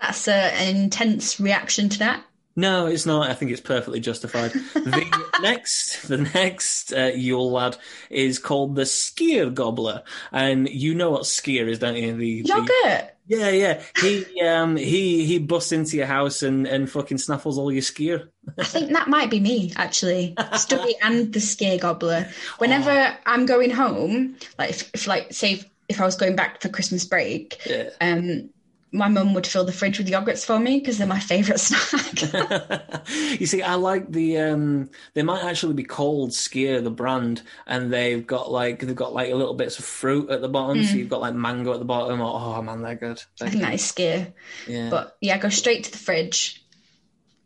That's 0.00 0.28
a, 0.28 0.34
an 0.34 0.76
intense 0.76 1.40
reaction 1.40 1.88
to 1.88 1.98
that. 1.98 2.24
No, 2.54 2.86
it's 2.86 3.06
not. 3.06 3.30
I 3.30 3.34
think 3.34 3.50
it's 3.50 3.60
perfectly 3.60 3.98
justified. 4.00 4.50
The 4.52 5.32
next 5.42 6.08
the 6.08 6.18
next 6.18 6.92
uh, 6.92 7.12
Yule 7.14 7.50
lad 7.50 7.76
is 8.10 8.38
called 8.38 8.74
the 8.76 8.82
Skyr 8.82 9.52
Gobbler, 9.54 10.02
and 10.32 10.68
you 10.68 10.94
know 10.94 11.10
what 11.10 11.22
skyr 11.22 11.66
is, 11.68 11.78
don't 11.78 11.96
you? 11.96 12.12
The, 12.14 12.42
the- 12.42 12.48
Yogurt. 12.48 13.14
yeah, 13.26 13.48
yeah. 13.48 13.82
He 14.00 14.40
um 14.42 14.76
he 14.76 15.24
he 15.24 15.38
busts 15.38 15.72
into 15.72 15.96
your 15.96 16.06
house 16.06 16.42
and 16.42 16.66
and 16.66 16.90
fucking 16.90 17.18
snaffles 17.18 17.56
all 17.56 17.72
your 17.72 17.80
skyr. 17.82 18.28
I 18.58 18.64
think 18.64 18.92
that 18.92 19.08
might 19.08 19.30
be 19.30 19.40
me, 19.40 19.72
actually. 19.76 20.34
Stubby 20.56 20.94
and 21.02 21.32
the 21.32 21.38
Skyr 21.40 21.80
gobbler. 21.80 22.28
Whenever 22.58 23.16
I'm 23.24 23.46
going 23.46 23.70
home, 23.70 24.36
like 24.58 24.70
if, 24.70 24.90
if 24.92 25.06
like 25.06 25.32
say 25.32 25.52
if, 25.54 25.64
if 25.88 26.00
I 26.00 26.04
was 26.04 26.16
going 26.16 26.36
back 26.36 26.60
for 26.60 26.68
Christmas 26.68 27.04
break, 27.04 27.60
Yeah. 27.64 27.90
um, 28.00 28.50
my 28.92 29.08
mum 29.08 29.32
would 29.32 29.46
fill 29.46 29.64
the 29.64 29.72
fridge 29.72 29.98
with 29.98 30.08
yogurts 30.08 30.44
for 30.44 30.58
me 30.58 30.78
because 30.78 30.98
they're 30.98 31.06
my 31.06 31.18
favourite 31.18 31.58
snack. 31.60 33.00
you 33.40 33.46
see, 33.46 33.62
I 33.62 33.74
like 33.74 34.12
the. 34.12 34.38
um 34.38 34.90
They 35.14 35.22
might 35.22 35.44
actually 35.44 35.74
be 35.74 35.84
called 35.84 36.30
Skyr, 36.30 36.84
the 36.84 36.90
brand, 36.90 37.42
and 37.66 37.92
they've 37.92 38.26
got 38.26 38.52
like 38.52 38.80
they've 38.80 38.94
got 38.94 39.14
like 39.14 39.32
little 39.32 39.54
bits 39.54 39.78
of 39.78 39.84
fruit 39.86 40.30
at 40.30 40.42
the 40.42 40.48
bottom. 40.48 40.84
So 40.84 40.96
you've 40.96 41.08
got 41.08 41.22
like 41.22 41.34
mango 41.34 41.72
at 41.72 41.78
the 41.78 41.84
bottom. 41.86 42.20
Oh, 42.20 42.54
oh, 42.56 42.62
man, 42.62 42.82
they're 42.82 42.94
good. 42.94 43.22
They're 43.38 43.48
I 43.48 43.50
think 43.50 43.62
good. 43.62 43.68
that 43.70 43.74
is 43.74 43.84
scare. 43.84 44.34
Yeah. 44.68 44.90
But 44.90 45.16
yeah, 45.20 45.38
go 45.38 45.48
straight 45.48 45.84
to 45.84 45.92
the 45.92 45.98
fridge, 45.98 46.62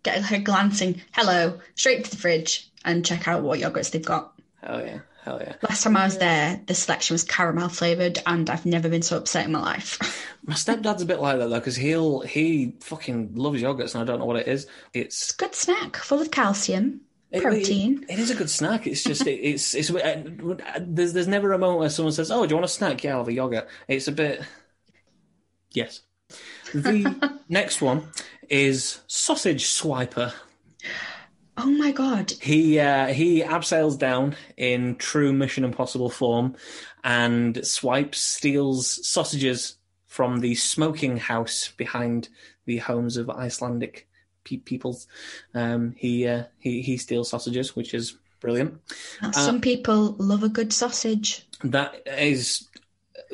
get 0.03 0.23
her 0.23 0.39
glancing 0.39 1.01
hello, 1.13 1.61
straight 1.77 2.05
to 2.05 2.11
the 2.11 2.17
fridge 2.17 2.69
and 2.85 3.07
check 3.07 3.29
out 3.29 3.43
what 3.43 3.61
yogurts 3.61 3.93
they've 3.93 4.05
got. 4.05 4.33
Oh 4.65 4.79
yeah, 4.79 5.01
hell 5.27 5.41
yeah. 5.43 5.55
Last 5.69 5.83
time 5.83 5.97
I 5.97 6.05
was 6.05 6.17
there, 6.19 6.61
the 6.67 6.75
selection 6.75 7.15
was 7.15 7.25
caramel 7.25 7.69
flavoured 7.69 8.21
and 8.27 8.49
I've 8.49 8.65
never 8.65 8.89
been 8.89 9.03
so 9.03 9.19
upset 9.19 9.45
in 9.45 9.53
my 9.53 9.61
life. 9.61 9.99
My 10.47 10.55
stepdad's 10.55 11.03
a 11.03 11.07
bit 11.07 11.21
like 11.21 11.39
that 11.39 11.49
though, 11.51 11.59
because 11.59 11.75
he'll 11.77 12.21
he 12.21 12.77
fucking 12.81 13.35
loves 13.35 13.61
yogurts, 13.61 13.95
and 13.97 14.03
I 14.03 14.05
don't 14.05 14.21
know 14.21 14.25
what 14.27 14.37
it 14.37 14.47
is. 14.47 14.69
It's 14.95 15.33
Good 15.33 15.57
snack, 15.57 15.97
full 15.97 16.21
of 16.23 16.31
calcium, 16.31 17.01
it- 17.33 17.43
protein. 17.43 18.05
It, 18.05 18.13
it 18.13 18.19
is 18.21 18.31
a 18.31 18.37
good 18.37 18.49
snack. 18.49 18.87
It's 18.87 19.03
just 19.03 19.27
it, 19.27 19.41
it's 19.41 19.75
it's 19.75 19.91
uh, 19.91 20.23
there's 20.81 21.13
there's 21.15 21.27
never 21.27 21.53
a 21.53 21.59
moment 21.59 21.81
where 21.81 21.91
someone 21.91 22.13
says, 22.13 22.31
"Oh, 22.31 22.47
do 22.47 22.51
you 22.51 22.57
want 22.57 22.65
a 22.65 22.69
snack?" 22.69 23.03
Yeah, 23.03 23.15
I'll 23.15 23.19
have 23.19 23.29
a 23.29 23.33
yogurt. 23.33 23.67
It's 23.89 24.07
a 24.07 24.13
bit 24.13 24.43
yes. 25.73 26.03
The 26.73 27.41
next 27.49 27.83
one 27.83 28.05
is 28.49 29.01
sausage 29.09 29.65
swiper. 29.65 30.33
Oh 31.59 31.71
my 31.71 31.91
god. 31.91 32.33
He 32.41 32.79
uh, 32.79 33.07
he 33.09 33.43
abseils 33.43 33.99
down 33.99 34.37
in 34.57 34.97
true 34.97 35.33
Mission 35.33 35.65
Impossible 35.65 36.11
form 36.11 36.55
and 37.03 37.67
swipes, 37.67 38.21
steals 38.21 39.07
sausages 39.07 39.77
from 40.07 40.41
the 40.41 40.55
smoking 40.55 41.17
house 41.17 41.73
behind 41.77 42.29
the 42.67 42.79
homes 42.79 43.17
of 43.17 43.31
Icelandic 43.31 44.09
pe- 44.45 44.59
peoples. 44.59 45.07
Um, 45.55 45.95
he 45.97 46.27
uh, 46.27 46.45
he 46.59 46.83
he 46.83 46.97
steals 46.99 47.31
sausages, 47.31 47.75
which 47.75 47.95
is 47.95 48.19
brilliant. 48.41 48.81
Now, 49.23 49.31
Some 49.31 49.61
people 49.61 50.15
love 50.19 50.43
a 50.43 50.49
good 50.49 50.73
sausage. 50.73 51.47
That 51.65 52.03
is 52.07 52.69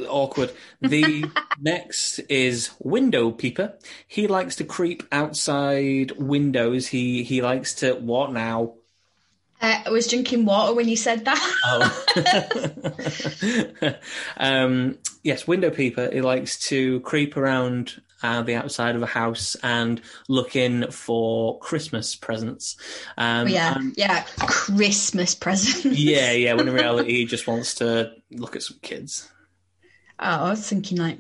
awkward. 0.08 0.52
The 0.80 1.24
next 1.60 2.18
is 2.28 2.70
window 2.78 3.30
peeper. 3.30 3.74
He 4.06 4.26
likes 4.26 4.56
to 4.56 4.64
creep 4.64 5.02
outside 5.12 6.12
windows. 6.12 6.88
He 6.88 7.22
he 7.22 7.42
likes 7.42 7.74
to 7.76 7.94
what 7.94 8.32
now? 8.32 8.74
Uh, 9.60 9.82
I 9.86 9.90
was 9.90 10.08
drinking 10.08 10.44
water 10.44 10.74
when 10.74 10.88
you 10.88 10.96
said 10.96 11.24
that. 11.24 11.54
Oh. 11.64 13.94
um, 14.36 14.98
yes, 15.22 15.46
window 15.46 15.70
peeper. 15.70 16.10
He 16.12 16.20
likes 16.20 16.58
to 16.68 17.00
creep 17.00 17.36
around 17.36 18.02
uh, 18.24 18.42
the 18.42 18.56
outside 18.56 18.96
of 18.96 19.02
a 19.02 19.06
house 19.06 19.56
and 19.62 20.00
look 20.28 20.56
in 20.56 20.90
for 20.90 21.58
Christmas 21.60 22.16
presents. 22.16 22.76
Um, 23.16 23.48
yeah, 23.48 23.76
and- 23.76 23.94
yeah. 23.96 24.24
Christmas 24.40 25.34
presents. 25.34 25.84
yeah, 25.84 26.32
yeah. 26.32 26.54
When 26.54 26.68
in 26.68 26.74
reality, 26.74 27.12
he 27.12 27.24
just 27.24 27.46
wants 27.46 27.74
to 27.76 28.12
look 28.30 28.56
at 28.56 28.62
some 28.62 28.78
kids. 28.82 29.28
Oh, 30.18 30.46
I 30.46 30.50
was 30.50 30.68
thinking 30.68 30.98
like 30.98 31.18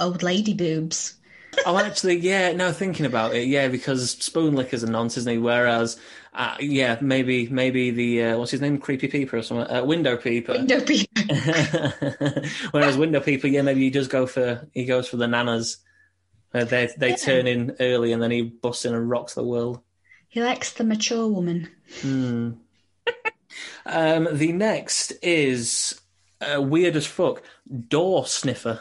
old 0.00 0.22
lady 0.22 0.54
boobs. 0.54 1.14
Oh, 1.66 1.78
actually, 1.78 2.16
yeah. 2.16 2.52
No, 2.52 2.72
thinking 2.72 3.06
about 3.06 3.34
it, 3.34 3.46
yeah, 3.46 3.68
because 3.68 4.10
spoon 4.10 4.54
lickers 4.56 4.82
are 4.82 4.88
nonsense, 4.88 5.18
isn't 5.22 5.32
he? 5.34 5.38
Whereas, 5.38 5.98
uh, 6.34 6.56
yeah, 6.58 6.98
maybe, 7.00 7.46
maybe 7.46 7.92
the 7.92 8.22
uh, 8.24 8.38
what's 8.38 8.50
his 8.50 8.60
name, 8.60 8.76
creepy 8.76 9.06
peeper 9.06 9.36
or 9.36 9.42
something, 9.42 9.74
uh, 9.74 9.84
window 9.84 10.16
peeper. 10.16 10.52
Window 10.52 10.80
peeper. 10.80 11.22
Whereas 12.72 12.96
window 12.96 13.20
peeper, 13.20 13.46
yeah, 13.46 13.62
maybe 13.62 13.80
he 13.82 13.90
does 13.90 14.08
go 14.08 14.26
for 14.26 14.66
he 14.74 14.84
goes 14.84 15.08
for 15.08 15.16
the 15.16 15.26
nanas. 15.26 15.76
They 16.52 16.90
they 16.98 17.10
Yeah. 17.10 17.16
turn 17.16 17.46
in 17.46 17.76
early 17.80 18.12
and 18.12 18.20
then 18.22 18.32
he 18.32 18.42
busts 18.42 18.84
in 18.84 18.94
and 18.94 19.08
rocks 19.08 19.34
the 19.34 19.44
world. 19.44 19.80
He 20.28 20.42
likes 20.42 20.72
the 20.72 20.84
mature 20.84 21.28
woman. 21.28 21.68
Hmm. 22.02 22.50
um, 23.86 24.28
the 24.32 24.52
next 24.52 25.12
is 25.22 26.00
uh, 26.44 26.60
weird 26.60 26.96
as 26.96 27.06
fuck. 27.06 27.42
Door 27.88 28.26
sniffer. 28.26 28.80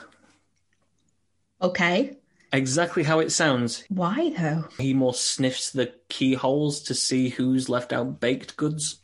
Okay. 1.61 2.17
Exactly 2.51 3.03
how 3.03 3.19
it 3.19 3.31
sounds. 3.31 3.83
Why 3.89 4.31
though? 4.37 4.65
He 4.77 4.93
more 4.93 5.13
sniffs 5.13 5.71
the 5.71 5.93
keyholes 6.09 6.81
to 6.83 6.93
see 6.93 7.29
who's 7.29 7.67
left 7.67 7.91
out 7.91 8.19
baked 8.19 8.57
goods, 8.57 8.99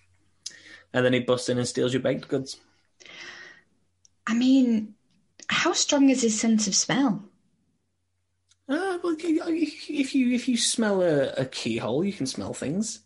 and 0.94 1.04
then 1.04 1.14
he 1.14 1.20
busts 1.20 1.50
in 1.50 1.58
and 1.58 1.68
steals 1.68 1.94
your 1.94 2.04
baked 2.04 2.28
goods. 2.28 2.58
I 4.28 4.36
mean, 4.36 4.94
how 5.48 5.74
strong 5.74 6.10
is 6.10 6.22
his 6.22 6.40
sense 6.40 6.68
of 6.68 6.76
smell? 6.76 7.24
Uh, 8.68 9.00
well, 9.04 9.16
if 9.18 10.14
you 10.14 10.32
if 10.32 10.48
you 10.48 10.56
smell 10.56 11.02
a, 11.02 11.30
a 11.34 11.46
keyhole, 11.46 12.04
you 12.04 12.14
can 12.14 12.28
smell 12.28 12.54
things. 12.54 13.00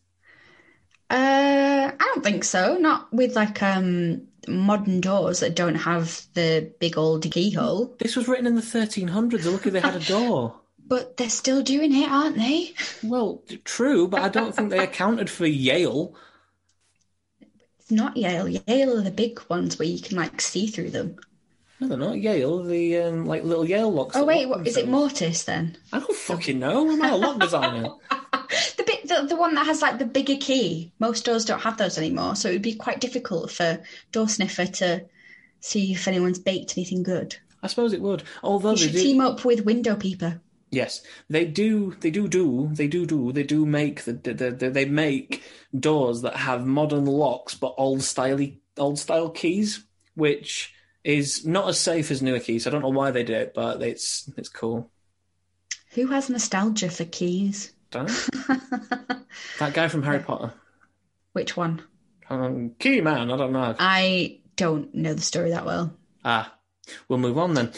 Uh, 1.09 1.91
I 1.97 2.11
don't 2.13 2.23
think 2.23 2.43
so. 2.43 2.77
Not 2.77 3.13
with 3.13 3.37
like 3.37 3.63
um 3.63 4.27
modern 4.47 5.01
doors 5.01 5.39
that 5.39 5.55
don't 5.55 5.75
have 5.75 6.21
the 6.33 6.71
big 6.79 6.97
old 6.97 7.29
keyhole. 7.31 7.95
This 7.99 8.15
was 8.15 8.27
written 8.27 8.47
in 8.47 8.55
the 8.55 8.61
1300s. 8.61 9.45
Look, 9.45 9.63
they 9.63 9.79
had 9.79 9.95
a 9.95 9.99
door. 9.99 10.55
But 10.85 11.15
they're 11.15 11.29
still 11.29 11.63
doing 11.63 11.95
it, 11.95 12.11
aren't 12.11 12.35
they? 12.35 12.73
Well, 13.03 13.41
true, 13.63 14.05
but 14.05 14.21
I 14.21 14.27
don't 14.27 14.53
think 14.53 14.69
they 14.69 14.79
accounted 14.79 15.29
for 15.29 15.45
Yale. 15.45 16.13
It's 17.79 17.89
not 17.89 18.17
Yale. 18.17 18.49
Yale 18.49 18.97
are 18.97 19.01
the 19.01 19.09
big 19.09 19.39
ones 19.49 19.79
where 19.79 19.87
you 19.87 20.01
can 20.01 20.17
like 20.17 20.41
see 20.41 20.67
through 20.67 20.89
them. 20.89 21.15
No, 21.79 21.87
they're 21.87 21.97
not 21.97 22.19
Yale. 22.19 22.63
The 22.63 22.97
um, 22.97 23.25
like 23.25 23.43
little 23.43 23.65
Yale 23.65 23.91
locks. 23.91 24.15
Oh 24.15 24.25
wait, 24.25 24.47
what, 24.47 24.67
is 24.67 24.75
it. 24.75 24.87
Mortice 24.89 25.45
then? 25.45 25.77
I 25.91 25.99
don't 25.99 26.15
fucking 26.15 26.59
know. 26.59 26.91
I'm 26.91 26.99
not 26.99 27.13
a 27.13 27.15
lock 27.15 27.39
designer. 27.39 27.89
The 29.21 29.27
the, 29.27 29.35
one 29.35 29.55
that 29.55 29.65
has 29.65 29.81
like 29.81 29.99
the 29.99 30.05
bigger 30.05 30.37
key. 30.37 30.91
Most 30.99 31.25
doors 31.25 31.45
don't 31.45 31.61
have 31.61 31.77
those 31.77 31.97
anymore, 31.97 32.35
so 32.35 32.49
it 32.49 32.53
would 32.53 32.61
be 32.61 32.75
quite 32.75 32.99
difficult 32.99 33.51
for 33.51 33.81
door 34.11 34.27
sniffer 34.29 34.65
to 34.65 35.05
see 35.59 35.91
if 35.93 36.07
anyone's 36.07 36.39
baked 36.39 36.77
anything 36.77 37.03
good. 37.03 37.35
I 37.61 37.67
suppose 37.67 37.93
it 37.93 38.01
would. 38.01 38.23
Although 38.43 38.71
You 38.71 38.75
they 38.75 38.81
should 38.83 38.91
do, 38.93 38.99
team 39.01 39.21
up 39.21 39.45
with 39.45 39.65
window 39.65 39.95
peeper. 39.95 40.41
yes, 40.71 41.01
they 41.29 41.45
do. 41.45 41.95
They 41.99 42.11
do 42.11 42.27
do. 42.27 42.69
They 42.73 42.87
do 42.87 43.05
do. 43.05 43.31
They 43.31 43.43
do 43.43 43.65
make 43.65 44.03
the, 44.03 44.13
the, 44.13 44.51
the 44.51 44.69
they 44.69 44.85
make 44.85 45.43
doors 45.77 46.21
that 46.21 46.35
have 46.35 46.65
modern 46.65 47.05
locks 47.05 47.55
but 47.55 47.75
old 47.77 47.99
styley 47.99 48.57
old 48.77 48.99
style 48.99 49.29
keys, 49.29 49.85
which 50.15 50.73
is 51.03 51.45
not 51.45 51.67
as 51.69 51.79
safe 51.79 52.09
as 52.11 52.21
newer 52.21 52.39
keys. 52.39 52.65
I 52.65 52.69
don't 52.69 52.81
know 52.81 52.89
why 52.89 53.11
they 53.11 53.23
do 53.23 53.33
it, 53.33 53.53
but 53.53 53.81
it's 53.81 54.29
it's 54.37 54.49
cool. 54.49 54.89
Who 55.91 56.07
has 56.07 56.29
nostalgia 56.29 56.89
for 56.89 57.05
keys? 57.05 57.71
That 59.59 59.73
guy 59.73 59.87
from 59.87 60.03
Harry 60.03 60.19
Potter, 60.19 60.53
Which 61.33 61.55
one? 61.57 61.81
um, 62.29 62.71
key 62.79 63.01
man. 63.01 63.31
I 63.31 63.37
don't 63.37 63.51
know. 63.53 63.75
I 63.79 64.39
don't 64.55 64.93
know 64.93 65.13
the 65.13 65.21
story 65.21 65.49
that 65.51 65.65
well. 65.65 65.93
Ah, 66.25 66.53
we'll 67.07 67.19
move 67.19 67.37
on 67.37 67.53
then. 67.53 67.71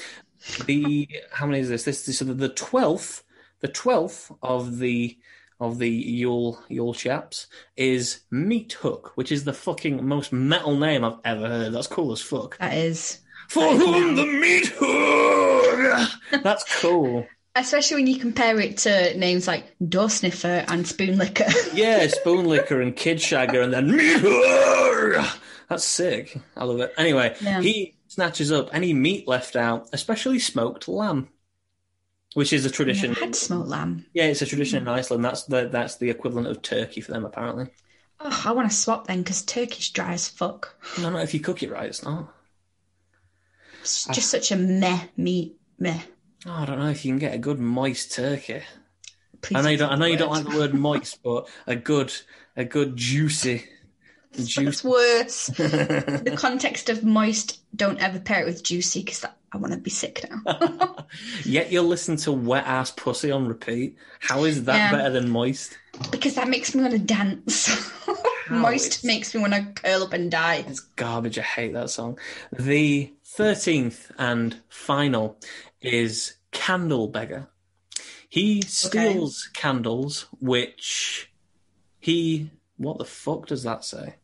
The 0.66 1.07
how 1.32 1.45
many 1.47 1.59
is 1.59 1.70
this? 1.70 1.84
This 1.86 2.07
is 2.09 2.20
the 2.20 2.49
twelfth. 2.49 3.24
The 3.61 3.68
twelfth 3.68 4.32
of 4.43 4.78
the 4.78 5.18
of 5.59 5.80
the 5.80 5.89
Yule 5.89 6.61
Yule 6.70 6.93
chaps 6.93 7.47
is 7.78 8.22
Meat 8.30 8.74
Hook, 8.74 9.13
which 9.16 9.32
is 9.32 9.43
the 9.45 9.53
fucking 9.53 10.05
most 10.05 10.32
metal 10.34 10.78
name 10.78 11.03
I've 11.03 11.20
ever 11.24 11.47
heard. 11.47 11.74
That's 11.74 11.88
cool 11.88 12.11
as 12.11 12.22
fuck. 12.22 12.57
That 12.59 12.74
is, 12.76 13.20
For 13.49 13.74
whom 13.76 14.16
the 14.16 14.26
meat 14.26 14.68
hook? 14.78 16.09
That's 16.43 16.82
cool. 16.82 17.26
Especially 17.55 17.97
when 17.97 18.07
you 18.07 18.19
compare 18.19 18.59
it 18.59 18.77
to 18.79 19.17
names 19.17 19.47
like 19.47 19.65
door 19.87 20.09
sniffer 20.09 20.65
and 20.67 20.87
spoon 20.87 21.17
licker. 21.17 21.45
Yeah, 21.73 22.05
spoon 22.07 22.45
licker 22.45 22.81
and 22.81 22.95
kid 22.95 23.17
shagger, 23.17 23.63
and 23.63 23.73
then 23.73 23.95
meat. 23.95 25.25
That's 25.69 25.83
sick. 25.83 26.37
I 26.55 26.63
love 26.63 26.79
it. 26.79 26.93
Anyway, 26.97 27.35
Yeah. 27.41 27.61
he 27.61 27.95
snatches 28.07 28.51
up 28.51 28.69
any 28.71 28.93
meat 28.93 29.27
left 29.27 29.55
out, 29.55 29.89
especially 29.93 30.39
smoked 30.39 30.87
lamb, 30.87 31.29
which 32.33 32.53
is 32.53 32.65
a 32.65 32.69
tradition. 32.69 33.11
Never 33.11 33.25
had 33.25 33.35
smoked 33.35 33.69
lamb. 33.69 34.05
Yeah, 34.13 34.25
it's 34.25 34.41
a 34.41 34.45
tradition 34.45 34.79
in 34.79 34.87
Iceland. 34.87 35.25
That's 35.25 35.43
the 35.43 35.67
that's 35.69 35.97
the 35.97 36.09
equivalent 36.09 36.47
of 36.47 36.61
turkey 36.61 37.01
for 37.01 37.11
them, 37.11 37.25
apparently. 37.25 37.67
Oh, 38.19 38.43
I 38.45 38.51
want 38.53 38.69
to 38.69 38.75
swap 38.75 39.07
then 39.07 39.23
because 39.23 39.41
turkey's 39.43 39.89
dry 39.89 40.13
as 40.13 40.29
fuck. 40.29 40.75
No, 41.01 41.09
no, 41.09 41.17
if 41.19 41.33
you 41.33 41.39
cook 41.39 41.63
it 41.63 41.71
right, 41.71 41.87
it's 41.89 42.03
not. 42.03 42.33
It's 43.81 44.09
ah. 44.09 44.13
just 44.13 44.29
such 44.29 44.51
a 44.51 44.55
meh 44.55 44.99
meat. 45.17 45.57
Meh. 45.77 45.99
Oh, 46.45 46.51
I 46.51 46.65
don't 46.65 46.79
know 46.79 46.89
if 46.89 47.03
you 47.05 47.11
can 47.11 47.19
get 47.19 47.33
a 47.33 47.37
good 47.39 47.59
moist 47.59 48.13
turkey. 48.13 48.61
Please 49.41 49.57
I 49.57 49.61
know 49.61 49.69
you 49.69 49.77
don't. 49.77 49.91
I 49.91 49.95
know 49.95 50.05
you 50.05 50.17
don't 50.17 50.31
like 50.31 50.43
the 50.47 50.57
word 50.57 50.73
moist, 50.73 51.19
but 51.23 51.47
a 51.67 51.75
good, 51.75 52.13
a 52.55 52.63
good 52.65 52.95
juicy, 52.95 53.65
juicy. 54.33 54.87
worse. 54.87 55.47
the 55.47 56.35
context 56.37 56.89
of 56.89 57.03
moist, 57.03 57.59
don't 57.75 57.99
ever 57.99 58.19
pair 58.19 58.41
it 58.41 58.45
with 58.45 58.63
juicy 58.63 59.01
because 59.01 59.25
I 59.51 59.57
want 59.57 59.73
to 59.73 59.79
be 59.79 59.89
sick 59.89 60.25
now. 60.29 61.05
Yet 61.45 61.71
you'll 61.71 61.85
listen 61.85 62.17
to 62.17 62.31
wet 62.31 62.65
ass 62.65 62.91
pussy 62.91 63.31
on 63.31 63.47
repeat. 63.47 63.97
How 64.19 64.43
is 64.43 64.63
that 64.65 64.75
Yeah. 64.77 64.91
better 64.91 65.09
than 65.11 65.29
moist? 65.29 65.77
because 66.11 66.35
that 66.35 66.49
makes 66.49 66.75
me 66.75 66.81
want 66.81 66.91
to 66.93 66.99
dance. 66.99 67.69
moist 68.49 68.85
It's- 68.87 69.03
makes 69.05 69.33
me 69.33 69.39
want 69.41 69.53
to 69.53 69.81
curl 69.81 70.03
up 70.03 70.11
and 70.13 70.29
die. 70.29 70.65
It's 70.67 70.79
garbage. 70.81 71.39
I 71.39 71.43
hate 71.43 71.73
that 71.73 71.89
song. 71.89 72.19
The 72.51 73.13
thirteenth 73.23 74.11
and 74.17 74.57
final 74.69 75.37
is 75.86 76.36
Candle 76.51 77.07
Beggar. 77.07 77.47
He 78.29 78.61
steals 78.61 79.49
candles, 79.53 80.25
which 80.39 81.31
he. 81.99 82.49
What 82.77 82.97
the 82.97 83.05
fuck 83.05 83.47
does 83.47 83.63
that 83.63 83.86
say? 83.86 84.15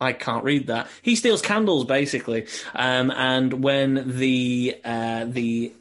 I 0.00 0.12
can't 0.12 0.44
read 0.44 0.66
that. 0.68 0.88
He 1.02 1.16
steals 1.16 1.42
candles, 1.42 1.84
basically. 1.84 2.46
Um, 2.74 3.10
and 3.10 3.62
when 3.62 4.18
the 4.18 4.80
uh, 4.84 5.24
the 5.26 5.72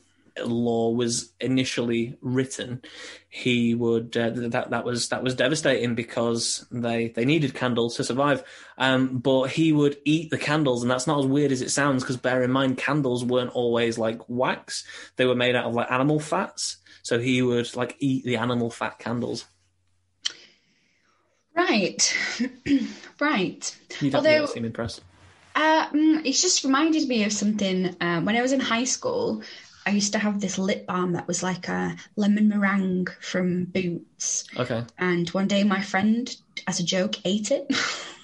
law 0.43 0.91
was 0.91 1.33
initially 1.39 2.17
written, 2.21 2.81
he 3.29 3.75
would 3.75 4.15
uh, 4.17 4.31
that 4.33 4.69
that 4.69 4.83
was 4.85 5.09
that 5.09 5.23
was 5.23 5.35
devastating 5.35 5.95
because 5.95 6.65
they 6.71 7.09
they 7.09 7.25
needed 7.25 7.53
candles 7.53 7.95
to 7.95 8.03
survive. 8.03 8.43
Um, 8.77 9.19
but 9.19 9.47
he 9.47 9.71
would 9.71 9.97
eat 10.05 10.29
the 10.29 10.37
candles, 10.37 10.81
and 10.81 10.91
that's 10.91 11.07
not 11.07 11.19
as 11.19 11.25
weird 11.25 11.51
as 11.51 11.61
it 11.61 11.71
sounds. 11.71 12.03
Because 12.03 12.17
bear 12.17 12.43
in 12.43 12.51
mind, 12.51 12.77
candles 12.77 13.23
weren't 13.23 13.55
always 13.55 13.97
like 13.97 14.19
wax; 14.27 14.83
they 15.15 15.25
were 15.25 15.35
made 15.35 15.55
out 15.55 15.65
of 15.65 15.73
like 15.73 15.91
animal 15.91 16.19
fats. 16.19 16.77
So 17.03 17.19
he 17.19 17.41
would 17.41 17.75
like 17.75 17.95
eat 17.99 18.25
the 18.25 18.37
animal 18.37 18.69
fat 18.69 18.99
candles. 18.99 19.45
Right. 21.55 22.17
right. 23.19 23.77
You 24.01 24.11
don't, 24.11 24.25
Although- 24.25 24.45
seem 24.47 24.65
impressed. 24.65 25.01
Uh, 25.55 25.87
mm, 25.91 26.21
it's 26.25 26.41
just 26.41 26.65
reminded 26.65 27.07
me 27.07 27.23
of 27.23 27.31
something. 27.31 27.95
Um, 28.01 28.25
when 28.25 28.35
I 28.35 28.41
was 28.41 28.51
in 28.51 28.59
high 28.59 28.83
school, 28.83 29.41
I 29.85 29.91
used 29.91 30.13
to 30.13 30.19
have 30.19 30.41
this 30.41 30.57
lip 30.57 30.87
balm 30.87 31.13
that 31.13 31.27
was 31.27 31.43
like 31.43 31.67
a 31.67 31.95
lemon 32.15 32.49
meringue 32.49 33.07
from 33.21 33.65
Boots. 33.65 34.43
Okay. 34.57 34.83
And 34.97 35.29
one 35.29 35.47
day 35.47 35.63
my 35.63 35.81
friend, 35.81 36.35
as 36.67 36.79
a 36.79 36.83
joke, 36.83 37.15
ate 37.25 37.51
it. 37.51 37.67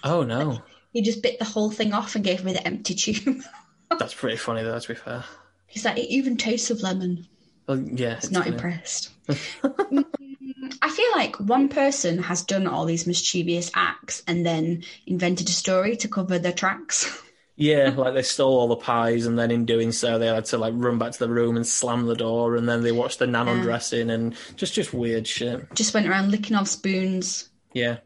Oh 0.03 0.23
no, 0.23 0.63
he 0.93 1.03
just 1.03 1.21
bit 1.21 1.37
the 1.37 1.45
whole 1.45 1.69
thing 1.69 1.93
off 1.93 2.15
and 2.15 2.23
gave 2.25 2.43
me 2.43 2.53
the 2.53 2.65
empty 2.65 2.95
tube. 2.95 3.43
that's 3.99 4.15
pretty 4.15 4.35
funny 4.35 4.63
though. 4.63 4.79
To 4.79 4.87
be 4.87 4.95
fair. 4.95 5.23
He's 5.67 5.85
like, 5.85 5.99
it 5.99 6.09
even 6.11 6.37
tastes 6.37 6.71
of 6.71 6.81
lemon. 6.81 7.27
Well, 7.67 7.77
yeah, 7.79 8.15
It's 8.17 8.31
not 8.31 8.45
funny. 8.45 8.55
impressed. 8.55 9.09
Mm, 9.61 10.75
I 10.81 10.89
feel 10.89 11.11
like 11.15 11.39
one 11.39 11.69
person 11.69 12.17
has 12.23 12.41
done 12.43 12.65
all 12.67 12.85
these 12.85 13.05
mischievous 13.07 13.69
acts 13.75 14.23
and 14.27 14.45
then 14.45 14.83
invented 15.05 15.47
a 15.49 15.51
story 15.51 15.95
to 15.97 16.07
cover 16.07 16.39
their 16.39 16.51
tracks. 16.53 17.21
Yeah, 17.61 17.93
like 17.95 18.15
they 18.15 18.23
stole 18.23 18.57
all 18.59 18.67
the 18.67 18.75
pies, 18.75 19.27
and 19.27 19.37
then 19.37 19.51
in 19.51 19.65
doing 19.65 19.91
so, 19.91 20.17
they 20.17 20.25
had 20.27 20.45
to 20.45 20.57
like 20.57 20.73
run 20.75 20.97
back 20.97 21.11
to 21.11 21.19
the 21.19 21.29
room 21.29 21.55
and 21.55 21.65
slam 21.67 22.07
the 22.07 22.15
door, 22.15 22.55
and 22.55 22.67
then 22.67 22.81
they 22.81 22.91
watched 22.91 23.19
the 23.19 23.27
nan 23.27 23.47
undressing, 23.47 24.09
and 24.09 24.35
just 24.55 24.73
just 24.73 24.93
weird 24.93 25.27
shit. 25.27 25.73
Just 25.75 25.93
went 25.93 26.07
around 26.07 26.31
licking 26.31 26.55
off 26.57 26.67
spoons, 26.67 27.49
Yeah, 27.73 27.97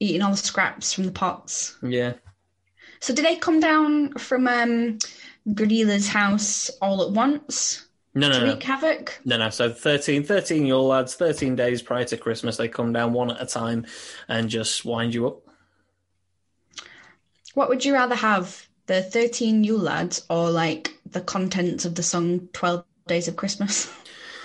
eating 0.00 0.20
all 0.22 0.32
the 0.32 0.36
scraps 0.36 0.92
from 0.92 1.04
the 1.04 1.12
pots. 1.12 1.76
yeah. 1.82 2.14
So 3.00 3.14
did 3.14 3.24
they 3.24 3.36
come 3.36 3.60
down 3.60 4.14
from 4.14 4.48
um, 4.48 4.98
house 6.08 6.70
all 6.80 7.02
at 7.02 7.10
once 7.12 7.86
No, 8.14 8.28
no, 8.28 8.38
to 8.40 8.46
no. 8.46 8.52
wreak 8.54 8.62
havoc? 8.62 9.20
No, 9.26 9.36
no. 9.36 9.50
So 9.50 9.70
13, 9.70 10.24
13 10.24 10.64
year 10.66 10.74
old 10.74 10.88
lads, 10.88 11.14
13 11.14 11.54
days 11.54 11.82
prior 11.82 12.04
to 12.06 12.16
Christmas, 12.16 12.56
they 12.56 12.66
come 12.68 12.92
down 12.94 13.12
one 13.12 13.30
at 13.30 13.42
a 13.42 13.46
time 13.46 13.86
and 14.26 14.48
just 14.48 14.84
wind 14.86 15.12
you 15.14 15.26
up. 15.26 15.42
What 17.54 17.68
would 17.68 17.84
you 17.84 17.92
rather 17.92 18.14
have, 18.14 18.66
the 18.86 19.02
13 19.02 19.64
Yule 19.64 19.78
lads 19.78 20.24
or 20.28 20.50
like 20.50 20.94
the 21.10 21.20
contents 21.20 21.84
of 21.84 21.94
the 21.94 22.02
song 22.02 22.48
12 22.52 22.84
Days 23.06 23.28
of 23.28 23.36
Christmas? 23.36 23.92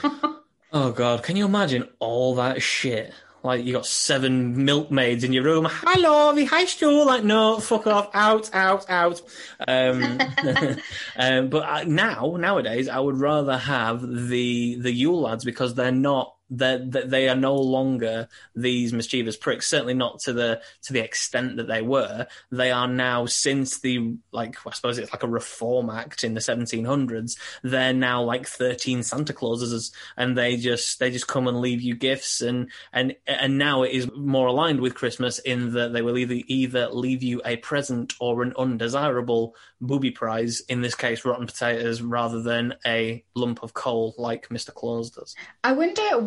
Oh, 0.71 0.91
God. 0.91 1.23
Can 1.23 1.35
you 1.35 1.45
imagine 1.45 1.87
all 1.97 2.35
that 2.35 2.61
shit? 2.61 3.11
Like, 3.41 3.65
you 3.65 3.73
got 3.73 3.85
seven 3.85 4.65
milkmaids 4.65 5.23
in 5.23 5.33
your 5.33 5.43
room. 5.43 5.65
Hello, 5.69 6.33
we 6.33 6.45
high 6.45 6.65
school. 6.65 7.05
Like, 7.05 7.23
no, 7.23 7.59
fuck 7.59 7.87
off. 7.87 8.09
Out, 8.13 8.53
out, 8.53 8.87
out. 8.89 9.21
Um, 9.67 10.19
um, 11.15 11.49
but 11.49 11.63
I, 11.63 11.85
now, 11.85 12.35
nowadays, 12.37 12.89
I 12.89 12.99
would 12.99 13.17
rather 13.17 13.57
have 13.57 14.01
the 14.01 14.75
the 14.79 14.91
Yule 14.91 15.21
lads 15.21 15.45
because 15.45 15.73
they're 15.73 15.91
not. 15.91 16.35
They're, 16.49 16.79
they 16.79 17.29
are 17.29 17.35
no 17.35 17.55
longer 17.55 18.27
these 18.55 18.93
mischievous 18.93 19.37
pricks. 19.37 19.67
Certainly 19.67 19.93
not 19.95 20.19
to 20.21 20.33
the 20.33 20.61
to 20.83 20.93
the 20.93 20.99
extent 20.99 21.57
that 21.57 21.67
they 21.67 21.81
were. 21.81 22.27
They 22.51 22.71
are 22.71 22.87
now 22.87 23.25
since 23.25 23.79
the 23.79 24.15
like 24.31 24.55
I 24.65 24.71
suppose 24.71 24.97
it's 24.97 25.11
like 25.11 25.23
a 25.23 25.27
reform 25.27 25.89
act 25.89 26.23
in 26.23 26.33
the 26.33 26.39
1700s. 26.39 27.37
They're 27.63 27.93
now 27.93 28.23
like 28.23 28.47
13 28.47 29.03
Santa 29.03 29.33
Clauses, 29.33 29.91
and 30.17 30.37
they 30.37 30.57
just 30.57 30.99
they 30.99 31.11
just 31.11 31.27
come 31.27 31.47
and 31.47 31.61
leave 31.61 31.81
you 31.81 31.95
gifts, 31.95 32.41
and 32.41 32.69
and 32.93 33.15
and 33.27 33.57
now 33.57 33.83
it 33.83 33.91
is 33.91 34.09
more 34.15 34.47
aligned 34.47 34.81
with 34.81 34.95
Christmas 34.95 35.39
in 35.39 35.73
that 35.73 35.93
they 35.93 36.01
will 36.01 36.17
either 36.17 36.41
either 36.47 36.89
leave 36.89 37.23
you 37.23 37.41
a 37.45 37.57
present 37.57 38.13
or 38.19 38.41
an 38.41 38.53
undesirable 38.57 39.55
booby 39.81 40.11
prize. 40.11 40.61
In 40.61 40.81
this 40.81 40.95
case, 40.95 41.25
rotten 41.25 41.45
potatoes 41.45 42.01
rather 42.01 42.41
than 42.41 42.75
a 42.85 43.23
lump 43.35 43.63
of 43.63 43.73
coal 43.73 44.15
like 44.17 44.49
Mister 44.51 44.71
Claus 44.71 45.11
does. 45.11 45.35
I 45.63 45.73
wonder 45.73 46.19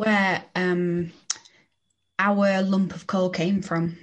um, 0.55 1.13
our 2.19 2.63
lump 2.63 2.95
of 2.95 3.07
coal 3.07 3.31
came 3.31 3.63
from. 3.63 3.97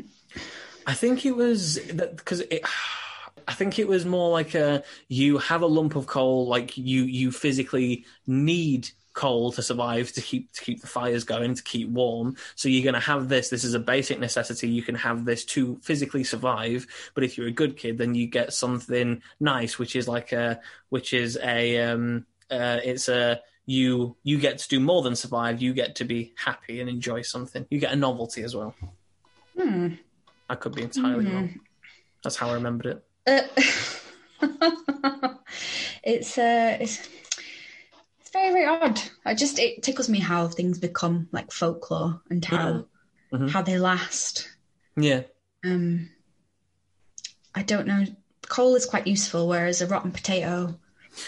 I 0.86 0.93
think 0.93 1.26
it 1.26 1.36
was 1.36 1.80
because 1.80 2.41
it. 2.41 2.64
I 3.47 3.53
think 3.53 3.80
it 3.80 3.88
was 3.88 4.05
more 4.05 4.30
like 4.30 4.53
a 4.53 4.84
you 5.07 5.39
have 5.39 5.64
a 5.64 5.68
lump 5.68 5.95
of 5.95 6.05
coal, 6.05 6.47
like 6.47 6.78
you 6.78 7.03
you 7.03 7.32
physically 7.32 8.05
need 8.28 8.89
coal 9.14 9.51
to 9.51 9.62
survive 9.62 10.12
to 10.14 10.22
keep 10.22 10.51
to 10.53 10.62
keep 10.62 10.80
the 10.82 10.88
fires 10.88 11.24
going 11.26 11.53
to 11.53 11.64
keep 11.64 11.89
warm 11.89 12.38
so 12.55 12.70
you're 12.70 12.84
going 12.84 12.93
to 12.93 12.99
have 13.01 13.28
this 13.28 13.49
this 13.49 13.66
is 13.66 13.74
a 13.74 13.80
basic 13.80 14.18
necessity 14.18 14.70
you 14.70 14.82
can 14.82 14.95
have 14.95 15.26
this 15.26 15.43
to 15.43 15.78
physically 15.82 16.24
survive 16.24 16.88
but 17.16 17.24
if 17.24 17.38
you're 17.38 17.47
a 17.47 17.51
good 17.51 17.76
kid 17.76 17.97
then 17.97 18.16
you 18.16 18.28
get 18.28 18.53
something 18.53 19.22
nice 19.39 19.78
which 19.78 19.95
is 19.95 20.07
like 20.07 20.32
a 20.32 20.60
which 20.88 21.14
is 21.14 21.38
a 21.43 21.82
um 21.82 22.26
uh 22.49 22.80
it's 22.84 23.10
a 23.10 23.41
you 23.70 24.15
you 24.24 24.39
get 24.39 24.57
to 24.57 24.67
do 24.67 24.80
more 24.80 25.01
than 25.03 25.15
survive 25.15 25.61
you 25.61 25.74
get 25.74 25.95
to 25.95 26.03
be 26.03 26.34
happy 26.38 26.80
and 26.82 26.89
enjoy 26.89 27.22
something 27.22 27.65
you 27.70 27.80
get 27.80 27.93
a 27.93 27.95
novelty 27.95 28.41
as 28.41 28.55
well 28.55 28.76
Hmm. 29.57 29.88
i 30.49 30.55
could 30.55 30.74
be 30.74 30.82
entirely 30.82 31.26
wrong 31.28 31.49
that's 32.24 32.36
how 32.36 32.49
i 32.49 32.53
remembered 32.53 32.88
it 32.93 33.03
Uh, 33.28 33.45
it's 36.03 36.38
uh, 36.38 36.78
it's 36.82 37.07
it's 38.22 38.32
very 38.32 38.51
very 38.53 38.65
odd. 38.65 38.99
I 39.26 39.34
just 39.36 39.59
it 39.59 39.84
tickles 39.84 40.09
me 40.09 40.20
how 40.20 40.47
things 40.47 40.80
become 40.80 41.28
like 41.32 41.51
folklore 41.51 42.22
and 42.32 42.43
how 42.45 42.88
Mhm. 43.34 43.49
how 43.51 43.61
they 43.61 43.78
last. 43.78 44.49
yeah 44.97 45.22
Um, 45.63 46.09
I 47.53 47.61
don't 47.63 47.86
know. 47.88 48.05
Coal 48.47 48.76
is 48.76 48.86
quite 48.88 49.05
useful, 49.07 49.47
whereas 49.47 49.82
a 49.82 49.88
rotten 49.88 50.11
potato 50.11 50.80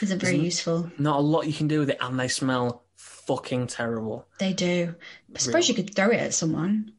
isn't 0.01 0.19
very 0.19 0.33
Isn't- 0.35 0.45
useful. 0.45 0.91
not 0.97 1.17
a 1.17 1.21
lot 1.21 1.47
you 1.47 1.53
can 1.53 1.67
do 1.67 1.79
with 1.79 1.89
it 1.89 1.97
and 2.01 2.19
they 2.19 2.27
smell 2.27 2.83
fucking 2.95 3.67
terrible 3.67 4.27
They 4.39 4.53
do. 4.53 4.95
I 5.35 5.37
suppose 5.39 5.67
you 5.69 5.75
could 5.75 5.95
throw 5.95 6.09
it 6.09 6.17
at 6.19 6.33
someone. 6.33 6.91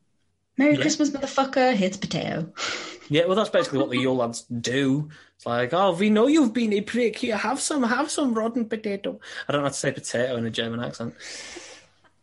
Merry 0.59 0.74
Yeah. 0.74 0.80
Christmas, 0.82 1.11
motherfucker! 1.11 1.74
Here's 1.74 1.97
potato. 1.97 2.53
Yeah, 3.09 3.26
well, 3.26 3.34
that's 3.36 3.51
basically 3.51 3.80
what 3.80 3.90
the 3.90 3.99
Yule 3.99 4.16
lads 4.16 4.43
do. 4.43 5.11
It's 5.36 5.45
like, 5.45 5.74
oh, 5.74 5.93
we 5.93 6.09
know 6.09 6.28
you've 6.28 6.55
been 6.55 6.72
a 6.72 6.80
prick. 6.80 7.18
Here, 7.18 7.36
have 7.36 7.61
some, 7.61 7.82
have 7.82 8.11
some 8.11 8.32
rotten 8.32 8.64
potato. 8.66 9.20
I 9.47 9.53
don't 9.53 9.61
know 9.61 9.66
how 9.66 9.72
to 9.72 9.74
say 9.78 9.93
potato 9.93 10.36
in 10.36 10.47
a 10.47 10.51
German 10.51 10.80
accent. 10.80 11.14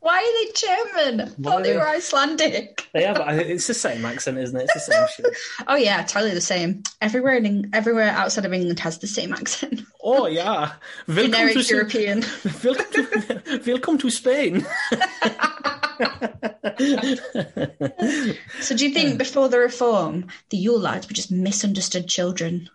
Why 0.02 0.18
are 0.18 0.46
they 0.46 0.52
German? 0.54 1.22
I 1.22 1.34
Why 1.38 1.52
thought 1.52 1.64
they 1.64 1.74
are 1.76 1.80
were 1.80 1.86
they- 1.86 1.98
Icelandic. 1.98 2.88
Yeah, 2.96 3.14
but 3.14 3.36
it's 3.36 3.68
the 3.68 3.74
same 3.74 4.06
accent, 4.06 4.38
isn't 4.38 4.56
it? 4.60 4.64
It's 4.64 4.74
the 4.74 4.80
same 4.94 5.06
shit. 5.16 5.38
Oh 5.68 5.76
yeah, 5.76 6.04
totally 6.04 6.34
the 6.34 6.42
same. 6.42 6.84
Everywhere 7.02 7.36
in 7.36 7.70
everywhere 7.74 8.10
outside 8.10 8.46
of 8.46 8.54
England 8.54 8.80
has 8.80 8.98
the 9.00 9.08
same 9.08 9.34
accent. 9.34 9.82
Oh, 10.02 10.26
yeah. 10.28 10.72
Welcome 11.08 11.26
Generic 11.34 11.54
to, 11.58 11.76
European. 11.76 12.24
welcome 12.64 12.86
to, 12.94 13.62
welcome 13.68 13.98
to 13.98 14.10
Spain. 14.10 14.66
So 18.62 18.76
do 18.76 18.88
you 18.88 18.94
think 18.94 19.18
before 19.18 19.50
the 19.50 19.60
reform, 19.60 20.28
the 20.50 20.58
Yule 20.58 20.80
lads 20.80 21.08
were 21.08 21.14
just 21.14 21.32
misunderstood 21.32 22.08
children? 22.08 22.70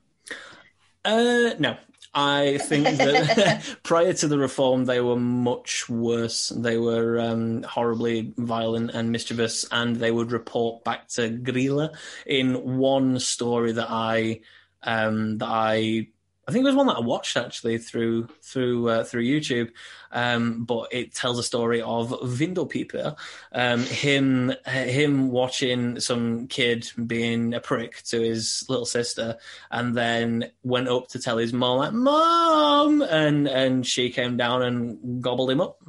Uh, 1.04 1.50
no. 1.58 1.76
I 2.14 2.58
think 2.58 2.84
that 2.98 3.76
prior 3.82 4.12
to 4.12 4.28
the 4.28 4.38
reform, 4.38 4.84
they 4.84 5.00
were 5.00 5.16
much 5.16 5.88
worse. 5.88 6.50
They 6.50 6.78
were 6.78 7.18
um, 7.18 7.62
horribly 7.64 8.32
violent 8.36 8.92
and 8.92 9.10
mischievous, 9.10 9.66
and 9.70 9.96
they 9.96 10.10
would 10.10 10.32
report 10.32 10.84
back 10.84 11.08
to 11.08 11.30
Grilla 11.30 11.94
in 12.26 12.78
one 12.78 13.18
story 13.18 13.72
that 13.72 13.90
I 13.90 14.40
um, 14.82 15.38
that 15.38 15.48
I 15.48 16.08
I 16.46 16.52
think 16.52 16.62
it 16.62 16.66
was 16.66 16.74
one 16.74 16.88
that 16.88 16.96
I 16.96 17.00
watched 17.00 17.36
actually 17.36 17.78
through 17.78 18.28
through 18.42 18.88
uh, 18.88 19.04
through 19.04 19.24
YouTube. 19.24 19.70
Um, 20.12 20.64
but 20.64 20.88
it 20.92 21.14
tells 21.14 21.38
a 21.38 21.42
story 21.42 21.80
of 21.80 22.10
Windelpieper, 22.10 23.16
um, 23.52 23.82
him 23.84 24.52
him 24.64 25.30
watching 25.30 26.00
some 26.00 26.46
kid 26.46 26.88
being 27.06 27.54
a 27.54 27.60
prick 27.60 28.02
to 28.04 28.20
his 28.20 28.64
little 28.68 28.84
sister, 28.84 29.38
and 29.70 29.96
then 29.96 30.50
went 30.62 30.88
up 30.88 31.08
to 31.08 31.18
tell 31.18 31.38
his 31.38 31.52
mom 31.52 31.78
like 31.78 31.92
mom, 31.92 33.02
and 33.02 33.48
and 33.48 33.86
she 33.86 34.10
came 34.10 34.36
down 34.36 34.62
and 34.62 35.22
gobbled 35.22 35.50
him 35.50 35.60
up. 35.60 35.82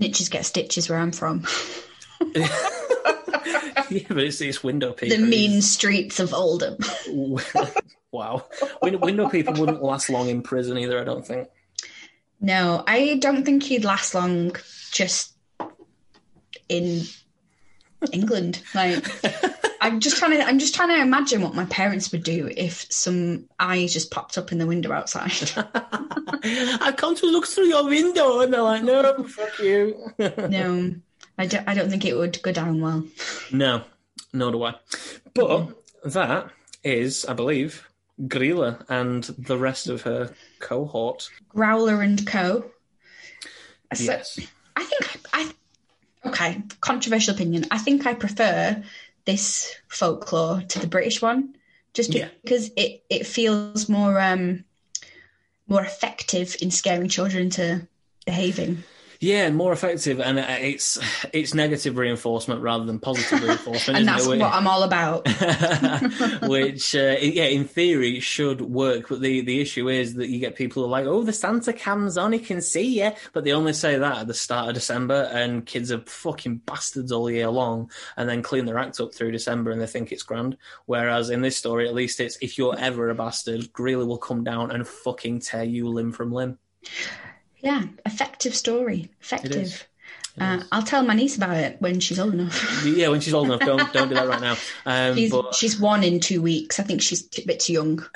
Snitches 0.00 0.30
get 0.30 0.44
stitches 0.44 0.88
where 0.88 0.98
I'm 0.98 1.12
from. 1.12 1.44
yeah, 2.34 2.48
but 4.08 4.18
it's 4.18 4.40
it's 4.40 4.62
window 4.64 4.92
The 4.92 5.18
mean 5.18 5.62
streets 5.62 6.20
of 6.20 6.34
Oldham. 6.34 6.78
wow, 8.12 8.46
window, 8.82 8.98
window 8.98 9.28
people 9.28 9.54
wouldn't 9.54 9.82
last 9.82 10.10
long 10.10 10.28
in 10.28 10.42
prison 10.42 10.78
either. 10.78 11.00
I 11.00 11.04
don't 11.04 11.26
think. 11.26 11.48
No, 12.40 12.84
I 12.86 13.16
don't 13.20 13.44
think 13.44 13.62
he'd 13.62 13.84
last 13.84 14.14
long 14.14 14.56
just 14.92 15.34
in 16.68 17.02
England. 18.12 18.62
Like 18.74 19.04
I'm 19.80 20.00
just 20.00 20.18
trying 20.18 20.32
to 20.32 20.44
I'm 20.44 20.58
just 20.58 20.74
trying 20.74 20.90
to 20.90 21.00
imagine 21.00 21.42
what 21.42 21.54
my 21.54 21.64
parents 21.66 22.12
would 22.12 22.22
do 22.22 22.50
if 22.56 22.86
some 22.92 23.48
eyes 23.58 23.92
just 23.92 24.10
popped 24.10 24.38
up 24.38 24.52
in 24.52 24.58
the 24.58 24.66
window 24.66 24.92
outside. 24.92 25.50
I've 26.44 26.96
come 26.96 27.14
to 27.16 27.26
look 27.26 27.46
through 27.46 27.66
your 27.66 27.84
window, 27.84 28.40
and 28.40 28.52
they're 28.52 28.62
like, 28.62 28.82
no, 28.82 29.24
fuck 29.24 29.58
you. 29.58 30.12
no. 30.18 30.94
I 31.40 31.46
don't, 31.46 31.68
I 31.68 31.74
don't 31.74 31.88
think 31.88 32.04
it 32.04 32.16
would 32.16 32.42
go 32.42 32.50
down 32.50 32.80
well. 32.80 33.04
No, 33.52 33.82
nor 34.32 34.50
do 34.50 34.62
I. 34.64 34.74
But 35.34 35.68
that 36.04 36.50
is, 36.82 37.24
I 37.26 37.32
believe, 37.32 37.87
Grilla 38.22 38.84
and 38.88 39.24
the 39.24 39.58
rest 39.58 39.88
of 39.88 40.02
her 40.02 40.34
cohort. 40.58 41.30
Growler 41.48 42.02
and 42.02 42.26
Co. 42.26 42.70
So- 43.94 44.04
Yes. 44.04 44.38
I 44.76 44.84
think 44.84 45.18
I, 45.32 45.52
I 46.24 46.28
okay, 46.28 46.62
controversial 46.80 47.34
opinion. 47.34 47.66
I 47.70 47.78
think 47.78 48.06
I 48.06 48.14
prefer 48.14 48.82
this 49.24 49.74
folklore 49.88 50.62
to 50.68 50.78
the 50.78 50.86
British 50.86 51.20
one, 51.20 51.56
just 51.94 52.14
Yeah. 52.14 52.28
because 52.42 52.70
it 52.76 53.02
it 53.10 53.26
feels 53.26 53.88
more 53.88 54.20
um 54.20 54.64
more 55.66 55.82
effective 55.82 56.56
in 56.62 56.70
scaring 56.70 57.08
children 57.08 57.44
into 57.44 57.86
behaving. 58.24 58.84
Yeah, 59.20 59.46
and 59.46 59.56
more 59.56 59.72
effective, 59.72 60.20
and 60.20 60.38
uh, 60.38 60.46
it's 60.48 60.96
it's 61.32 61.52
negative 61.52 61.96
reinforcement 61.96 62.62
rather 62.62 62.84
than 62.84 63.00
positive 63.00 63.42
reinforcement, 63.48 63.98
and 63.98 64.06
that's 64.06 64.26
it? 64.26 64.38
what 64.38 64.52
I'm 64.52 64.68
all 64.68 64.84
about. 64.84 65.26
Which, 66.48 66.94
uh, 66.94 67.16
yeah, 67.20 67.46
in 67.46 67.64
theory 67.64 68.20
should 68.20 68.60
work, 68.60 69.08
but 69.08 69.20
the 69.20 69.40
the 69.40 69.60
issue 69.60 69.88
is 69.88 70.14
that 70.14 70.28
you 70.28 70.38
get 70.38 70.54
people 70.54 70.82
who 70.82 70.88
are 70.88 70.90
like, 70.90 71.06
"Oh, 71.06 71.24
the 71.24 71.32
Santa 71.32 71.72
cam's 71.72 72.16
on, 72.16 72.32
he 72.32 72.38
can 72.38 72.60
see 72.60 73.02
you," 73.02 73.10
but 73.32 73.42
they 73.42 73.52
only 73.52 73.72
say 73.72 73.98
that 73.98 74.18
at 74.18 74.26
the 74.28 74.34
start 74.34 74.68
of 74.68 74.74
December, 74.74 75.28
and 75.32 75.66
kids 75.66 75.90
are 75.90 76.00
fucking 76.02 76.58
bastards 76.58 77.10
all 77.10 77.28
year 77.28 77.48
long, 77.48 77.90
and 78.16 78.28
then 78.28 78.40
clean 78.40 78.66
their 78.66 78.78
act 78.78 79.00
up 79.00 79.12
through 79.12 79.32
December, 79.32 79.72
and 79.72 79.80
they 79.80 79.86
think 79.86 80.12
it's 80.12 80.22
grand. 80.22 80.56
Whereas 80.86 81.30
in 81.30 81.42
this 81.42 81.56
story, 81.56 81.88
at 81.88 81.94
least 81.94 82.20
it's 82.20 82.38
if 82.40 82.56
you're 82.56 82.78
ever 82.78 83.10
a 83.10 83.16
bastard, 83.16 83.72
Grilla 83.72 84.06
will 84.06 84.18
come 84.18 84.44
down 84.44 84.70
and 84.70 84.86
fucking 84.86 85.40
tear 85.40 85.64
you 85.64 85.88
limb 85.88 86.12
from 86.12 86.30
limb. 86.30 86.58
Yeah, 87.60 87.84
effective 88.06 88.54
story. 88.54 89.10
Effective. 89.20 89.86
Uh, 90.40 90.62
I'll 90.70 90.82
tell 90.82 91.02
my 91.02 91.14
niece 91.14 91.36
about 91.36 91.56
it 91.56 91.80
when 91.80 92.00
she's 92.00 92.18
old 92.18 92.34
enough. 92.34 92.84
Yeah, 92.84 93.08
when 93.08 93.20
she's 93.20 93.34
old 93.34 93.46
enough, 93.46 93.60
don't 93.60 93.92
don't 93.92 94.08
do 94.08 94.14
that 94.14 94.28
right 94.28 94.40
now. 94.40 94.56
Um, 94.86 95.16
She's, 95.16 95.30
but 95.30 95.54
she's 95.54 95.80
one 95.80 96.04
in 96.04 96.20
two 96.20 96.40
weeks. 96.40 96.78
I 96.78 96.84
think 96.84 97.02
she's 97.02 97.28
a 97.38 97.44
bit 97.44 97.60
too 97.60 97.72
young. 97.72 98.06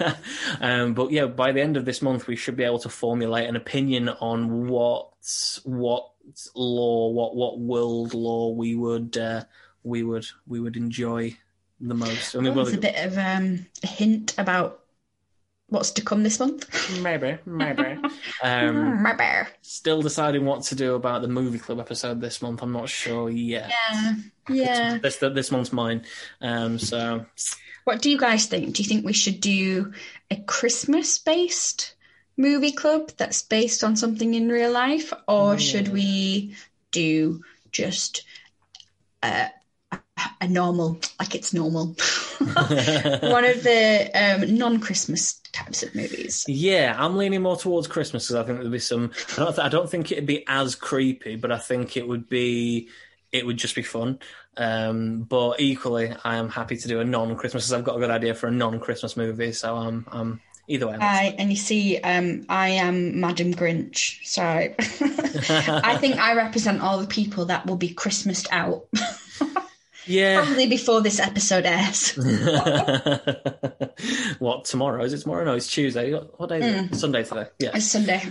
um, 0.60 0.94
but 0.94 1.10
yeah, 1.10 1.26
by 1.26 1.52
the 1.52 1.60
end 1.60 1.76
of 1.76 1.84
this 1.84 2.00
month, 2.00 2.26
we 2.26 2.36
should 2.36 2.56
be 2.56 2.64
able 2.64 2.78
to 2.80 2.88
formulate 2.88 3.48
an 3.48 3.56
opinion 3.56 4.08
on 4.08 4.68
what 4.68 5.10
what 5.64 6.10
law, 6.54 7.10
what 7.10 7.34
what 7.34 7.58
world 7.58 8.14
law 8.14 8.50
we 8.50 8.74
would 8.74 9.16
uh, 9.16 9.44
we 9.82 10.02
would 10.02 10.26
we 10.46 10.60
would 10.60 10.76
enjoy 10.76 11.36
the 11.80 11.94
most. 11.94 12.34
I 12.34 12.38
mean, 12.38 12.54
There's 12.54 12.66
well, 12.68 12.74
a 12.74 12.78
bit 12.78 13.04
of 13.04 13.18
um, 13.18 13.66
a 13.82 13.86
hint 13.86 14.34
about 14.38 14.83
what's 15.74 15.90
to 15.92 16.02
come 16.02 16.22
this 16.22 16.40
month. 16.40 16.66
maybe, 17.02 17.38
maybe. 17.44 17.98
Um, 18.42 19.02
My 19.02 19.14
bear. 19.14 19.48
still 19.62 20.02
deciding 20.02 20.44
what 20.44 20.62
to 20.64 20.74
do 20.74 20.94
about 20.94 21.22
the 21.22 21.28
movie 21.28 21.58
club 21.58 21.80
episode 21.80 22.20
this 22.20 22.40
month. 22.42 22.62
I'm 22.62 22.72
not 22.72 22.88
sure 22.88 23.30
yet. 23.30 23.70
Yeah. 23.70 24.14
Yeah. 24.48 24.98
This 25.02 25.16
this 25.18 25.50
month's 25.50 25.72
mine. 25.72 26.04
Um, 26.40 26.78
so 26.78 27.26
What 27.84 28.02
do 28.02 28.10
you 28.10 28.18
guys 28.18 28.46
think? 28.46 28.74
Do 28.74 28.82
you 28.82 28.88
think 28.88 29.04
we 29.04 29.12
should 29.12 29.40
do 29.40 29.92
a 30.30 30.36
Christmas 30.36 31.18
based 31.18 31.94
movie 32.36 32.72
club 32.72 33.12
that's 33.16 33.42
based 33.42 33.84
on 33.84 33.96
something 33.96 34.34
in 34.34 34.48
real 34.48 34.70
life? 34.72 35.12
Or 35.28 35.58
should 35.58 35.88
we 35.88 36.54
do 36.90 37.42
just 37.72 38.24
a, 39.22 39.50
a 40.40 40.48
normal, 40.48 40.98
like 41.18 41.34
it's 41.34 41.54
normal, 41.54 41.86
one 42.38 43.44
of 43.44 43.62
the 43.62 44.10
um, 44.14 44.56
non 44.56 44.80
Christmas 44.80 45.40
types 45.54 45.82
of 45.82 45.94
movies? 45.94 46.44
Yeah, 46.48 46.94
I'm 46.98 47.16
leaning 47.16 47.42
more 47.42 47.56
towards 47.56 47.86
Christmas 47.86 48.26
because 48.26 48.36
I 48.36 48.46
think 48.46 48.58
there'd 48.58 48.70
be 48.70 48.78
some. 48.78 49.12
I 49.32 49.36
don't, 49.36 49.58
I 49.58 49.68
don't 49.68 49.88
think 49.88 50.12
it'd 50.12 50.26
be 50.26 50.44
as 50.46 50.74
creepy, 50.74 51.36
but 51.36 51.52
I 51.52 51.58
think 51.58 51.96
it 51.96 52.06
would 52.06 52.28
be. 52.28 52.88
It 53.32 53.46
would 53.46 53.56
just 53.56 53.74
be 53.74 53.82
fun. 53.82 54.18
Um, 54.56 55.22
but 55.22 55.60
equally, 55.60 56.14
I 56.22 56.36
am 56.36 56.48
happy 56.48 56.76
to 56.76 56.88
do 56.88 57.00
a 57.00 57.04
non-Christmas. 57.04 57.72
I've 57.72 57.82
got 57.82 57.96
a 57.96 57.98
good 57.98 58.10
idea 58.10 58.34
for 58.34 58.46
a 58.46 58.52
non-Christmas 58.52 59.16
movie, 59.16 59.52
so 59.52 59.76
I'm. 59.76 60.06
I'm 60.10 60.40
either 60.66 60.88
way. 60.88 60.96
I, 61.00 61.34
and 61.38 61.50
you 61.50 61.56
see, 61.56 61.98
um, 61.98 62.46
I 62.48 62.70
am 62.70 63.20
Madam 63.20 63.52
Grinch, 63.54 64.24
so 64.24 64.42
I 65.84 65.96
think 65.98 66.16
I 66.16 66.34
represent 66.34 66.80
all 66.80 66.98
the 66.98 67.06
people 67.06 67.46
that 67.46 67.66
will 67.66 67.76
be 67.76 67.92
Christmased 67.92 68.48
out. 68.50 68.86
yeah. 70.06 70.44
Probably 70.44 70.68
before 70.68 71.00
this 71.00 71.20
episode 71.20 71.64
airs. 71.66 72.10
what 74.38 74.64
tomorrow? 74.64 75.04
Is 75.04 75.12
it 75.12 75.18
tomorrow? 75.18 75.44
No, 75.44 75.54
it's 75.54 75.68
Tuesday. 75.68 76.12
What 76.12 76.38
what 76.38 76.48
day 76.48 76.58
is 76.58 76.74
it? 76.74 76.90
Mm. 76.90 76.94
Sunday 76.94 77.24
today. 77.24 77.46
Yeah. 77.58 77.70
It's 77.74 77.86
Sunday. 77.86 78.22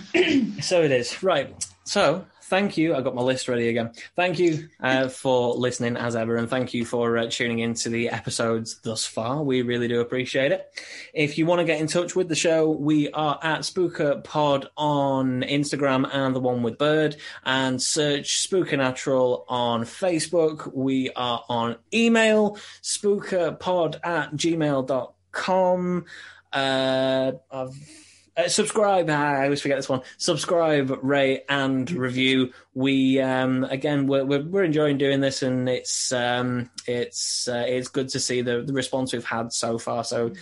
So 0.61 0.84
it 0.84 0.91
is. 0.91 1.24
Right. 1.24 1.53
So 1.86 2.26
thank 2.43 2.77
you. 2.77 2.95
I 2.95 3.01
got 3.01 3.15
my 3.15 3.21
list 3.21 3.47
ready 3.47 3.69
again. 3.69 3.91
Thank 4.15 4.39
you 4.39 4.69
uh, 4.79 5.07
for 5.09 5.53
listening 5.55 5.97
as 5.97 6.15
ever, 6.15 6.35
and 6.35 6.49
thank 6.49 6.73
you 6.73 6.85
for 6.85 7.17
uh, 7.17 7.27
tuning 7.29 7.59
into 7.59 7.89
the 7.89 8.09
episodes 8.09 8.79
thus 8.81 9.05
far. 9.05 9.43
We 9.43 9.61
really 9.61 9.87
do 9.87 10.01
appreciate 10.01 10.51
it. 10.51 10.67
If 11.13 11.37
you 11.37 11.45
want 11.45 11.59
to 11.59 11.65
get 11.65 11.79
in 11.79 11.87
touch 11.87 12.15
with 12.15 12.29
the 12.29 12.35
show, 12.35 12.69
we 12.69 13.09
are 13.11 13.39
at 13.41 13.61
Spooker 13.61 14.23
Pod 14.23 14.69
on 14.77 15.41
Instagram 15.41 16.09
and 16.13 16.35
the 16.35 16.39
one 16.39 16.63
with 16.63 16.77
Bird, 16.77 17.15
and 17.45 17.81
search 17.81 18.47
Spooker 18.47 18.77
Natural 18.77 19.45
on 19.47 19.83
Facebook. 19.83 20.73
We 20.73 21.11
are 21.15 21.43
on 21.49 21.77
email, 21.93 22.57
spookerpod 22.81 23.99
at 24.03 24.35
gmail.com. 24.35 26.05
Uh, 26.51 27.31
I've 27.51 28.03
uh, 28.36 28.47
subscribe. 28.47 29.09
I 29.09 29.43
always 29.43 29.61
forget 29.61 29.77
this 29.77 29.89
one. 29.89 30.01
Subscribe, 30.17 30.97
rate, 31.01 31.43
and 31.49 31.89
review. 31.91 32.51
We 32.73 33.19
um, 33.19 33.63
again, 33.65 34.07
we're, 34.07 34.25
we're 34.25 34.43
we're 34.43 34.63
enjoying 34.63 34.97
doing 34.97 35.19
this, 35.21 35.43
and 35.43 35.69
it's 35.69 36.11
um, 36.11 36.71
it's 36.88 37.47
uh, 37.47 37.65
it's 37.67 37.89
good 37.89 38.09
to 38.09 38.19
see 38.19 38.41
the 38.41 38.61
the 38.61 38.73
response 38.73 39.13
we've 39.13 39.23
had 39.23 39.53
so 39.53 39.77
far. 39.77 40.03
So 40.03 40.34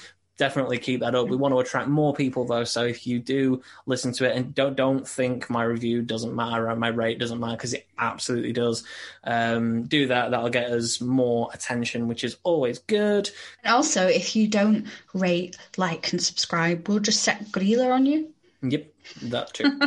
definitely 0.41 0.79
keep 0.79 1.01
that 1.01 1.13
up. 1.13 1.27
We 1.27 1.37
want 1.37 1.53
to 1.53 1.59
attract 1.59 1.87
more 1.87 2.15
people 2.15 2.45
though. 2.45 2.63
So 2.63 2.83
if 2.83 3.05
you 3.05 3.19
do 3.19 3.61
listen 3.85 4.11
to 4.13 4.27
it 4.27 4.35
and 4.35 4.55
don't 4.55 4.75
don't 4.75 5.07
think 5.07 5.51
my 5.51 5.61
review 5.61 6.01
doesn't 6.01 6.35
matter 6.35 6.67
or 6.67 6.75
my 6.75 6.87
rate 6.87 7.19
doesn't 7.19 7.39
matter 7.39 7.57
because 7.57 7.75
it 7.75 7.85
absolutely 7.99 8.51
does. 8.51 8.83
Um, 9.23 9.83
do 9.83 10.07
that. 10.07 10.31
That'll 10.31 10.49
get 10.49 10.71
us 10.71 10.99
more 10.99 11.51
attention, 11.53 12.07
which 12.07 12.23
is 12.23 12.37
always 12.41 12.79
good. 12.79 13.29
and 13.63 13.71
also, 13.71 14.07
if 14.07 14.35
you 14.35 14.47
don't 14.47 14.87
rate, 15.13 15.57
like, 15.77 16.11
and 16.11 16.19
subscribe, 16.19 16.89
we'll 16.89 16.97
just 16.97 17.21
set 17.21 17.45
Grilla 17.51 17.91
on 17.91 18.07
you. 18.07 18.33
Yep, 18.63 18.91
that 19.25 19.53
too. 19.53 19.79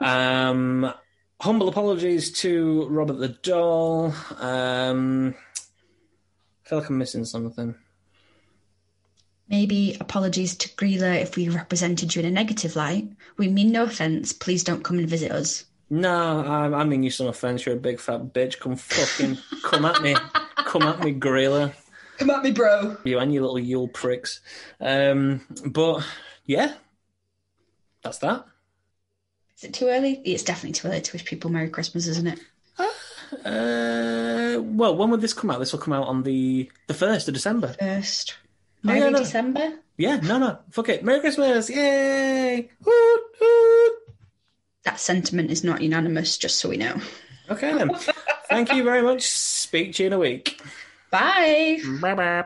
um, 0.00 0.94
humble 1.42 1.68
apologies 1.68 2.32
to 2.40 2.88
Robert 2.88 3.18
the 3.18 3.28
Doll. 3.28 4.14
Um, 4.38 5.34
I 6.64 6.68
feel 6.70 6.78
like 6.78 6.88
I'm 6.88 6.96
missing 6.96 7.26
something. 7.26 7.74
Maybe 9.50 9.96
apologies 10.00 10.56
to 10.58 10.68
Grilla 10.70 11.20
if 11.20 11.36
we 11.36 11.48
represented 11.48 12.14
you 12.14 12.20
in 12.20 12.28
a 12.28 12.30
negative 12.30 12.76
light. 12.76 13.08
We 13.36 13.48
mean 13.48 13.72
no 13.72 13.82
offence. 13.82 14.32
Please 14.32 14.62
don't 14.62 14.84
come 14.84 14.98
and 14.98 15.08
visit 15.08 15.32
us. 15.32 15.64
No, 15.90 16.44
I, 16.46 16.80
I 16.80 16.84
mean 16.84 17.02
you 17.02 17.10
some 17.10 17.26
offence. 17.26 17.66
You're 17.66 17.74
a 17.74 17.78
big 17.78 17.98
fat 17.98 18.32
bitch. 18.32 18.60
Come 18.60 18.76
fucking 18.76 19.38
come 19.64 19.84
at 19.84 20.00
me. 20.02 20.14
Come 20.56 20.82
at 20.82 21.00
me, 21.00 21.10
gorilla. 21.10 21.72
Come 22.18 22.30
at 22.30 22.44
me, 22.44 22.52
bro. 22.52 22.96
You 23.02 23.18
and 23.18 23.34
your 23.34 23.42
little 23.42 23.58
Yule 23.58 23.88
pricks. 23.88 24.40
Um, 24.80 25.40
but 25.66 26.06
yeah, 26.46 26.74
that's 28.02 28.18
that. 28.18 28.44
Is 29.58 29.64
it 29.64 29.74
too 29.74 29.88
early? 29.88 30.22
It's 30.24 30.44
definitely 30.44 30.72
too 30.72 30.88
early 30.88 31.00
to 31.00 31.12
wish 31.12 31.24
people 31.24 31.50
Merry 31.50 31.70
Christmas, 31.70 32.06
isn't 32.06 32.26
it? 32.28 32.40
Uh, 33.44 34.60
well, 34.60 34.96
when 34.96 35.10
would 35.10 35.20
this 35.20 35.32
come 35.32 35.50
out? 35.50 35.58
This 35.58 35.72
will 35.72 35.80
come 35.80 35.94
out 35.94 36.08
on 36.08 36.22
the 36.22 36.70
the 36.86 36.94
first 36.94 37.28
of 37.28 37.34
December. 37.34 37.74
First. 37.78 38.36
Oh, 38.82 38.86
Merry 38.86 39.00
yeah, 39.00 39.08
no. 39.10 39.18
December. 39.18 39.72
Yeah, 39.96 40.16
no, 40.16 40.38
no, 40.38 40.58
fuck 40.70 40.88
it. 40.88 41.04
Merry 41.04 41.20
Christmas! 41.20 41.68
Yay! 41.68 42.70
Hoot, 42.82 43.20
hoot. 43.38 43.92
That 44.84 44.98
sentiment 44.98 45.50
is 45.50 45.62
not 45.62 45.82
unanimous, 45.82 46.38
just 46.38 46.58
so 46.58 46.70
we 46.70 46.78
know. 46.78 46.96
Okay 47.50 47.74
then. 47.74 47.90
Thank 48.48 48.72
you 48.72 48.82
very 48.82 49.02
much. 49.02 49.22
Speak 49.22 49.94
to 49.96 50.02
you 50.02 50.06
in 50.06 50.12
a 50.14 50.18
week. 50.18 50.60
Bye. 51.10 51.80
Bye 52.00 52.14
bye. 52.14 52.44